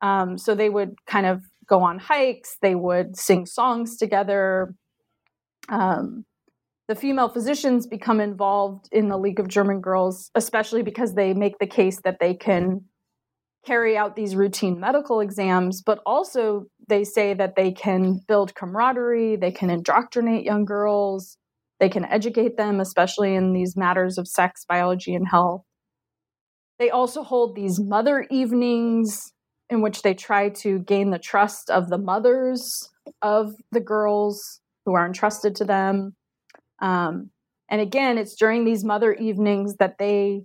Um, 0.00 0.38
so 0.38 0.54
they 0.54 0.70
would 0.70 0.94
kind 1.06 1.26
of 1.26 1.42
go 1.66 1.82
on 1.82 1.98
hikes, 1.98 2.56
they 2.60 2.74
would 2.74 3.16
sing 3.16 3.46
songs 3.46 3.96
together. 3.96 4.74
Um, 5.68 6.24
the 6.88 6.94
female 6.94 7.30
physicians 7.30 7.86
become 7.86 8.20
involved 8.20 8.88
in 8.92 9.08
the 9.08 9.16
League 9.16 9.40
of 9.40 9.48
German 9.48 9.80
Girls, 9.80 10.30
especially 10.34 10.82
because 10.82 11.14
they 11.14 11.32
make 11.32 11.58
the 11.58 11.66
case 11.66 12.00
that 12.04 12.18
they 12.20 12.34
can 12.34 12.82
carry 13.66 13.96
out 13.96 14.16
these 14.16 14.36
routine 14.36 14.78
medical 14.78 15.20
exams, 15.20 15.82
but 15.82 16.00
also 16.06 16.66
they 16.88 17.04
say 17.04 17.34
that 17.34 17.56
they 17.56 17.72
can 17.72 18.20
build 18.28 18.54
camaraderie, 18.54 19.36
they 19.36 19.50
can 19.50 19.70
indoctrinate 19.70 20.44
young 20.44 20.64
girls, 20.64 21.36
they 21.80 21.88
can 21.88 22.04
educate 22.04 22.56
them, 22.56 22.80
especially 22.80 23.34
in 23.34 23.52
these 23.52 23.76
matters 23.76 24.18
of 24.18 24.28
sex, 24.28 24.64
biology, 24.68 25.14
and 25.14 25.28
health. 25.28 25.62
They 26.78 26.90
also 26.90 27.22
hold 27.22 27.54
these 27.54 27.80
mother 27.80 28.26
evenings 28.30 29.32
in 29.70 29.80
which 29.80 30.02
they 30.02 30.14
try 30.14 30.50
to 30.50 30.80
gain 30.80 31.10
the 31.10 31.18
trust 31.18 31.70
of 31.70 31.88
the 31.88 31.98
mothers 31.98 32.90
of 33.22 33.54
the 33.72 33.80
girls 33.80 34.60
who 34.84 34.94
are 34.94 35.06
entrusted 35.06 35.54
to 35.56 35.64
them. 35.64 36.14
Um, 36.80 37.30
and 37.70 37.80
again, 37.80 38.18
it's 38.18 38.34
during 38.34 38.64
these 38.64 38.84
mother 38.84 39.14
evenings 39.14 39.76
that 39.76 39.96
they 39.98 40.42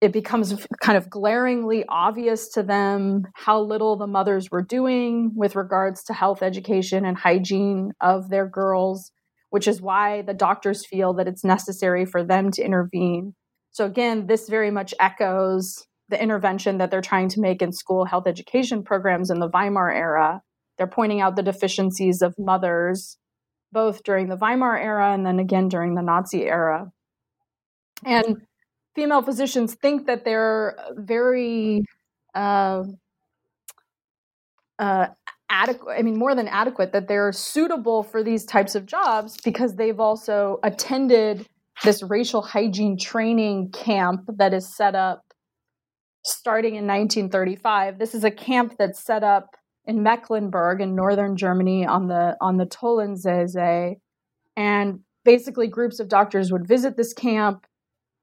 it 0.00 0.12
becomes 0.12 0.66
kind 0.80 0.96
of 0.96 1.10
glaringly 1.10 1.84
obvious 1.88 2.48
to 2.50 2.62
them 2.62 3.26
how 3.34 3.60
little 3.60 3.96
the 3.96 4.06
mothers 4.06 4.50
were 4.50 4.62
doing 4.62 5.32
with 5.34 5.56
regards 5.56 6.04
to 6.04 6.12
health 6.12 6.42
education 6.42 7.04
and 7.04 7.16
hygiene 7.16 7.92
of 8.00 8.30
their 8.30 8.46
girls, 8.46 9.10
which 9.50 9.66
is 9.66 9.82
why 9.82 10.22
the 10.22 10.34
doctors 10.34 10.86
feel 10.86 11.14
that 11.14 11.26
it's 11.26 11.44
necessary 11.44 12.04
for 12.04 12.22
them 12.22 12.50
to 12.52 12.62
intervene. 12.62 13.34
So, 13.72 13.86
again, 13.86 14.26
this 14.26 14.48
very 14.48 14.70
much 14.70 14.94
echoes 15.00 15.84
the 16.08 16.22
intervention 16.22 16.78
that 16.78 16.90
they're 16.90 17.00
trying 17.00 17.28
to 17.30 17.40
make 17.40 17.60
in 17.60 17.72
school 17.72 18.04
health 18.04 18.26
education 18.26 18.82
programs 18.82 19.30
in 19.30 19.40
the 19.40 19.48
Weimar 19.48 19.90
era. 19.90 20.42
They're 20.78 20.86
pointing 20.86 21.20
out 21.20 21.36
the 21.36 21.42
deficiencies 21.42 22.22
of 22.22 22.34
mothers, 22.38 23.18
both 23.72 24.04
during 24.04 24.28
the 24.28 24.36
Weimar 24.36 24.78
era 24.78 25.12
and 25.12 25.26
then 25.26 25.38
again 25.38 25.68
during 25.68 25.96
the 25.96 26.02
Nazi 26.02 26.44
era. 26.44 26.90
And 28.04 28.42
female 28.98 29.22
physicians 29.22 29.76
think 29.76 30.06
that 30.06 30.24
they're 30.24 30.76
very 30.96 31.84
uh, 32.34 32.82
uh, 34.80 35.06
adequate, 35.48 35.94
I 35.96 36.02
mean, 36.02 36.18
more 36.18 36.34
than 36.34 36.48
adequate, 36.48 36.92
that 36.94 37.06
they're 37.06 37.30
suitable 37.30 38.02
for 38.02 38.24
these 38.24 38.44
types 38.44 38.74
of 38.74 38.86
jobs 38.86 39.36
because 39.44 39.76
they've 39.76 40.00
also 40.00 40.58
attended 40.64 41.46
this 41.84 42.02
racial 42.02 42.42
hygiene 42.42 42.98
training 42.98 43.70
camp 43.70 44.22
that 44.36 44.52
is 44.52 44.74
set 44.74 44.96
up 44.96 45.22
starting 46.24 46.74
in 46.74 46.84
1935. 46.84 48.00
This 48.00 48.16
is 48.16 48.24
a 48.24 48.32
camp 48.32 48.74
that's 48.80 48.98
set 48.98 49.22
up 49.22 49.54
in 49.84 50.02
Mecklenburg 50.02 50.80
in 50.80 50.96
northern 50.96 51.36
Germany 51.36 51.86
on 51.86 52.08
the 52.08 52.36
on 52.40 52.56
the 52.56 52.66
Tollensesee, 52.66 53.94
and 54.56 54.98
basically 55.24 55.68
groups 55.68 56.00
of 56.00 56.08
doctors 56.08 56.50
would 56.50 56.66
visit 56.66 56.96
this 56.96 57.14
camp, 57.14 57.64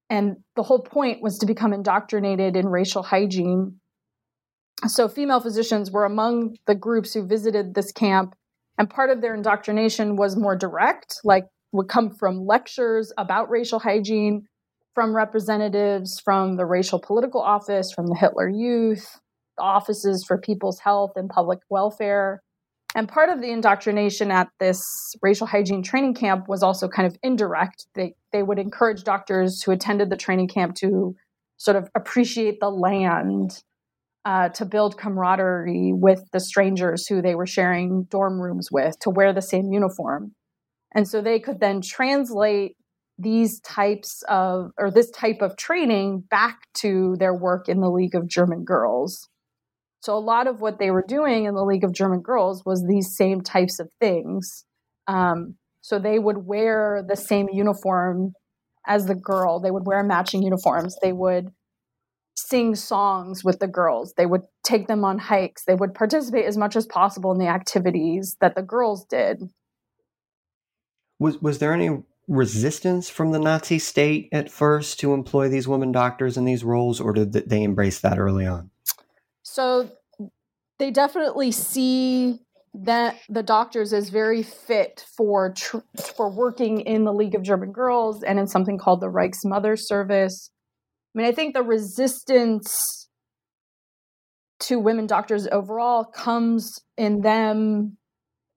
and 0.10 0.38
the 0.56 0.64
whole 0.64 0.82
point 0.82 1.22
was 1.22 1.38
to 1.40 1.46
become 1.46 1.74
indoctrinated 1.74 2.56
in 2.56 2.68
racial 2.68 3.04
hygiene. 3.04 3.80
So 4.88 5.08
female 5.08 5.40
physicians 5.40 5.90
were 5.90 6.06
among 6.06 6.58
the 6.68 6.76
groups 6.76 7.14
who 7.14 7.26
visited 7.26 7.74
this 7.74 7.92
camp, 7.92 8.36
and 8.78 8.90
part 8.90 9.10
of 9.10 9.22
their 9.22 9.34
indoctrination 9.34 10.16
was 10.16 10.38
more 10.38 10.56
direct, 10.56 11.20
like 11.24 11.46
would 11.72 11.88
come 11.88 12.12
from 12.12 12.46
lectures 12.46 13.12
about 13.18 13.50
racial 13.50 13.80
hygiene 13.80 14.48
from 14.94 15.16
representatives 15.16 16.22
from 16.24 16.56
the 16.56 16.66
racial 16.66 17.02
political 17.06 17.42
office, 17.42 17.92
from 17.92 18.08
the 18.08 18.16
Hitler 18.16 18.50
Youth, 18.50 19.20
offices 19.60 20.24
for 20.26 20.40
people's 20.40 20.80
health 20.80 21.12
and 21.16 21.30
public 21.30 21.60
welfare. 21.70 22.42
And 22.96 23.10
part 23.10 23.30
of 23.30 23.42
the 23.42 23.52
indoctrination 23.52 24.32
at 24.32 24.48
this 24.60 24.82
racial 25.22 25.46
hygiene 25.46 25.84
training 25.84 26.14
camp 26.14 26.48
was 26.48 26.64
also 26.64 26.88
kind 26.88 27.06
of 27.06 27.18
indirect. 27.22 27.88
They, 27.94 28.16
they 28.32 28.42
would 28.42 28.58
encourage 28.58 29.04
doctors 29.04 29.62
who 29.62 29.72
attended 29.72 30.10
the 30.10 30.16
training 30.16 30.48
camp 30.48 30.76
to 30.76 31.14
sort 31.58 31.76
of 31.76 31.90
appreciate 31.94 32.62
the 32.62 32.70
land, 32.70 33.62
uh, 34.24 34.48
to 34.50 34.64
build 34.64 34.98
camaraderie 34.98 35.92
with 35.94 36.24
the 36.32 36.40
strangers 36.40 37.06
who 37.06 37.22
they 37.22 37.36
were 37.36 37.46
sharing 37.46 38.06
dorm 38.06 38.42
rooms 38.42 38.70
with, 38.72 38.98
to 39.00 39.10
wear 39.10 39.34
the 39.34 39.42
same 39.42 39.74
uniform. 39.74 40.32
And 40.94 41.06
so 41.06 41.22
they 41.22 41.40
could 41.40 41.60
then 41.60 41.82
translate 41.82 42.78
these 43.18 43.60
types 43.62 44.24
of 44.30 44.72
or 44.78 44.90
this 44.90 45.12
type 45.12 45.42
of 45.42 45.58
training 45.58 46.24
back 46.30 46.60
to 46.76 47.16
their 47.20 47.34
work 47.34 47.68
in 47.68 47.82
the 47.82 47.90
League 47.90 48.16
of 48.16 48.28
German 48.28 48.64
Girls. 48.64 49.30
So 50.06 50.16
a 50.16 50.20
lot 50.20 50.46
of 50.46 50.62
what 50.62 50.78
they 50.78 50.92
were 50.92 51.04
doing 51.08 51.46
in 51.46 51.56
the 51.56 51.66
League 51.66 51.84
of 51.84 51.92
German 51.92 52.22
Girls 52.22 52.64
was 52.64 52.86
these 52.86 53.18
same 53.18 53.42
types 53.42 53.80
of 53.80 53.90
things. 54.00 54.64
Um, 55.08 55.56
so 55.82 55.98
they 55.98 56.20
would 56.20 56.46
wear 56.46 57.04
the 57.08 57.16
same 57.16 57.48
uniform 57.52 58.34
as 58.86 59.08
the 59.08 59.16
girl. 59.16 59.60
They 59.60 59.72
would 59.72 59.88
wear 59.88 60.04
matching 60.04 60.44
uniforms. 60.44 60.96
They 61.02 61.12
would 61.12 61.50
sing 62.36 62.76
songs 62.76 63.44
with 63.44 63.58
the 63.58 63.68
girls. 63.68 64.14
They 64.16 64.28
would 64.28 64.44
take 64.64 64.88
them 64.88 65.04
on 65.04 65.18
hikes. 65.18 65.66
They 65.66 65.74
would 65.74 65.96
participate 65.96 66.46
as 66.46 66.56
much 66.56 66.76
as 66.76 66.86
possible 66.86 67.32
in 67.32 67.40
the 67.40 67.48
activities 67.48 68.38
that 68.42 68.54
the 68.54 68.62
girls 68.62 69.06
did. 69.06 69.50
Was 71.18 71.42
was 71.42 71.58
there 71.58 71.74
any 71.74 72.04
resistance 72.28 73.10
from 73.10 73.32
the 73.32 73.40
Nazi 73.40 73.80
state 73.80 74.30
at 74.32 74.52
first 74.52 75.00
to 75.00 75.16
employ 75.16 75.50
these 75.50 75.68
women 75.68 75.92
doctors 75.92 76.38
in 76.38 76.46
these 76.46 76.64
roles, 76.64 77.02
or 77.02 77.12
did 77.12 77.34
they 77.34 77.64
embrace 77.64 78.02
that 78.02 78.20
early 78.20 78.46
on? 78.46 78.70
So 79.56 79.90
they 80.80 80.92
definitely 80.92 81.54
see 81.54 82.42
that 82.74 83.16
the 83.30 83.42
doctors 83.42 83.94
is 83.94 84.10
very 84.10 84.44
fit 84.44 85.06
for 85.16 85.54
tr- 85.54 85.78
for 86.18 86.30
working 86.30 86.82
in 86.82 87.06
the 87.06 87.14
League 87.14 87.36
of 87.36 87.42
German 87.42 87.72
Girls 87.72 88.22
and 88.22 88.38
in 88.38 88.48
something 88.48 88.78
called 88.78 89.00
the 89.00 89.08
Reichsmother 89.10 89.80
Service. 89.80 90.52
I 91.16 91.18
mean, 91.18 91.26
I 91.26 91.32
think 91.32 91.54
the 91.54 91.64
resistance 91.64 93.08
to 94.60 94.78
women 94.78 95.08
doctors 95.08 95.48
overall 95.50 96.04
comes 96.04 96.82
in 96.98 97.22
them 97.22 97.96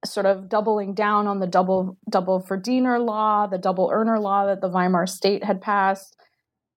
sort 0.05 0.27
of 0.27 0.49
doubling 0.49 0.95
down 0.95 1.29
on 1.29 1.39
the 1.39 1.47
double 1.47 1.97
Doppelverdiener 2.11 3.05
law, 3.05 3.47
the 3.47 3.59
double 3.59 3.89
earner 3.93 4.19
law 4.19 4.47
that 4.47 4.61
the 4.61 4.69
Weimar 4.69 5.07
state 5.07 5.45
had 5.45 5.61
passed. 5.61 6.17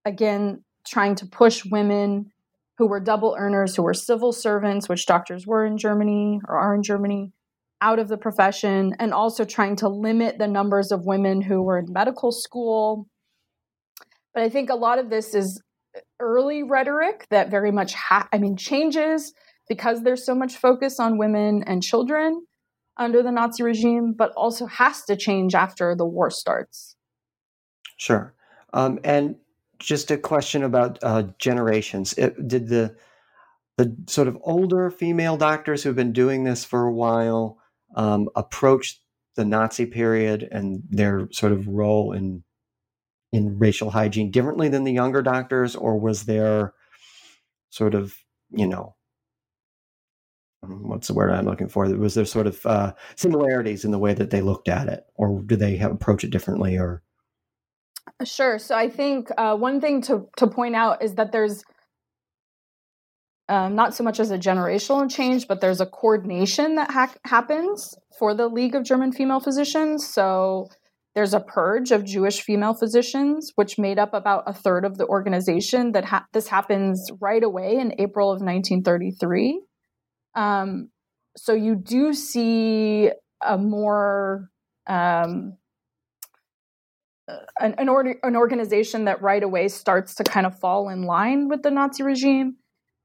Again, 0.05 0.63
trying 0.86 1.15
to 1.15 1.26
push 1.26 1.65
women 1.65 2.32
who 2.78 2.88
were 2.88 2.99
double 2.99 3.36
earners, 3.38 3.76
who 3.76 3.84
were 3.84 3.93
civil 3.93 4.32
servants, 4.32 4.89
which 4.89 5.05
doctors 5.05 5.45
were 5.45 5.65
in 5.65 5.78
Germany 5.78 6.39
or 6.47 6.57
are 6.57 6.74
in 6.74 6.84
Germany, 6.84 7.32
out 7.82 7.99
of 7.99 8.07
the 8.07 8.17
profession, 8.17 8.93
and 8.99 9.13
also 9.13 9.43
trying 9.43 9.76
to 9.78 9.89
limit 9.89 10.38
the 10.38 10.47
numbers 10.47 10.91
of 10.91 11.05
women 11.05 11.41
who 11.41 11.61
were 11.61 11.80
in 11.80 11.91
medical 11.91 12.32
school. 12.32 13.07
But 14.34 14.43
I 14.43 14.49
think 14.49 14.69
a 14.69 14.76
lot 14.76 14.99
of 14.99 15.09
this 15.09 15.36
is 15.36 15.61
early 16.19 16.63
rhetoric 16.63 17.28
that 17.30 17.51
very 17.51 17.72
much, 17.72 17.93
ha- 17.93 18.30
I 18.32 18.38
mean, 18.38 18.55
changes 18.55 19.34
because 19.67 20.03
there's 20.03 20.26
so 20.26 20.36
much 20.36 20.55
focus 20.55 20.99
on 20.99 21.17
women 21.17 21.63
and 21.65 21.84
children 21.84 22.45
under 22.97 23.24
the 23.24 23.32
Nazi 23.32 23.63
regime, 23.63 24.13
but 24.17 24.32
also 24.36 24.65
has 24.65 25.03
to 25.05 25.15
change 25.15 25.55
after 25.55 25.95
the 25.95 26.05
war 26.05 26.30
starts. 26.30 26.95
Sure. 27.97 28.34
Um, 28.74 28.99
and 29.03 29.36
just 29.82 30.11
a 30.11 30.17
question 30.17 30.63
about 30.63 30.99
uh, 31.03 31.23
generations. 31.38 32.13
It, 32.13 32.47
did 32.47 32.67
the 32.69 32.95
the 33.77 33.95
sort 34.07 34.27
of 34.27 34.38
older 34.43 34.91
female 34.91 35.38
doctors 35.38 35.82
who've 35.82 35.95
been 35.95 36.13
doing 36.13 36.43
this 36.43 36.63
for 36.63 36.86
a 36.86 36.93
while 36.93 37.57
um, 37.95 38.29
approach 38.36 39.01
the 39.36 39.45
Nazi 39.45 39.86
period 39.86 40.47
and 40.51 40.84
their 40.89 41.27
sort 41.32 41.51
of 41.51 41.67
role 41.67 42.11
in 42.11 42.43
in 43.32 43.57
racial 43.57 43.89
hygiene 43.89 44.29
differently 44.29 44.67
than 44.69 44.84
the 44.84 44.91
younger 44.91 45.21
doctors, 45.21 45.75
or 45.75 45.99
was 45.99 46.23
there 46.23 46.73
sort 47.69 47.95
of 47.95 48.15
you 48.51 48.67
know 48.67 48.95
um, 50.63 50.88
what's 50.88 51.07
the 51.07 51.13
word 51.13 51.32
I'm 51.32 51.45
looking 51.45 51.69
for? 51.69 51.86
Was 51.89 52.13
there 52.13 52.25
sort 52.25 52.47
of 52.47 52.65
uh, 52.65 52.93
similarities 53.15 53.84
in 53.84 53.91
the 53.91 53.99
way 53.99 54.13
that 54.13 54.29
they 54.29 54.41
looked 54.41 54.67
at 54.67 54.88
it, 54.88 55.05
or 55.15 55.41
do 55.41 55.55
they 55.55 55.77
have, 55.77 55.91
approach 55.91 56.23
it 56.23 56.29
differently? 56.29 56.77
Or 56.77 57.01
sure. 58.23 58.59
So 58.59 58.75
I 58.75 58.89
think 58.89 59.29
uh, 59.37 59.55
one 59.55 59.81
thing 59.81 60.01
to 60.03 60.27
to 60.37 60.47
point 60.47 60.75
out 60.75 61.03
is 61.03 61.15
that 61.15 61.31
there's 61.31 61.63
um, 63.49 63.75
not 63.75 63.93
so 63.93 64.03
much 64.03 64.19
as 64.19 64.31
a 64.31 64.37
generational 64.37 65.09
change, 65.09 65.47
but 65.47 65.59
there's 65.59 65.81
a 65.81 65.85
coordination 65.85 66.75
that 66.75 66.89
ha- 66.89 67.13
happens 67.25 67.95
for 68.17 68.33
the 68.33 68.47
League 68.47 68.75
of 68.75 68.83
German 68.83 69.11
Female 69.11 69.41
Physicians. 69.41 70.07
So 70.07 70.67
there's 71.15 71.33
a 71.33 71.41
purge 71.41 71.91
of 71.91 72.05
Jewish 72.05 72.41
female 72.41 72.73
physicians, 72.73 73.51
which 73.55 73.77
made 73.77 73.99
up 73.99 74.13
about 74.13 74.43
a 74.47 74.53
third 74.53 74.85
of 74.85 74.97
the 74.97 75.05
organization. 75.05 75.91
That 75.91 76.05
ha- 76.05 76.25
this 76.31 76.47
happens 76.47 77.09
right 77.19 77.43
away 77.43 77.75
in 77.75 77.93
April 77.99 78.31
of 78.31 78.41
1933. 78.41 79.61
Um, 80.35 80.89
so 81.35 81.53
you 81.53 81.75
do 81.75 82.13
see 82.13 83.11
a 83.45 83.57
more 83.57 84.49
um, 84.87 85.57
an 87.59 87.75
an, 87.77 87.89
or- 87.89 88.15
an 88.23 88.36
organization 88.36 89.05
that 89.05 89.21
right 89.21 89.43
away 89.43 89.67
starts 89.67 90.15
to 90.15 90.23
kind 90.23 90.45
of 90.45 90.59
fall 90.59 90.89
in 90.89 91.03
line 91.03 91.47
with 91.47 91.63
the 91.63 91.71
Nazi 91.71 92.03
regime. 92.03 92.57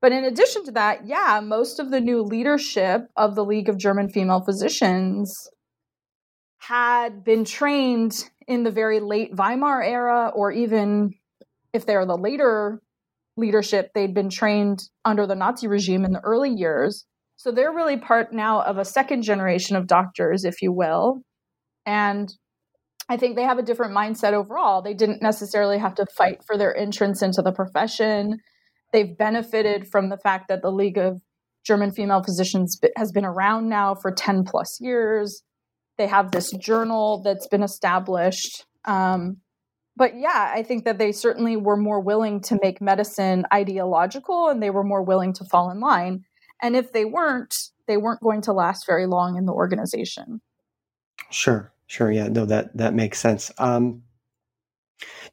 But 0.03 0.13
in 0.13 0.25
addition 0.25 0.65
to 0.65 0.73
that, 0.73 1.07
yeah, 1.07 1.41
most 1.43 1.81
of 1.81 1.91
the 1.91 2.01
new 2.01 2.23
leadership 2.23 3.09
of 3.17 3.35
the 3.35 3.45
League 3.45 3.69
of 3.69 3.79
German 3.79 4.09
Female 4.09 4.43
Physicians 4.45 5.49
had 6.59 7.25
been 7.25 7.45
trained 7.45 8.13
in 8.47 8.63
the 8.63 8.71
very 8.71 9.01
late 9.01 9.35
Weimar 9.35 9.83
era, 9.83 10.31
or 10.35 10.53
even 10.53 11.13
if 11.73 11.87
they're 11.87 12.07
the 12.07 12.17
later 12.17 12.81
leadership, 13.37 13.91
they'd 13.95 14.15
been 14.15 14.31
trained 14.31 14.81
under 15.05 15.27
the 15.27 15.35
Nazi 15.35 15.69
regime 15.69 16.05
in 16.05 16.13
the 16.13 16.21
early 16.21 16.51
years. 16.51 17.05
So 17.37 17.51
they're 17.51 17.73
really 17.73 17.99
part 17.99 18.33
now 18.33 18.63
of 18.63 18.79
a 18.79 18.85
second 18.85 19.23
generation 19.23 19.77
of 19.77 19.87
doctors, 19.87 20.45
if 20.45 20.63
you 20.63 20.73
will. 20.73 21.21
And 21.85 22.33
I 23.09 23.17
think 23.17 23.37
they 23.37 23.43
have 23.43 23.59
a 23.59 23.63
different 23.63 23.95
mindset 23.95 24.33
overall. 24.33 24.83
They 24.83 24.95
didn't 24.95 25.23
necessarily 25.23 25.79
have 25.79 25.95
to 25.97 26.07
fight 26.17 26.43
for 26.45 26.57
their 26.57 26.77
entrance 26.77 27.23
into 27.23 27.41
the 27.43 27.53
profession. 27.53 28.39
They've 28.93 29.17
benefited 29.17 29.89
from 29.89 30.09
the 30.09 30.19
fact 30.19 30.49
that 30.49 30.63
the 30.63 30.73
League 30.73 30.99
of 30.99 31.21
German 31.65 31.93
Female 31.93 32.23
Physicians 32.23 32.81
has 32.97 33.13
been 33.13 33.25
around 33.25 33.69
now 33.69 33.95
for 33.95 34.13
10 34.13 34.45
plus 34.45 34.81
years. 34.81 35.43
They 35.99 36.07
have 36.07 36.31
this 36.31 36.51
journal 36.53 37.23
that's 37.25 37.47
been 37.49 37.63
established. 37.63 38.65
Um, 38.85 39.39
but 39.97 40.13
yeah, 40.17 40.53
I 40.55 40.63
think 40.63 40.85
that 40.85 40.99
they 40.99 41.11
certainly 41.11 41.57
were 41.57 41.77
more 41.77 42.01
willing 42.01 42.41
to 42.43 42.59
make 42.63 42.81
medicine 42.81 43.45
ideological 43.53 44.49
and 44.49 44.63
they 44.63 44.71
were 44.71 44.85
more 44.85 45.03
willing 45.03 45.33
to 45.35 45.45
fall 45.45 45.71
in 45.71 45.81
line. 45.81 46.25
And 46.63 46.77
if 46.77 46.93
they 46.93 47.05
weren't, 47.05 47.55
they 47.87 47.97
weren't 47.97 48.21
going 48.21 48.43
to 48.43 48.53
last 48.53 48.87
very 48.87 49.07
long 49.07 49.37
in 49.37 49.47
the 49.47 49.53
organization. 49.53 50.41
Sure, 51.31 51.73
sure, 51.87 52.11
yeah, 52.11 52.29
no, 52.29 52.47
that 52.47 52.77
that 52.77 52.95
makes 52.95 53.19
sense. 53.19 53.51
Um, 53.59 54.03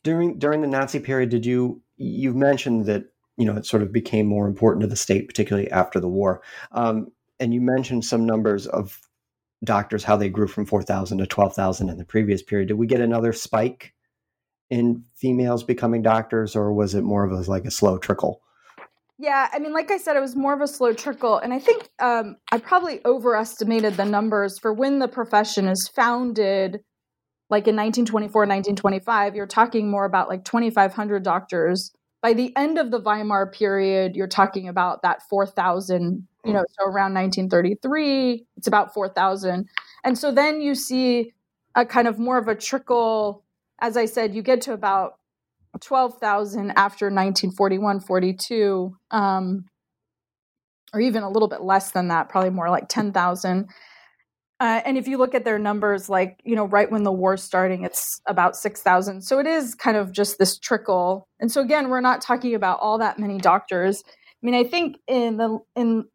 during 0.04 0.40
during 0.40 0.62
the 0.62 0.68
Nazi 0.68 1.00
period, 1.00 1.30
did 1.30 1.46
you 1.46 1.82
you 1.98 2.34
mentioned 2.34 2.86
that 2.86 3.06
you 3.38 3.46
know 3.46 3.56
it 3.56 3.66
sort 3.66 3.84
of 3.84 3.92
became 3.92 4.28
more 4.28 4.48
important 4.48 4.82
to 4.82 4.88
the 4.88 4.96
state, 4.96 5.28
particularly 5.28 5.70
after 5.72 6.00
the 6.00 6.10
war, 6.10 6.42
um, 6.72 7.08
and 7.40 7.54
you 7.54 7.62
mentioned 7.62 8.06
some 8.06 8.26
numbers 8.26 8.68
of 8.68 9.00
doctors 9.64 10.04
how 10.04 10.18
they 10.18 10.30
grew 10.30 10.48
from 10.48 10.66
four 10.66 10.84
thousand 10.84 11.18
to 11.20 11.28
twelve 11.28 11.56
thousand 11.56 11.90
in 11.90 11.98
the 11.98 12.06
previous 12.06 12.44
period. 12.44 12.68
Did 12.68 12.78
we 12.78 12.88
get 12.88 13.02
another 13.02 13.34
spike 13.34 13.94
in 14.70 15.04
females 15.16 15.64
becoming 15.64 16.02
doctors, 16.02 16.56
or 16.56 16.74
was 16.74 16.96
it 16.96 17.04
more 17.04 17.24
of 17.24 17.32
a 17.32 17.50
like 17.50 17.66
a 17.66 17.72
slow 17.72 17.98
trickle? 17.98 18.43
Yeah, 19.20 19.48
I 19.54 19.60
mean, 19.60 19.74
like 19.74 19.92
I 19.92 19.98
said, 19.98 20.16
it 20.16 20.22
was 20.22 20.36
more 20.36 20.54
of 20.54 20.62
a 20.62 20.68
slow 20.68 20.94
trickle. 20.94 21.38
And 21.38 21.54
I 21.54 21.60
think 21.60 21.90
um, 22.00 22.38
I 22.52 22.58
probably 22.58 23.00
overestimated 23.06 23.96
the 23.96 24.06
numbers 24.06 24.58
for 24.58 24.74
when 24.74 25.00
the 25.00 25.08
profession 25.08 25.68
is 25.68 25.88
founded, 25.88 26.82
like 27.50 27.68
in 27.68 27.76
1924, 27.76 28.42
1925, 28.42 29.36
you're 29.36 29.46
talking 29.46 29.90
more 29.90 30.06
about 30.06 30.30
like 30.30 30.44
2,500 30.44 31.24
doctors. 31.24 31.92
By 32.22 32.34
the 32.34 32.56
end 32.56 32.80
of 32.80 32.90
the 32.90 33.00
Weimar 33.00 33.52
period, 33.52 34.16
you're 34.16 34.28
talking 34.28 34.68
about 34.68 35.04
that 35.04 35.22
4,000, 35.30 36.28
you 36.46 36.54
know, 36.54 36.64
so 36.70 36.86
around 36.86 37.14
1933, 37.14 38.46
it's 38.58 38.68
about 38.68 38.94
4,000. 38.94 39.68
And 40.04 40.18
so 40.18 40.32
then 40.32 40.62
you 40.62 40.74
see 40.74 41.34
a 41.76 41.86
kind 41.86 42.08
of 42.08 42.18
more 42.18 42.38
of 42.38 42.48
a 42.48 42.56
trickle. 42.56 43.44
As 43.80 43.98
I 43.98 44.06
said, 44.06 44.34
you 44.34 44.42
get 44.42 44.62
to 44.62 44.74
about 44.74 45.20
12,000 45.82 46.72
after 46.72 47.06
1941 47.06 48.00
42, 48.02 48.96
um, 49.12 49.66
or 50.94 51.02
even 51.02 51.24
a 51.24 51.30
little 51.30 51.48
bit 51.48 51.62
less 51.62 51.92
than 51.92 52.10
that, 52.10 52.30
probably 52.30 52.52
more 52.52 52.70
like 52.70 52.88
10,000. 52.88 53.68
Uh, 54.60 54.82
and 54.86 54.98
if 54.98 55.08
you 55.08 55.18
look 55.18 55.34
at 55.34 55.44
their 55.44 55.60
numbers, 55.60 56.08
like, 56.08 56.40
you 56.44 56.56
know, 56.56 56.66
right 56.66 56.92
when 56.92 57.04
the 57.04 57.12
war's 57.12 57.44
starting, 57.44 57.84
it's 57.84 58.22
about 58.28 58.56
6,000. 58.56 59.22
So 59.22 59.40
it 59.40 59.48
is 59.48 59.76
kind 59.76 59.98
of 59.98 60.12
just 60.12 60.38
this 60.38 60.58
trickle. 60.60 61.28
And 61.40 61.52
so 61.52 61.62
again, 61.62 61.90
we're 61.90 62.02
not 62.02 62.22
talking 62.22 62.54
about 62.54 62.80
all 62.80 63.00
that 63.00 63.20
many 63.20 63.40
doctors. 63.40 64.04
I 64.08 64.46
mean, 64.46 64.56
I 64.56 64.64
think 64.64 64.98
in 65.08 65.38
the, 65.38 65.60
in, 65.76 66.06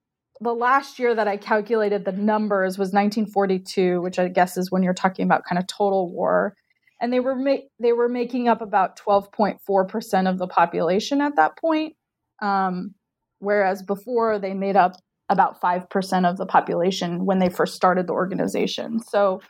the 0.40 0.54
last 0.54 0.98
year 0.98 1.14
that 1.14 1.26
I 1.26 1.36
calculated 1.36 2.04
the 2.04 2.12
numbers 2.12 2.78
was 2.78 2.92
1942, 2.92 4.00
which 4.00 4.18
I 4.18 4.28
guess 4.28 4.56
is 4.56 4.70
when 4.70 4.84
you're 4.84 4.94
talking 4.94 5.24
about 5.24 5.44
kind 5.44 5.58
of 5.58 5.66
total 5.66 6.12
war 6.12 6.54
and 7.00 7.12
they 7.12 7.20
were 7.20 7.34
ma- 7.34 7.64
they 7.80 7.92
were 7.92 8.08
making 8.08 8.48
up 8.48 8.60
about 8.60 8.98
12.4% 8.98 10.28
of 10.28 10.38
the 10.38 10.46
population 10.46 11.20
at 11.20 11.36
that 11.36 11.56
point 11.58 11.94
um, 12.40 12.94
whereas 13.38 13.82
before 13.82 14.38
they 14.38 14.54
made 14.54 14.76
up 14.76 14.96
about 15.28 15.60
5% 15.60 16.30
of 16.30 16.36
the 16.38 16.46
population 16.46 17.26
when 17.26 17.38
they 17.38 17.50
first 17.50 17.74
started 17.74 18.06
the 18.06 18.12
organization 18.12 19.00
so 19.00 19.40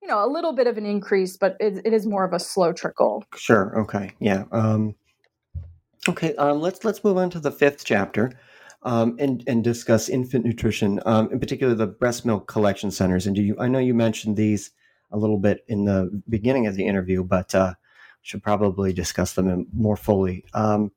you 0.00 0.08
know 0.08 0.24
a 0.24 0.30
little 0.30 0.54
bit 0.54 0.66
of 0.66 0.78
an 0.78 0.86
increase 0.86 1.36
but 1.36 1.56
it, 1.60 1.80
it 1.84 1.92
is 1.92 2.06
more 2.06 2.24
of 2.24 2.32
a 2.32 2.38
slow 2.38 2.72
trickle 2.72 3.24
sure 3.36 3.80
okay 3.80 4.12
yeah 4.20 4.44
um, 4.52 4.94
okay 6.08 6.34
um, 6.36 6.60
let's 6.60 6.84
let's 6.84 7.04
move 7.04 7.16
on 7.16 7.30
to 7.30 7.40
the 7.40 7.52
fifth 7.52 7.84
chapter 7.84 8.32
um, 8.84 9.16
and 9.18 9.44
and 9.46 9.62
discuss 9.62 10.08
infant 10.08 10.44
nutrition, 10.44 11.00
um, 11.06 11.30
in 11.30 11.38
particular 11.38 11.74
the 11.74 11.86
breast 11.86 12.26
milk 12.26 12.48
collection 12.48 12.90
centers. 12.90 13.26
And 13.26 13.36
do 13.36 13.42
you? 13.42 13.56
I 13.58 13.68
know 13.68 13.78
you 13.78 13.94
mentioned 13.94 14.36
these 14.36 14.70
a 15.12 15.18
little 15.18 15.38
bit 15.38 15.64
in 15.68 15.84
the 15.84 16.22
beginning 16.28 16.66
of 16.66 16.74
the 16.74 16.86
interview, 16.86 17.22
but 17.22 17.54
uh, 17.54 17.74
should 18.22 18.42
probably 18.42 18.92
discuss 18.92 19.34
them 19.34 19.66
more 19.72 19.96
fully. 19.96 20.44
Um, 20.54 20.92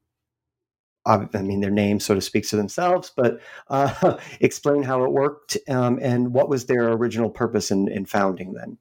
I 1.07 1.27
mean, 1.41 1.61
their 1.61 1.69
name 1.69 1.99
sort 1.99 2.17
of 2.17 2.23
speaks 2.23 2.49
to 2.49 2.55
themselves, 2.55 3.11
but 3.15 3.39
uh, 3.67 4.17
explain 4.39 4.81
how 4.81 5.03
it 5.03 5.11
worked 5.11 5.57
um, 5.69 5.99
and 6.01 6.33
what 6.33 6.49
was 6.49 6.65
their 6.65 6.91
original 6.93 7.29
purpose 7.29 7.69
in, 7.69 7.87
in 7.87 8.05
founding 8.05 8.53
then. 8.53 8.77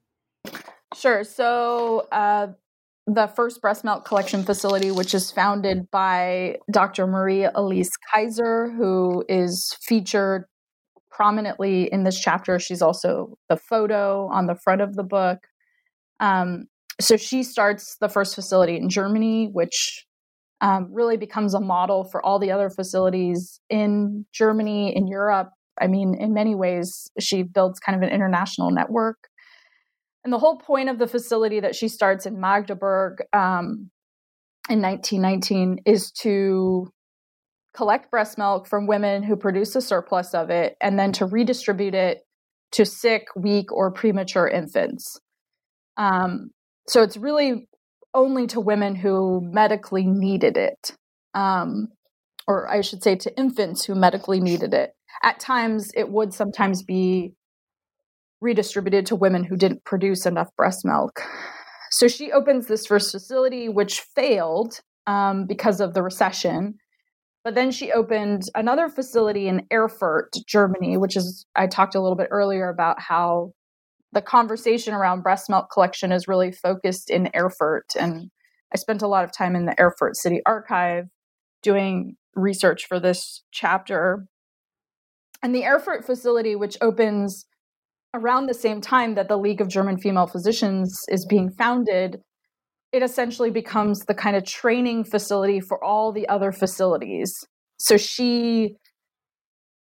Sure. 0.95 1.23
So, 1.23 2.07
uh, 2.11 2.47
the 3.07 3.27
first 3.27 3.61
breast 3.61 3.83
milk 3.83 4.05
collection 4.05 4.43
facility, 4.43 4.89
which 4.89 5.13
is 5.13 5.29
founded 5.29 5.91
by 5.91 6.57
Dr. 6.71 7.05
Marie 7.05 7.43
Elise 7.43 7.91
Kayser, 8.13 8.75
who 8.75 9.23
is 9.29 9.75
featured 9.81 10.45
prominently 11.15 11.91
in 11.91 12.03
this 12.03 12.19
chapter. 12.19 12.59
She's 12.59 12.81
also 12.81 13.37
the 13.47 13.55
photo 13.55 14.27
on 14.27 14.47
the 14.47 14.55
front 14.55 14.81
of 14.81 14.95
the 14.95 15.03
book. 15.03 15.39
Um, 16.19 16.65
so 16.99 17.15
she 17.15 17.43
starts 17.43 17.97
the 18.01 18.09
first 18.09 18.35
facility 18.35 18.75
in 18.75 18.89
Germany, 18.89 19.49
which 19.51 20.05
um, 20.61 20.89
really 20.91 21.17
becomes 21.17 21.53
a 21.53 21.59
model 21.59 22.03
for 22.03 22.25
all 22.25 22.39
the 22.39 22.51
other 22.51 22.69
facilities 22.69 23.59
in 23.69 24.25
Germany, 24.33 24.95
in 24.95 25.07
Europe. 25.07 25.51
I 25.79 25.87
mean, 25.87 26.15
in 26.15 26.33
many 26.33 26.55
ways, 26.55 27.09
she 27.19 27.43
builds 27.43 27.79
kind 27.79 27.95
of 27.95 28.01
an 28.07 28.13
international 28.13 28.71
network. 28.71 29.17
And 30.23 30.33
the 30.33 30.39
whole 30.39 30.57
point 30.57 30.89
of 30.89 30.97
the 30.97 31.07
facility 31.07 31.59
that 31.59 31.75
she 31.75 31.87
starts 31.87 32.25
in 32.25 32.39
Magdeburg 32.39 33.19
um, 33.31 33.89
in 34.69 34.81
1919 34.81 35.79
is 35.85 36.11
to 36.23 36.91
collect 37.75 38.09
breast 38.09 38.37
milk 38.37 38.67
from 38.67 38.87
women 38.87 39.23
who 39.23 39.35
produce 39.35 39.75
a 39.75 39.81
surplus 39.81 40.33
of 40.33 40.49
it 40.49 40.75
and 40.81 40.97
then 40.97 41.11
to 41.13 41.25
redistribute 41.25 41.93
it 41.93 42.19
to 42.71 42.85
sick, 42.85 43.27
weak, 43.35 43.71
or 43.71 43.91
premature 43.91 44.47
infants. 44.47 45.19
Um, 45.97 46.51
so 46.87 47.03
it's 47.03 47.17
really 47.17 47.67
only 48.13 48.47
to 48.47 48.59
women 48.59 48.95
who 48.95 49.41
medically 49.41 50.05
needed 50.05 50.57
it, 50.57 50.95
um, 51.33 51.89
or 52.47 52.69
I 52.69 52.81
should 52.81 53.03
say 53.03 53.15
to 53.17 53.37
infants 53.37 53.85
who 53.85 53.95
medically 53.95 54.39
needed 54.39 54.73
it. 54.73 54.91
At 55.23 55.39
times, 55.39 55.91
it 55.95 56.09
would 56.09 56.33
sometimes 56.33 56.83
be 56.83 57.33
redistributed 58.41 59.05
to 59.07 59.15
women 59.15 59.43
who 59.43 59.57
didn't 59.57 59.83
produce 59.85 60.25
enough 60.25 60.49
breast 60.57 60.85
milk. 60.85 61.21
So 61.91 62.07
she 62.07 62.31
opens 62.31 62.67
this 62.67 62.85
first 62.85 63.11
facility, 63.11 63.69
which 63.69 64.01
failed 64.15 64.81
um, 65.07 65.45
because 65.47 65.79
of 65.79 65.93
the 65.93 66.03
recession. 66.03 66.75
But 67.45 67.53
then 67.53 67.69
she 67.69 67.91
opened 67.91 68.49
another 68.55 68.89
facility 68.89 69.47
in 69.47 69.67
Erfurt, 69.71 70.33
Germany, 70.47 70.97
which 70.97 71.15
is, 71.15 71.45
I 71.55 71.67
talked 71.67 71.93
a 71.93 72.01
little 72.01 72.17
bit 72.17 72.29
earlier 72.31 72.69
about 72.69 72.99
how 72.99 73.51
the 74.13 74.21
conversation 74.23 74.95
around 74.95 75.21
breast 75.21 75.47
milk 75.47 75.67
collection 75.71 76.11
is 76.11 76.27
really 76.27 76.51
focused 76.51 77.11
in 77.11 77.29
Erfurt. 77.35 77.95
And 77.99 78.31
I 78.73 78.77
spent 78.77 79.03
a 79.03 79.07
lot 79.07 79.25
of 79.25 79.31
time 79.31 79.55
in 79.55 79.67
the 79.67 79.79
Erfurt 79.79 80.17
City 80.17 80.41
Archive 80.43 81.05
doing 81.61 82.15
research 82.33 82.87
for 82.87 82.99
this 82.99 83.43
chapter. 83.51 84.25
And 85.43 85.53
the 85.53 85.65
Erfurt 85.65 86.03
facility, 86.03 86.55
which 86.55 86.77
opens 86.81 87.45
around 88.15 88.47
the 88.47 88.55
same 88.55 88.81
time 88.81 89.13
that 89.15 89.27
the 89.27 89.37
League 89.37 89.61
of 89.61 89.67
German 89.67 89.99
Female 89.99 90.25
Physicians 90.25 90.99
is 91.09 91.27
being 91.27 91.51
founded, 91.51 92.21
it 92.95 93.03
essentially 93.03 93.51
becomes 93.51 94.05
the 94.05 94.13
kind 94.13 94.37
of 94.37 94.45
training 94.45 95.03
facility 95.03 95.59
for 95.59 95.83
all 95.83 96.13
the 96.13 96.25
other 96.29 96.53
facilities. 96.53 97.45
So 97.77 97.97
she 97.97 98.77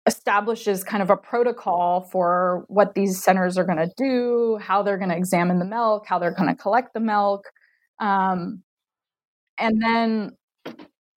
establishes 0.05 0.85
kind 0.85 1.03
of 1.03 1.09
a 1.09 1.17
protocol 1.17 2.07
for 2.13 2.63
what 2.69 2.93
these 2.95 3.21
centers 3.21 3.57
are 3.57 3.65
going 3.65 3.77
to 3.77 3.91
do, 3.97 4.57
how 4.61 4.83
they're 4.83 4.97
going 4.97 5.09
to 5.09 5.17
examine 5.17 5.59
the 5.59 5.65
milk, 5.65 6.05
how 6.07 6.17
they're 6.17 6.33
going 6.33 6.47
to 6.47 6.55
collect 6.55 6.93
the 6.93 7.01
milk. 7.01 7.41
Um, 7.99 8.63
and 9.57 9.81
then 9.81 10.31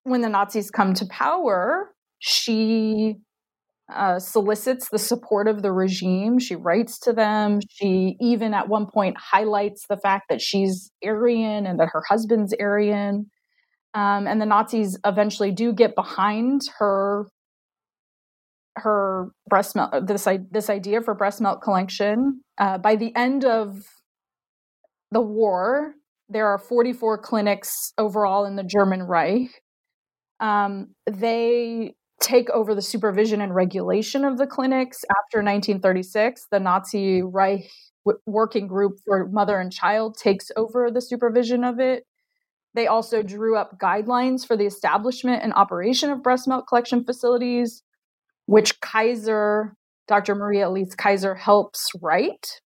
when 0.03 0.22
the 0.22 0.28
Nazis 0.28 0.72
come 0.72 0.93
to 0.95 1.07
power, 1.07 1.95
she 2.18 3.14
uh, 3.95 4.18
solicits 4.18 4.89
the 4.89 4.99
support 4.99 5.47
of 5.47 5.62
the 5.62 5.72
regime. 5.72 6.39
She 6.39 6.57
writes 6.57 6.99
to 7.01 7.12
them. 7.12 7.61
She 7.70 8.16
even 8.20 8.53
at 8.53 8.68
one 8.68 8.87
point 8.87 9.16
highlights 9.18 9.87
the 9.89 9.97
fact 9.97 10.24
that 10.28 10.41
she's 10.41 10.91
Aryan 11.05 11.66
and 11.66 11.78
that 11.78 11.91
her 11.93 12.03
husband's 12.09 12.55
Aryan. 12.59 13.30
Um, 13.95 14.26
and 14.26 14.41
the 14.41 14.47
Nazis 14.47 14.99
eventually 15.05 15.53
do 15.53 15.72
get 15.72 15.95
behind 15.95 16.62
her 16.78 17.26
her 18.78 19.30
breast 19.49 19.74
milk 19.74 19.91
this 20.07 20.28
this 20.51 20.68
idea 20.68 21.01
for 21.01 21.14
breast 21.14 21.41
milk 21.41 21.62
collection. 21.62 22.41
Uh, 22.59 22.78
by 22.78 22.97
the 22.97 23.14
end 23.16 23.45
of 23.45 23.78
the 25.12 25.20
war, 25.20 25.95
there 26.28 26.47
are 26.47 26.59
44 26.59 27.18
clinics 27.18 27.93
overall 27.97 28.45
in 28.45 28.57
the 28.57 28.64
German 28.64 29.05
Reich. 29.05 29.49
Um, 30.41 30.89
they 31.11 31.95
take 32.21 32.49
over 32.51 32.75
the 32.75 32.83
supervision 32.83 33.41
and 33.41 33.55
regulation 33.55 34.25
of 34.25 34.39
the 34.39 34.47
clinics 34.47 35.05
after 35.11 35.39
1936. 35.39 36.47
The 36.51 36.61
Nazi 36.61 37.23
Reich 37.23 37.71
Working 38.27 38.67
Group 38.67 38.99
for 39.05 39.29
Mother 39.29 39.61
and 39.61 39.73
Child 39.73 40.17
takes 40.17 40.51
over 40.57 40.91
the 40.91 41.01
supervision 41.01 41.64
of 41.64 41.79
it. 41.79 42.05
They 42.75 42.87
also 42.87 43.23
drew 43.23 43.57
up 43.57 43.79
guidelines 43.79 44.47
for 44.47 44.57
the 44.57 44.67
establishment 44.67 45.43
and 45.43 45.53
operation 45.55 46.11
of 46.11 46.23
breast 46.23 46.47
milk 46.47 46.69
collection 46.69 47.05
facilities, 47.05 47.83
which 48.47 48.81
Kayser, 48.81 49.73
Dr. 50.09 50.35
Maria 50.35 50.69
Elise 50.69 50.95
Kayser, 50.95 51.37
helps 51.37 51.91
write. 52.03 52.61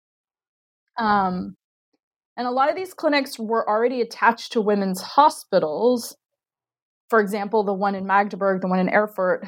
Um, 0.97 1.55
and 2.35 2.47
a 2.47 2.51
lot 2.51 2.69
of 2.69 2.75
these 2.75 2.93
clinics 2.93 3.37
were 3.37 3.67
already 3.69 4.01
attached 4.01 4.53
to 4.53 4.61
women's 4.61 5.01
hospitals 5.01 6.15
for 7.09 7.19
example, 7.19 7.63
the 7.63 7.73
one 7.73 7.95
in 7.95 8.05
Magdeburg, 8.05 8.61
the 8.61 8.67
one 8.67 8.79
in 8.79 8.89
Erfurt. 8.89 9.45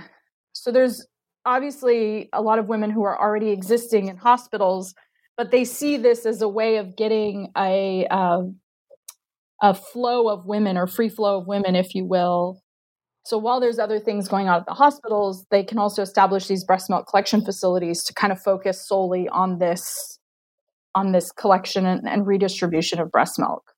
So 0.53 0.71
there's 0.71 1.05
obviously 1.45 2.29
a 2.33 2.41
lot 2.41 2.59
of 2.59 2.67
women 2.67 2.89
who 2.89 3.03
are 3.03 3.19
already 3.19 3.51
existing 3.51 4.07
in 4.07 4.17
hospitals, 4.17 4.93
but 5.37 5.51
they 5.51 5.63
see 5.63 5.97
this 5.97 6.25
as 6.25 6.41
a 6.41 6.47
way 6.47 6.77
of 6.77 6.95
getting 6.95 7.51
a 7.57 8.07
uh, 8.09 8.41
a 9.61 9.73
flow 9.75 10.27
of 10.27 10.45
women 10.45 10.75
or 10.75 10.87
free 10.87 11.09
flow 11.09 11.39
of 11.39 11.47
women, 11.47 11.75
if 11.75 11.93
you 11.93 12.03
will. 12.05 12.61
So 13.23 13.37
while 13.37 13.59
there's 13.59 13.77
other 13.77 13.99
things 13.99 14.27
going 14.27 14.49
on 14.49 14.61
at 14.61 14.65
the 14.65 14.73
hospitals, 14.73 15.45
they 15.51 15.63
can 15.63 15.77
also 15.77 16.01
establish 16.01 16.47
these 16.47 16.63
breast 16.63 16.89
milk 16.89 17.05
collection 17.07 17.45
facilities 17.45 18.03
to 18.05 18.13
kind 18.15 18.33
of 18.33 18.41
focus 18.41 18.87
solely 18.87 19.29
on 19.29 19.59
this 19.59 20.17
on 20.93 21.11
this 21.11 21.31
collection 21.31 21.85
and, 21.85 22.07
and 22.07 22.27
redistribution 22.27 22.99
of 22.99 23.11
breast 23.11 23.39
milk. 23.39 23.70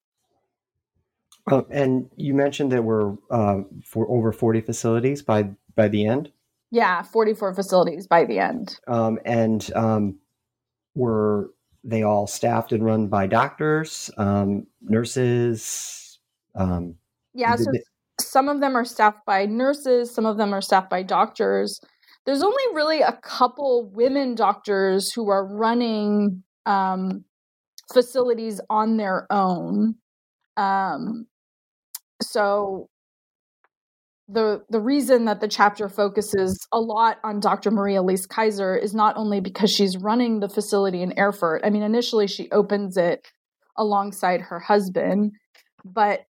Uh, 1.52 1.64
and 1.70 2.10
you 2.16 2.34
mentioned 2.34 2.72
there 2.72 2.82
were 2.82 3.16
uh, 3.30 3.62
for 3.84 4.10
over 4.10 4.32
40 4.32 4.62
facilities 4.62 5.22
by 5.22 5.50
by 5.76 5.88
the 5.88 6.06
end. 6.06 6.32
Yeah, 6.72 7.04
44 7.04 7.54
facilities 7.54 8.08
by 8.08 8.26
the 8.26 8.40
end. 8.40 8.80
Um, 8.88 9.20
and 9.26 9.70
um, 9.76 10.20
were 10.96 11.52
they 11.84 12.02
all 12.02 12.26
staffed 12.26 12.72
and 12.72 12.84
run 12.84 13.08
by 13.08 13.28
doctors, 13.28 14.10
um, 14.18 14.66
nurses? 14.82 16.18
Um, 16.56 16.96
yeah, 17.34 17.56
so 17.56 17.72
they... 17.72 17.82
some 18.20 18.50
of 18.50 18.60
them 18.60 18.76
are 18.76 18.86
staffed 18.86 19.26
by 19.26 19.46
nurses, 19.46 20.14
some 20.14 20.26
of 20.26 20.38
them 20.38 20.54
are 20.54 20.62
staffed 20.62 20.90
by 20.90 21.04
doctors. 21.04 21.80
There's 22.26 22.42
only 22.42 22.64
really 22.74 23.02
a 23.02 23.20
couple 23.22 23.92
women 23.94 24.34
doctors 24.34 25.12
who 25.12 25.30
are 25.30 25.46
running 25.46 26.44
um, 26.66 27.26
facilities 27.94 28.62
on 28.70 28.98
their 28.98 29.28
own. 29.30 29.96
Um, 30.56 31.28
so 32.24 32.88
the 34.28 34.64
the 34.70 34.80
reason 34.80 35.26
that 35.26 35.42
the 35.42 35.48
chapter 35.48 35.90
focuses 35.90 36.66
a 36.72 36.80
lot 36.80 37.18
on 37.24 37.40
Dr. 37.40 37.72
Maria 37.72 38.02
Elise 38.02 38.26
Kayser 38.26 38.82
is 38.82 38.94
not 38.94 39.18
only 39.18 39.40
because 39.42 39.72
she's 39.72 39.98
running 39.98 40.40
the 40.40 40.50
facility 40.50 41.02
in 41.02 41.14
Erfurt. 41.18 41.62
I 41.66 41.70
mean, 41.70 41.84
initially 41.84 42.28
she 42.28 42.50
opens 42.52 42.98
it 42.98 43.28
alongside 43.78 44.42
her 44.42 44.60
husband, 44.60 45.34
but 45.84 46.26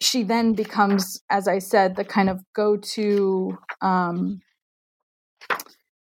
she 0.00 0.24
then 0.24 0.52
becomes, 0.52 1.22
as 1.30 1.48
I 1.48 1.58
said, 1.58 1.96
the 1.96 2.04
kind 2.04 2.28
of 2.28 2.40
go-to. 2.54 3.56
Um, 3.80 4.40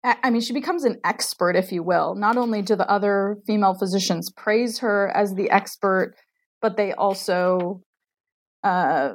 I 0.05 0.30
mean, 0.30 0.42
she 0.42 0.53
becomes 0.53 0.84
an 0.84 1.01
expert, 1.05 1.57
if 1.57 1.72
you 1.72 1.82
will. 1.82 2.14
Not 2.14 2.36
only 2.36 2.62
do 2.62 2.76
the 2.76 2.88
other 2.90 3.36
female 3.46 3.74
physicians 3.74 4.30
praise 4.30 4.78
her 4.80 5.09
as 5.14 5.34
the 5.34 5.51
expert, 5.51 6.14
but 6.61 6.76
they 6.76 6.92
also 6.92 7.82
uh, 8.62 9.14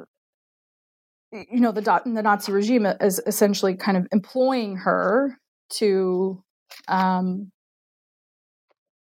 you 1.32 1.60
know, 1.60 1.72
the, 1.72 1.80
the 1.80 2.22
Nazi 2.22 2.52
regime 2.52 2.86
is 2.86 3.20
essentially 3.26 3.74
kind 3.74 3.96
of 3.96 4.06
employing 4.12 4.76
her 4.76 5.36
to 5.78 6.42
um, 6.88 7.50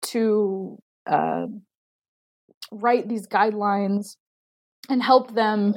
to 0.03 0.77
uh, 1.07 1.47
write 2.71 3.07
these 3.07 3.27
guidelines 3.27 4.15
and 4.89 5.01
help 5.01 5.33
them 5.33 5.75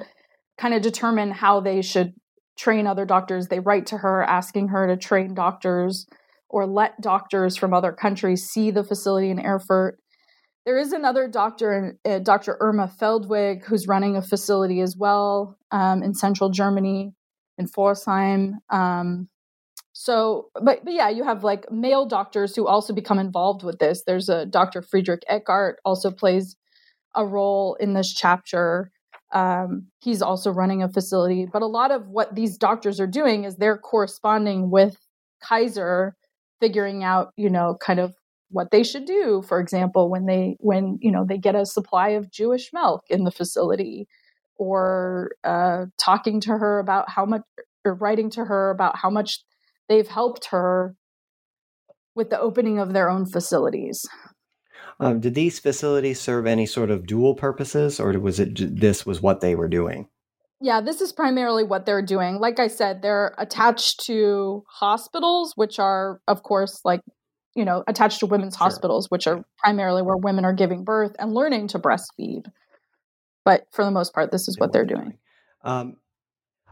kind 0.58 0.74
of 0.74 0.82
determine 0.82 1.30
how 1.30 1.60
they 1.60 1.82
should 1.82 2.12
train 2.58 2.86
other 2.86 3.04
doctors. 3.04 3.48
They 3.48 3.60
write 3.60 3.86
to 3.86 3.98
her 3.98 4.22
asking 4.22 4.68
her 4.68 4.86
to 4.86 4.96
train 4.96 5.34
doctors 5.34 6.06
or 6.48 6.66
let 6.66 7.00
doctors 7.00 7.56
from 7.56 7.72
other 7.72 7.92
countries 7.92 8.44
see 8.44 8.70
the 8.70 8.84
facility 8.84 9.30
in 9.30 9.44
Erfurt. 9.44 9.98
There 10.64 10.78
is 10.78 10.92
another 10.92 11.26
doctor, 11.26 11.98
uh, 12.04 12.20
Dr. 12.20 12.56
Irma 12.60 12.86
Feldwig, 13.00 13.64
who's 13.64 13.88
running 13.88 14.16
a 14.16 14.22
facility 14.22 14.80
as 14.80 14.96
well 14.96 15.58
um, 15.72 16.02
in 16.02 16.14
central 16.14 16.50
Germany, 16.50 17.14
in 17.58 17.66
Pforzheim. 17.66 18.54
Um, 18.70 19.28
so, 19.92 20.48
but, 20.54 20.84
but 20.84 20.94
yeah, 20.94 21.08
you 21.08 21.24
have 21.24 21.42
like 21.42 21.70
male 21.70 22.06
doctors 22.06 22.54
who 22.54 22.66
also 22.66 22.92
become 22.92 23.18
involved 23.18 23.64
with 23.64 23.78
this. 23.78 24.04
There's 24.06 24.28
a 24.28 24.46
Dr. 24.46 24.82
Friedrich 24.82 25.22
Eckart 25.30 25.74
also 25.84 26.10
plays 26.10 26.56
a 27.14 27.26
role 27.26 27.74
in 27.80 27.94
this 27.94 28.12
chapter. 28.14 28.90
Um, 29.32 29.88
he's 30.00 30.22
also 30.22 30.50
running 30.50 30.82
a 30.82 30.88
facility. 30.88 31.46
But 31.50 31.62
a 31.62 31.66
lot 31.66 31.90
of 31.90 32.08
what 32.08 32.34
these 32.34 32.56
doctors 32.56 33.00
are 33.00 33.06
doing 33.06 33.44
is 33.44 33.56
they're 33.56 33.78
corresponding 33.78 34.70
with 34.70 34.96
Kayser, 35.44 36.12
figuring 36.60 37.02
out, 37.02 37.32
you 37.36 37.50
know, 37.50 37.76
kind 37.80 37.98
of 37.98 38.14
what 38.52 38.70
they 38.70 38.82
should 38.82 39.04
do 39.04 39.42
for 39.46 39.60
example 39.60 40.10
when 40.10 40.26
they 40.26 40.56
when 40.60 40.98
you 41.00 41.10
know 41.10 41.24
they 41.24 41.38
get 41.38 41.54
a 41.54 41.66
supply 41.66 42.10
of 42.10 42.30
jewish 42.30 42.72
milk 42.72 43.02
in 43.08 43.24
the 43.24 43.30
facility 43.30 44.06
or 44.56 45.32
uh, 45.44 45.86
talking 45.98 46.40
to 46.40 46.50
her 46.50 46.78
about 46.78 47.10
how 47.10 47.24
much 47.24 47.42
or 47.84 47.94
writing 47.94 48.30
to 48.30 48.44
her 48.44 48.70
about 48.70 48.96
how 48.96 49.10
much 49.10 49.42
they've 49.88 50.06
helped 50.06 50.46
her 50.46 50.94
with 52.14 52.30
the 52.30 52.38
opening 52.38 52.78
of 52.78 52.92
their 52.92 53.10
own 53.10 53.26
facilities 53.26 54.06
um, 55.00 55.20
did 55.20 55.34
these 55.34 55.58
facilities 55.58 56.20
serve 56.20 56.46
any 56.46 56.66
sort 56.66 56.90
of 56.90 57.06
dual 57.06 57.34
purposes 57.34 57.98
or 57.98 58.12
was 58.20 58.38
it 58.38 58.78
this 58.78 59.04
was 59.04 59.20
what 59.20 59.40
they 59.40 59.54
were 59.54 59.68
doing 59.68 60.08
Yeah, 60.64 60.80
this 60.80 61.00
is 61.00 61.12
primarily 61.12 61.64
what 61.64 61.86
they're 61.86 62.06
doing. 62.06 62.38
Like 62.38 62.60
I 62.60 62.68
said, 62.68 63.02
they're 63.02 63.34
attached 63.36 64.04
to 64.06 64.62
hospitals, 64.68 65.54
which 65.56 65.80
are, 65.80 66.20
of 66.28 66.44
course, 66.44 66.80
like, 66.84 67.00
you 67.54 67.64
know, 67.64 67.84
attached 67.86 68.20
to 68.20 68.26
women's 68.26 68.56
sure. 68.56 68.64
hospitals, 68.64 69.10
which 69.10 69.26
are 69.26 69.44
primarily 69.58 70.02
where 70.02 70.16
women 70.16 70.44
are 70.44 70.52
giving 70.52 70.84
birth 70.84 71.14
and 71.18 71.32
learning 71.32 71.68
to 71.68 71.78
breastfeed. 71.78 72.46
But 73.44 73.66
for 73.72 73.84
the 73.84 73.90
most 73.90 74.14
part, 74.14 74.30
this 74.30 74.48
is 74.48 74.58
what 74.58 74.72
they're 74.72 74.84
doing. 74.84 75.18
Um, 75.62 75.96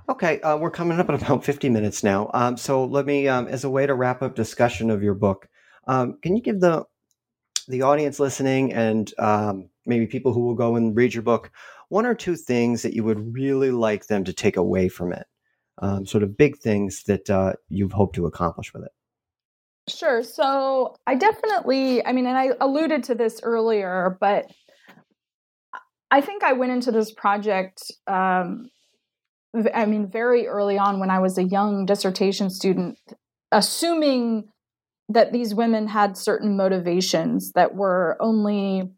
okay, 0.09 0.41
uh, 0.41 0.57
we're 0.57 0.71
coming 0.71 0.99
up 0.99 1.09
at 1.09 1.23
about 1.23 1.45
50 1.45 1.69
minutes 1.69 2.03
now. 2.03 2.31
Um, 2.33 2.57
so 2.57 2.85
let 2.85 3.07
me, 3.07 3.29
um, 3.29 3.47
as 3.49 3.65
a 3.65 3.71
way 3.71 3.87
to 3.87 3.95
wrap 3.95 4.23
up 4.23 4.35
discussion 4.35 4.91
of 4.91 5.03
your 5.03 5.15
book, 5.15 5.49
um, 5.87 6.19
can 6.23 6.37
you 6.37 6.43
give 6.43 6.61
the 6.61 6.85
the 7.69 7.83
audience 7.83 8.19
listening 8.19 8.73
and 8.73 9.13
um, 9.19 9.69
maybe 9.87 10.07
people 10.07 10.33
who 10.33 10.41
will 10.41 10.55
go 10.55 10.75
and 10.75 10.97
read 10.97 11.15
your 11.15 11.23
book 11.23 11.53
one 11.89 12.05
or 12.05 12.15
two 12.15 12.35
things 12.35 12.83
that 12.83 12.95
you 12.95 13.05
would 13.05 13.35
really 13.35 13.71
like 13.71 14.07
them 14.07 14.25
to 14.25 14.33
take 14.33 14.57
away 14.57 14.89
from 14.89 15.13
it? 15.13 15.27
Um, 15.79 16.05
sort 16.05 16.23
of 16.23 16.37
big 16.37 16.59
things 16.59 17.05
that 17.05 17.31
uh, 17.31 17.55
you've 17.69 17.93
hoped 17.93 18.17
to 18.17 18.27
accomplish 18.27 18.75
with 18.75 18.85
it. 18.85 18.93
Sure. 19.97 20.23
So 20.23 20.97
I 21.07 21.15
definitely, 21.15 22.05
I 22.05 22.13
mean, 22.13 22.27
and 22.27 22.37
I 22.37 22.51
alluded 22.61 23.05
to 23.05 23.15
this 23.15 23.41
earlier, 23.43 24.17
but 24.21 24.47
I 26.11 26.21
think 26.21 26.43
I 26.43 26.55
went 26.55 26.73
into 26.73 26.91
this 26.91 27.13
project, 27.13 27.83
um, 28.07 28.71
I 29.75 29.87
mean, 29.87 30.11
very 30.11 30.47
early 30.47 30.79
on 30.79 31.01
when 31.01 31.11
I 31.11 31.19
was 31.19 31.39
a 31.39 31.45
young 31.45 31.87
dissertation 31.87 32.51
student, 32.51 32.99
assuming 33.53 34.49
that 35.09 35.33
these 35.33 35.55
women 35.55 35.89
had 35.89 36.17
certain 36.17 36.57
motivations 36.57 37.53
that 37.53 37.75
were 37.75 38.17
only 38.21 38.91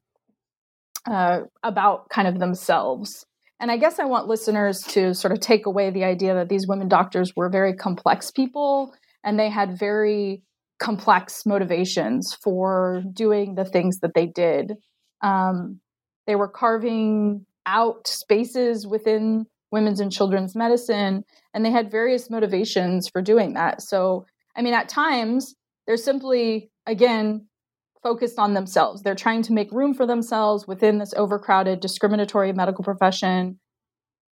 uh, 1.11 1.41
about 1.63 2.09
kind 2.11 2.29
of 2.29 2.39
themselves. 2.39 3.27
And 3.61 3.71
I 3.71 3.77
guess 3.77 3.99
I 3.99 4.05
want 4.05 4.29
listeners 4.29 4.83
to 4.89 5.15
sort 5.15 5.33
of 5.33 5.41
take 5.41 5.67
away 5.67 5.91
the 5.91 6.05
idea 6.05 6.35
that 6.35 6.49
these 6.49 6.67
women 6.67 6.89
doctors 6.89 7.35
were 7.35 7.49
very 7.49 7.75
complex 7.75 8.31
people 8.31 8.93
and 9.25 9.39
they 9.39 9.49
had 9.49 9.79
very 9.79 10.43
complex 10.79 11.47
motivations 11.47 12.37
for 12.43 13.03
doing 13.13 13.55
the 13.55 13.65
things 13.65 14.01
that 14.01 14.15
they 14.15 14.27
did. 14.27 14.75
Um, 15.23 15.81
they 16.27 16.37
were 16.37 16.49
carving 16.49 17.47
out 17.67 18.07
spaces 18.07 18.87
within 18.87 19.47
women's 19.71 20.01
and 20.01 20.13
children's 20.13 20.55
medicine, 20.55 21.25
and 21.55 21.65
they 21.65 21.71
had 21.71 21.91
various 21.91 22.29
motivations 22.31 23.09
for 23.09 23.23
doing 23.23 23.55
that. 23.55 23.81
So, 23.81 24.27
I 24.57 24.63
mean, 24.63 24.75
at 24.75 24.89
times, 24.89 25.55
they're 25.87 25.97
simply, 25.97 26.71
again, 26.87 27.47
focused 28.03 28.39
on 28.39 28.55
themselves. 28.55 29.03
They're 29.03 29.15
trying 29.15 29.43
to 29.43 29.53
make 29.53 29.73
room 29.73 29.95
for 29.95 30.07
themselves 30.07 30.67
within 30.67 30.99
this 30.99 31.15
overcrowded, 31.15 31.81
discriminatory 31.81 32.53
medical 32.53 32.85
profession. 32.85 33.59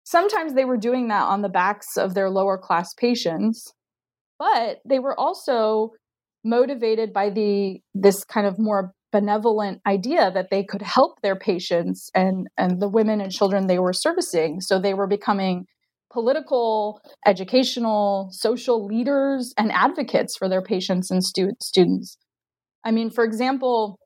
Sometimes 0.04 0.54
they 0.54 0.66
were 0.66 0.78
doing 0.78 1.10
that 1.10 1.24
on 1.24 1.42
the 1.42 1.50
backs 1.50 1.98
of 1.98 2.14
their 2.14 2.30
lower 2.30 2.58
class 2.58 2.94
patients, 2.94 3.74
but 4.40 4.80
they 4.86 5.00
were 5.00 5.20
also 5.20 5.92
motivated 6.48 7.14
by 7.14 7.30
the 7.30 7.80
this 7.94 8.24
kind 8.24 8.48
of 8.48 8.58
more 8.58 8.94
benevolent 9.12 9.82
idea 9.88 10.32
that 10.32 10.50
they 10.52 10.64
could 10.64 10.82
help 10.82 11.22
their 11.22 11.36
patients 11.36 12.10
and 12.14 12.48
and 12.58 12.82
the 12.82 12.90
women 12.90 13.22
and 13.22 13.32
children 13.32 13.68
they 13.68 13.80
were 13.80 13.94
servicing. 13.94 14.62
So 14.62 14.80
they 14.80 14.94
were 14.94 15.08
becoming 15.08 15.66
political 16.12 17.02
educational 17.26 18.30
social 18.32 18.86
leaders 18.86 19.54
and 19.58 19.72
advocates 19.72 20.38
for 20.38 20.50
their 20.50 20.62
patients 20.62 21.12
and 21.12 21.24
stu- 21.24 21.52
students. 21.62 22.18
I 22.86 22.92
mean 22.92 23.10
for 23.10 23.24
example 23.24 24.00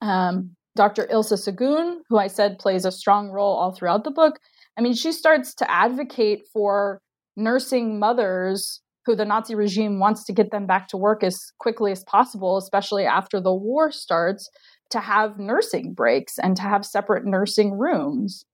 um, 0.00 0.56
dr 0.76 1.06
ilse 1.10 1.32
Szagunn 1.32 1.98
who 2.08 2.18
i 2.18 2.26
said 2.26 2.58
plays 2.58 2.84
a 2.84 2.92
strong 2.92 3.30
role 3.30 3.56
all 3.56 3.72
throughout 3.72 4.04
the 4.04 4.10
book 4.10 4.38
i 4.76 4.82
mean 4.82 4.94
she 4.94 5.10
starts 5.10 5.54
to 5.54 5.70
advocate 5.70 6.40
for 6.52 7.00
nursing 7.36 7.98
mothers 7.98 8.82
who 9.06 9.14
the 9.14 9.24
Nazi 9.24 9.54
regime 9.54 10.00
wants 10.00 10.24
to 10.24 10.32
get 10.32 10.50
them 10.50 10.66
back 10.66 10.88
to 10.88 10.96
work 10.96 11.22
as 11.22 11.52
quickly 11.58 11.92
as 11.92 12.04
possible, 12.04 12.58
especially 12.58 13.06
after 13.06 13.40
the 13.40 13.54
war 13.54 13.92
starts, 13.92 14.50
to 14.90 15.00
have 15.00 15.38
nursing 15.38 15.94
breaks 15.94 16.38
and 16.38 16.56
to 16.56 16.62
have 16.62 16.84
separate 16.84 17.24
nursing 17.24 17.78
rooms. 17.78 18.44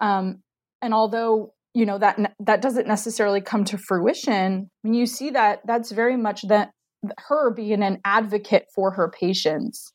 Um, 0.00 0.42
and 0.82 0.92
although 0.94 1.52
you 1.72 1.86
know 1.86 1.98
that 1.98 2.34
that 2.38 2.62
doesn't 2.62 2.86
necessarily 2.86 3.40
come 3.40 3.64
to 3.64 3.78
fruition, 3.78 4.70
when 4.82 4.94
you 4.94 5.06
see 5.06 5.30
that, 5.30 5.60
that's 5.64 5.90
very 5.90 6.16
much 6.16 6.42
that 6.48 6.70
her 7.18 7.52
being 7.52 7.82
an 7.82 7.98
advocate 8.04 8.66
for 8.74 8.92
her 8.92 9.10
patients. 9.10 9.92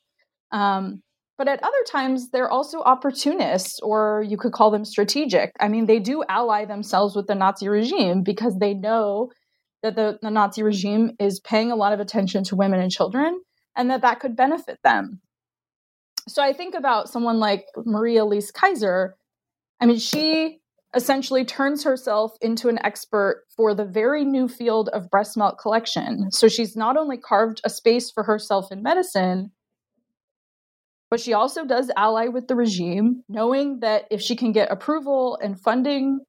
Um, 0.52 1.02
but 1.38 1.48
at 1.48 1.62
other 1.62 1.84
times, 1.90 2.28
they're 2.30 2.50
also 2.50 2.80
opportunists, 2.80 3.80
or 3.80 4.22
you 4.28 4.36
could 4.36 4.52
call 4.52 4.70
them 4.70 4.84
strategic. 4.84 5.52
I 5.58 5.68
mean, 5.68 5.86
they 5.86 5.98
do 5.98 6.22
ally 6.28 6.66
themselves 6.66 7.16
with 7.16 7.28
the 7.28 7.34
Nazi 7.34 7.68
regime 7.68 8.22
because 8.22 8.58
they 8.58 8.74
know 8.74 9.30
that 9.82 9.96
the, 9.96 10.18
the 10.20 10.30
Nazi 10.30 10.62
regime 10.62 11.12
is 11.18 11.40
paying 11.40 11.70
a 11.70 11.76
lot 11.76 11.92
of 11.92 12.00
attention 12.00 12.44
to 12.44 12.56
women 12.56 12.80
and 12.80 12.90
children 12.90 13.40
and 13.76 13.90
that 13.90 14.02
that 14.02 14.20
could 14.20 14.36
benefit 14.36 14.78
them. 14.82 15.20
So 16.28 16.42
I 16.42 16.52
think 16.52 16.74
about 16.74 17.08
someone 17.08 17.38
like 17.38 17.66
Maria 17.84 18.24
Elise 18.24 18.52
Kayser. 18.52 19.12
I 19.80 19.86
mean, 19.86 19.98
she 19.98 20.60
essentially 20.94 21.44
turns 21.44 21.84
herself 21.84 22.32
into 22.40 22.68
an 22.68 22.78
expert 22.84 23.44
for 23.56 23.74
the 23.74 23.84
very 23.84 24.24
new 24.24 24.48
field 24.48 24.88
of 24.90 25.10
breast 25.10 25.36
milk 25.36 25.58
collection. 25.58 26.30
So 26.30 26.48
she's 26.48 26.76
not 26.76 26.96
only 26.96 27.16
carved 27.16 27.60
a 27.64 27.70
space 27.70 28.10
for 28.10 28.24
herself 28.24 28.72
in 28.72 28.82
medicine, 28.82 29.52
but 31.10 31.20
she 31.20 31.32
also 31.32 31.64
does 31.64 31.90
ally 31.96 32.28
with 32.28 32.48
the 32.48 32.54
regime, 32.54 33.24
knowing 33.28 33.80
that 33.80 34.04
if 34.10 34.20
she 34.20 34.36
can 34.36 34.52
get 34.52 34.70
approval 34.70 35.38
and 35.42 35.60
funding 35.60 36.20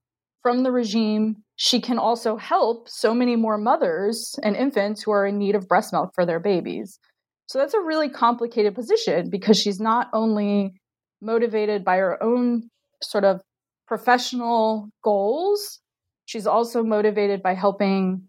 from 0.41 0.63
the 0.63 0.71
regime, 0.71 1.43
she 1.63 1.79
can 1.79 1.99
also 1.99 2.37
help 2.37 2.89
so 2.89 3.13
many 3.13 3.35
more 3.35 3.55
mothers 3.55 4.33
and 4.41 4.55
infants 4.55 5.03
who 5.03 5.11
are 5.11 5.27
in 5.27 5.37
need 5.37 5.53
of 5.53 5.67
breast 5.67 5.93
milk 5.93 6.09
for 6.15 6.25
their 6.25 6.39
babies. 6.39 6.97
So 7.45 7.59
that's 7.59 7.75
a 7.75 7.79
really 7.79 8.09
complicated 8.09 8.73
position 8.73 9.29
because 9.29 9.59
she's 9.59 9.79
not 9.79 10.07
only 10.11 10.73
motivated 11.21 11.85
by 11.85 11.97
her 11.97 12.21
own 12.23 12.63
sort 13.03 13.25
of 13.25 13.41
professional 13.87 14.89
goals, 15.03 15.81
she's 16.25 16.47
also 16.47 16.81
motivated 16.81 17.43
by 17.43 17.53
helping 17.53 18.23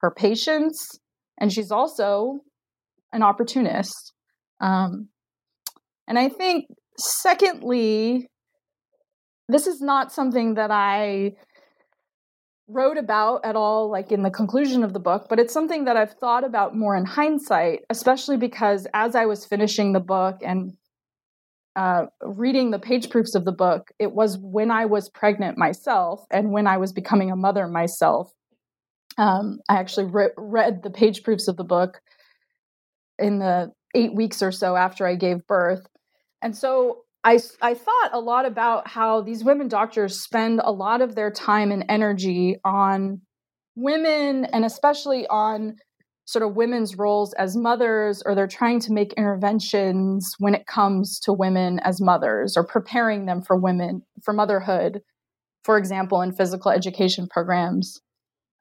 her 0.00 0.10
patients, 0.10 0.98
and 1.38 1.52
she's 1.52 1.70
also 1.70 2.38
an 3.12 3.22
opportunist. 3.22 4.14
Um, 4.62 5.10
and 6.06 6.18
I 6.18 6.30
think, 6.30 6.64
secondly, 6.96 8.28
this 9.46 9.66
is 9.66 9.82
not 9.82 10.10
something 10.10 10.54
that 10.54 10.70
I 10.70 11.32
wrote 12.68 12.98
about 12.98 13.44
at 13.44 13.56
all 13.56 13.90
like 13.90 14.12
in 14.12 14.22
the 14.22 14.30
conclusion 14.30 14.84
of 14.84 14.92
the 14.92 14.98
book 15.00 15.26
but 15.28 15.38
it's 15.38 15.54
something 15.54 15.86
that 15.86 15.96
i've 15.96 16.12
thought 16.12 16.44
about 16.44 16.76
more 16.76 16.94
in 16.94 17.06
hindsight 17.06 17.80
especially 17.88 18.36
because 18.36 18.86
as 18.92 19.14
i 19.14 19.24
was 19.24 19.46
finishing 19.46 19.92
the 19.92 20.00
book 20.00 20.36
and 20.42 20.76
uh, 21.76 22.06
reading 22.22 22.72
the 22.72 22.78
page 22.78 23.08
proofs 23.08 23.34
of 23.34 23.44
the 23.44 23.52
book 23.52 23.90
it 23.98 24.12
was 24.12 24.36
when 24.38 24.70
i 24.70 24.84
was 24.84 25.08
pregnant 25.08 25.56
myself 25.56 26.26
and 26.30 26.50
when 26.50 26.66
i 26.66 26.76
was 26.76 26.92
becoming 26.92 27.30
a 27.30 27.36
mother 27.36 27.66
myself. 27.68 28.32
Um, 29.16 29.60
i 29.68 29.76
actually 29.76 30.06
re- 30.06 30.30
read 30.36 30.82
the 30.82 30.90
page 30.90 31.22
proofs 31.22 31.48
of 31.48 31.56
the 31.56 31.64
book 31.64 32.00
in 33.18 33.38
the 33.38 33.72
eight 33.94 34.14
weeks 34.14 34.42
or 34.42 34.52
so 34.52 34.76
after 34.76 35.06
i 35.06 35.14
gave 35.14 35.46
birth. 35.46 35.86
And 36.42 36.56
so 36.56 37.04
I, 37.24 37.40
I 37.60 37.74
thought 37.74 38.10
a 38.12 38.20
lot 38.20 38.46
about 38.46 38.88
how 38.88 39.20
these 39.20 39.44
women 39.44 39.68
doctors 39.68 40.20
spend 40.20 40.60
a 40.62 40.72
lot 40.72 41.00
of 41.00 41.14
their 41.14 41.30
time 41.30 41.72
and 41.72 41.84
energy 41.88 42.56
on 42.64 43.20
women 43.76 44.44
and 44.46 44.64
especially 44.64 45.26
on 45.28 45.76
sort 46.26 46.44
of 46.44 46.54
women's 46.54 46.96
roles 46.96 47.32
as 47.34 47.56
mothers 47.56 48.22
or 48.24 48.34
they're 48.34 48.46
trying 48.46 48.80
to 48.80 48.92
make 48.92 49.12
interventions 49.14 50.34
when 50.38 50.54
it 50.54 50.66
comes 50.66 51.18
to 51.20 51.32
women 51.32 51.80
as 51.80 52.00
mothers 52.00 52.56
or 52.56 52.64
preparing 52.64 53.26
them 53.26 53.42
for 53.42 53.56
women 53.56 54.02
for 54.22 54.32
motherhood 54.34 55.00
for 55.64 55.76
example 55.78 56.20
in 56.22 56.32
physical 56.32 56.70
education 56.70 57.26
programs. 57.28 58.00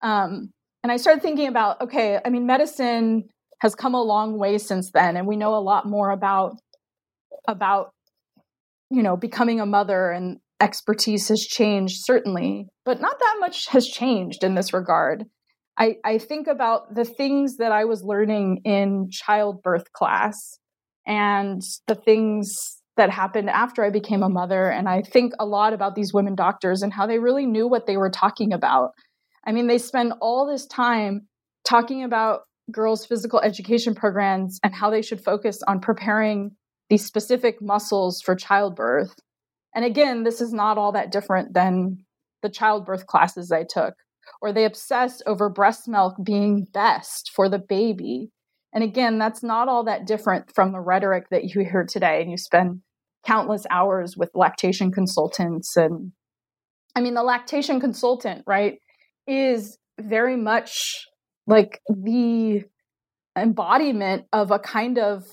Um, 0.01 0.51
and 0.83 0.91
i 0.91 0.97
started 0.97 1.21
thinking 1.21 1.47
about 1.47 1.81
okay 1.81 2.19
i 2.23 2.29
mean 2.29 2.45
medicine 2.45 3.27
has 3.59 3.75
come 3.75 3.93
a 3.93 4.01
long 4.01 4.37
way 4.39 4.57
since 4.57 4.91
then 4.91 5.17
and 5.17 5.27
we 5.27 5.35
know 5.35 5.55
a 5.55 5.59
lot 5.59 5.85
more 5.85 6.11
about 6.11 6.55
about 7.47 7.91
you 8.89 9.03
know, 9.03 9.17
becoming 9.17 9.59
a 9.59 9.65
mother 9.65 10.11
and 10.11 10.38
expertise 10.59 11.27
has 11.29 11.41
changed, 11.41 11.97
certainly, 12.03 12.67
but 12.85 12.99
not 13.01 13.19
that 13.19 13.38
much 13.39 13.67
has 13.67 13.88
changed 13.88 14.43
in 14.43 14.55
this 14.55 14.73
regard. 14.73 15.25
I, 15.77 15.97
I 16.03 16.17
think 16.17 16.47
about 16.47 16.95
the 16.95 17.05
things 17.05 17.57
that 17.57 17.71
I 17.71 17.85
was 17.85 18.03
learning 18.03 18.61
in 18.65 19.09
childbirth 19.11 19.91
class 19.93 20.57
and 21.05 21.61
the 21.88 21.95
things 21.95 22.81
that 22.97 23.11
happened 23.11 23.49
after 23.49 23.85
I 23.85 23.91
became 23.91 24.23
a 24.23 24.29
mother. 24.29 24.69
And 24.69 24.89
I 24.89 25.03
think 25.03 25.33
a 25.39 25.45
lot 25.45 25.73
about 25.73 25.93
these 25.93 26.13
women 26.13 26.33
doctors 26.33 26.81
and 26.81 26.91
how 26.91 27.05
they 27.05 27.19
really 27.19 27.45
knew 27.45 27.67
what 27.67 27.85
they 27.85 27.95
were 27.95 28.09
talking 28.09 28.53
about. 28.53 28.89
I 29.45 29.51
mean, 29.51 29.67
they 29.67 29.77
spend 29.77 30.13
all 30.19 30.47
this 30.47 30.65
time 30.65 31.27
talking 31.63 32.03
about 32.03 32.41
girls' 32.71 33.05
physical 33.05 33.39
education 33.39 33.93
programs 33.93 34.59
and 34.63 34.73
how 34.73 34.89
they 34.89 35.03
should 35.03 35.23
focus 35.23 35.59
on 35.67 35.79
preparing 35.79 36.51
these 36.89 37.05
specific 37.05 37.61
muscles 37.61 38.21
for 38.21 38.35
childbirth. 38.35 39.15
And 39.75 39.85
again, 39.85 40.23
this 40.23 40.41
is 40.41 40.53
not 40.53 40.77
all 40.77 40.91
that 40.93 41.11
different 41.11 41.53
than 41.53 41.97
the 42.41 42.49
childbirth 42.49 43.07
classes 43.07 43.51
I 43.51 43.63
took, 43.63 43.93
or 44.41 44.53
they 44.53 44.65
obsess 44.65 45.21
over 45.25 45.49
breast 45.49 45.88
milk 45.88 46.15
being 46.23 46.67
best 46.73 47.31
for 47.35 47.49
the 47.49 47.59
baby. 47.59 48.31
And 48.73 48.83
again, 48.83 49.17
that's 49.17 49.43
not 49.43 49.67
all 49.67 49.83
that 49.85 50.05
different 50.05 50.53
from 50.53 50.71
the 50.71 50.79
rhetoric 50.79 51.25
that 51.31 51.45
you 51.45 51.61
hear 51.61 51.85
today. 51.88 52.21
And 52.21 52.31
you 52.31 52.38
spend 52.38 52.81
countless 53.25 53.65
hours 53.69 54.15
with 54.15 54.29
lactation 54.33 54.91
consultants. 54.91 55.75
And 55.75 56.11
I 56.95 57.01
mean, 57.01 57.13
the 57.13 57.23
lactation 57.23 57.79
consultant, 57.79 58.43
right, 58.47 58.79
is 59.25 59.77
very 59.99 60.38
much 60.38 61.05
like 61.47 61.81
the 61.88 62.63
embodiment 63.38 64.25
of 64.31 64.51
a 64.51 64.59
kind 64.59 64.97
of 64.97 65.25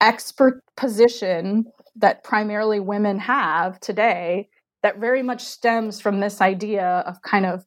expert 0.00 0.62
position 0.76 1.64
that 1.96 2.24
primarily 2.24 2.80
women 2.80 3.18
have 3.18 3.80
today 3.80 4.48
that 4.82 4.98
very 4.98 5.22
much 5.22 5.42
stems 5.42 6.00
from 6.00 6.20
this 6.20 6.40
idea 6.40 7.02
of 7.06 7.22
kind 7.22 7.46
of 7.46 7.64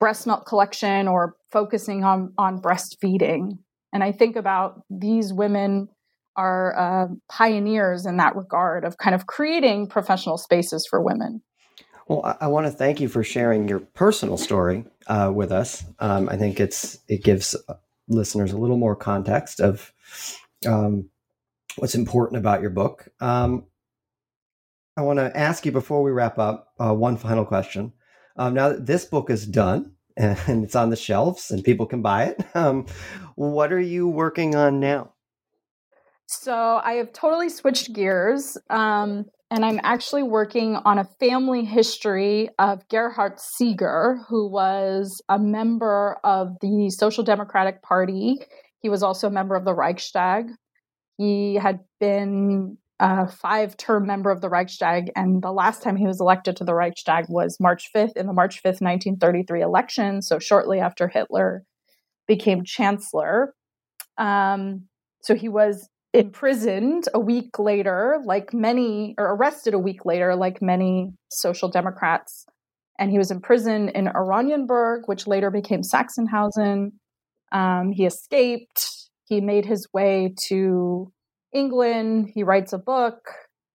breast 0.00 0.26
milk 0.26 0.46
collection 0.46 1.08
or 1.08 1.36
focusing 1.50 2.04
on 2.04 2.32
on 2.38 2.60
breastfeeding 2.60 3.58
and 3.92 4.04
i 4.04 4.12
think 4.12 4.36
about 4.36 4.82
these 4.90 5.32
women 5.32 5.88
are 6.36 6.76
uh, 6.76 7.06
pioneers 7.30 8.06
in 8.06 8.16
that 8.16 8.34
regard 8.34 8.84
of 8.84 8.98
kind 8.98 9.14
of 9.14 9.26
creating 9.26 9.88
professional 9.88 10.36
spaces 10.36 10.86
for 10.88 11.02
women 11.02 11.42
well, 12.06 12.20
I, 12.24 12.44
I 12.44 12.46
want 12.48 12.66
to 12.66 12.72
thank 12.72 13.00
you 13.00 13.08
for 13.08 13.24
sharing 13.24 13.66
your 13.66 13.80
personal 13.80 14.36
story 14.36 14.84
uh, 15.06 15.32
with 15.34 15.50
us. 15.50 15.84
Um, 15.98 16.28
I 16.28 16.36
think 16.36 16.60
it's 16.60 16.98
it 17.08 17.24
gives 17.24 17.56
listeners 18.08 18.52
a 18.52 18.58
little 18.58 18.76
more 18.76 18.94
context 18.94 19.60
of 19.60 19.92
um, 20.66 21.08
what's 21.76 21.94
important 21.94 22.38
about 22.38 22.60
your 22.60 22.70
book. 22.70 23.08
Um, 23.20 23.64
I 24.96 25.02
want 25.02 25.18
to 25.18 25.36
ask 25.36 25.66
you 25.66 25.72
before 25.72 26.02
we 26.02 26.12
wrap 26.12 26.38
up 26.38 26.68
uh, 26.78 26.94
one 26.94 27.16
final 27.16 27.44
question. 27.44 27.92
Um, 28.36 28.54
now 28.54 28.68
that 28.70 28.86
this 28.86 29.04
book 29.04 29.30
is 29.30 29.46
done 29.46 29.92
and 30.16 30.64
it's 30.64 30.76
on 30.76 30.90
the 30.90 30.96
shelves 30.96 31.50
and 31.50 31.64
people 31.64 31.86
can 31.86 32.02
buy 32.02 32.24
it, 32.24 32.44
um, 32.54 32.86
what 33.34 33.72
are 33.72 33.80
you 33.80 34.08
working 34.08 34.54
on 34.54 34.80
now? 34.80 35.12
So 36.26 36.80
I 36.82 36.94
have 36.94 37.12
totally 37.12 37.48
switched 37.48 37.92
gears. 37.92 38.56
Um, 38.70 39.26
and 39.50 39.64
I'm 39.64 39.78
actually 39.82 40.22
working 40.22 40.76
on 40.84 40.98
a 40.98 41.08
family 41.20 41.64
history 41.64 42.48
of 42.58 42.88
Gerhart 42.88 43.38
Seger, 43.38 44.24
who 44.28 44.50
was 44.50 45.22
a 45.28 45.38
member 45.38 46.18
of 46.24 46.56
the 46.60 46.90
Social 46.90 47.22
Democratic 47.22 47.82
Party. 47.82 48.38
He 48.80 48.88
was 48.88 49.02
also 49.02 49.28
a 49.28 49.30
member 49.30 49.54
of 49.54 49.64
the 49.64 49.74
Reichstag. 49.74 50.46
He 51.16 51.54
had 51.54 51.80
been 52.00 52.78
a 53.00 53.28
five 53.28 53.76
term 53.76 54.06
member 54.06 54.30
of 54.30 54.40
the 54.40 54.48
Reichstag, 54.48 55.10
and 55.16 55.42
the 55.42 55.52
last 55.52 55.82
time 55.82 55.96
he 55.96 56.06
was 56.06 56.20
elected 56.20 56.56
to 56.56 56.64
the 56.64 56.74
Reichstag 56.74 57.26
was 57.28 57.58
March 57.60 57.90
5th 57.94 58.16
in 58.16 58.26
the 58.26 58.32
March 58.32 58.62
5th, 58.62 58.80
1933 58.80 59.60
election. 59.62 60.22
So, 60.22 60.38
shortly 60.38 60.80
after 60.80 61.08
Hitler 61.08 61.64
became 62.26 62.64
chancellor. 62.64 63.54
Um, 64.16 64.84
so, 65.22 65.34
he 65.34 65.48
was 65.48 65.88
imprisoned 66.12 67.08
a 67.12 67.20
week 67.20 67.58
later, 67.58 68.20
like 68.24 68.54
many, 68.54 69.14
or 69.18 69.34
arrested 69.34 69.74
a 69.74 69.78
week 69.78 70.06
later, 70.06 70.36
like 70.36 70.62
many 70.62 71.12
social 71.30 71.68
democrats. 71.68 72.46
And 72.98 73.10
he 73.10 73.18
was 73.18 73.32
imprisoned 73.32 73.90
in 73.90 74.06
Oranienburg, 74.06 75.02
which 75.06 75.26
later 75.26 75.50
became 75.50 75.82
Sachsenhausen. 75.82 76.92
Um, 77.50 77.90
he 77.90 78.06
escaped. 78.06 79.03
He 79.24 79.40
made 79.40 79.66
his 79.66 79.88
way 79.92 80.34
to 80.48 81.12
England. 81.52 82.30
He 82.34 82.42
writes 82.42 82.72
a 82.72 82.78
book. 82.78 83.28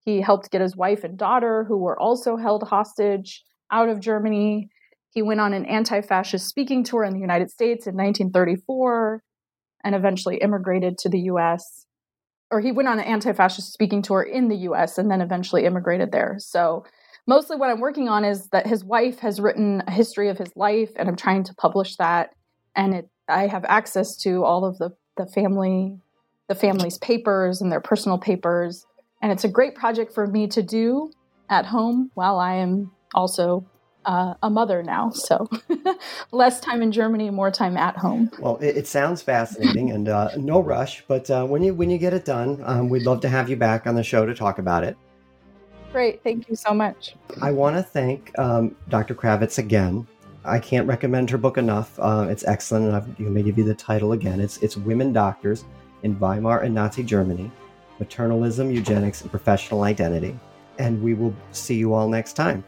He 0.04 0.20
helped 0.20 0.50
get 0.50 0.60
his 0.60 0.76
wife 0.76 1.04
and 1.04 1.18
daughter, 1.18 1.64
who 1.64 1.76
were 1.76 1.98
also 2.00 2.36
held 2.36 2.68
hostage, 2.68 3.44
out 3.70 3.88
of 3.88 4.00
Germany. 4.00 4.68
He 5.10 5.22
went 5.22 5.40
on 5.40 5.52
an 5.52 5.66
anti 5.66 6.00
fascist 6.00 6.48
speaking 6.48 6.84
tour 6.84 7.04
in 7.04 7.12
the 7.12 7.20
United 7.20 7.50
States 7.50 7.86
in 7.86 7.94
1934 7.94 9.22
and 9.82 9.94
eventually 9.94 10.38
immigrated 10.38 10.98
to 10.98 11.08
the 11.08 11.20
US 11.20 11.86
or 12.50 12.60
he 12.60 12.72
went 12.72 12.88
on 12.88 12.98
an 12.98 13.04
anti-fascist 13.04 13.72
speaking 13.72 14.02
tour 14.02 14.22
in 14.22 14.48
the 14.48 14.56
US 14.56 14.98
and 14.98 15.10
then 15.10 15.20
eventually 15.20 15.64
immigrated 15.64 16.12
there. 16.12 16.36
So 16.38 16.84
mostly 17.26 17.56
what 17.56 17.70
I'm 17.70 17.80
working 17.80 18.08
on 18.08 18.24
is 18.24 18.48
that 18.48 18.66
his 18.66 18.84
wife 18.84 19.20
has 19.20 19.40
written 19.40 19.82
a 19.86 19.92
history 19.92 20.28
of 20.28 20.38
his 20.38 20.54
life 20.56 20.90
and 20.96 21.08
I'm 21.08 21.16
trying 21.16 21.44
to 21.44 21.54
publish 21.54 21.96
that 21.96 22.30
and 22.74 22.94
it 22.94 23.08
I 23.28 23.46
have 23.46 23.64
access 23.66 24.16
to 24.22 24.42
all 24.42 24.64
of 24.64 24.78
the 24.78 24.90
the 25.20 25.26
family 25.26 25.98
the 26.48 26.54
family's 26.54 26.98
papers 26.98 27.60
and 27.60 27.70
their 27.70 27.80
personal 27.80 28.18
papers 28.18 28.86
and 29.22 29.30
it's 29.30 29.44
a 29.44 29.48
great 29.48 29.74
project 29.74 30.12
for 30.12 30.26
me 30.26 30.46
to 30.48 30.62
do 30.62 31.10
at 31.48 31.66
home 31.66 32.10
while 32.14 32.38
I 32.38 32.54
am 32.54 32.90
also 33.14 33.66
uh, 34.06 34.34
a 34.42 34.48
mother 34.48 34.82
now, 34.82 35.10
so 35.14 35.46
less 36.32 36.58
time 36.60 36.80
in 36.80 36.90
Germany, 36.90 37.28
more 37.28 37.50
time 37.50 37.76
at 37.76 37.96
home. 37.98 38.30
Well, 38.38 38.56
it, 38.56 38.78
it 38.78 38.86
sounds 38.86 39.20
fascinating, 39.20 39.90
and 39.90 40.08
uh, 40.08 40.30
no 40.38 40.60
rush. 40.60 41.04
But 41.06 41.30
uh, 41.30 41.44
when 41.44 41.62
you 41.62 41.74
when 41.74 41.90
you 41.90 41.98
get 41.98 42.14
it 42.14 42.24
done, 42.24 42.62
um, 42.64 42.88
we'd 42.88 43.02
love 43.02 43.20
to 43.20 43.28
have 43.28 43.50
you 43.50 43.56
back 43.56 43.86
on 43.86 43.94
the 43.94 44.02
show 44.02 44.24
to 44.24 44.34
talk 44.34 44.58
about 44.58 44.84
it. 44.84 44.96
Great, 45.92 46.22
thank 46.22 46.48
you 46.48 46.54
so 46.54 46.72
much. 46.72 47.14
I 47.42 47.50
want 47.50 47.76
to 47.76 47.82
thank 47.82 48.36
um, 48.38 48.76
Dr. 48.88 49.14
Kravetz 49.14 49.58
again. 49.58 50.06
I 50.44 50.58
can't 50.58 50.86
recommend 50.86 51.28
her 51.30 51.38
book 51.38 51.58
enough. 51.58 51.98
Uh, 51.98 52.26
it's 52.30 52.44
excellent, 52.44 52.86
and 52.86 52.96
I've, 52.96 53.44
give 53.44 53.58
you 53.58 53.64
the 53.64 53.74
title 53.74 54.12
again. 54.12 54.40
It's 54.40 54.56
it's 54.58 54.76
Women 54.76 55.12
Doctors 55.12 55.64
in 56.02 56.18
Weimar 56.18 56.60
and 56.60 56.74
Nazi 56.74 57.02
Germany: 57.02 57.50
Maternalism, 58.00 58.72
Eugenics, 58.72 59.20
and 59.20 59.30
Professional 59.30 59.82
Identity. 59.82 60.38
And 60.78 61.02
we 61.02 61.12
will 61.14 61.34
see 61.52 61.74
you 61.74 61.92
all 61.92 62.08
next 62.08 62.32
time. 62.34 62.64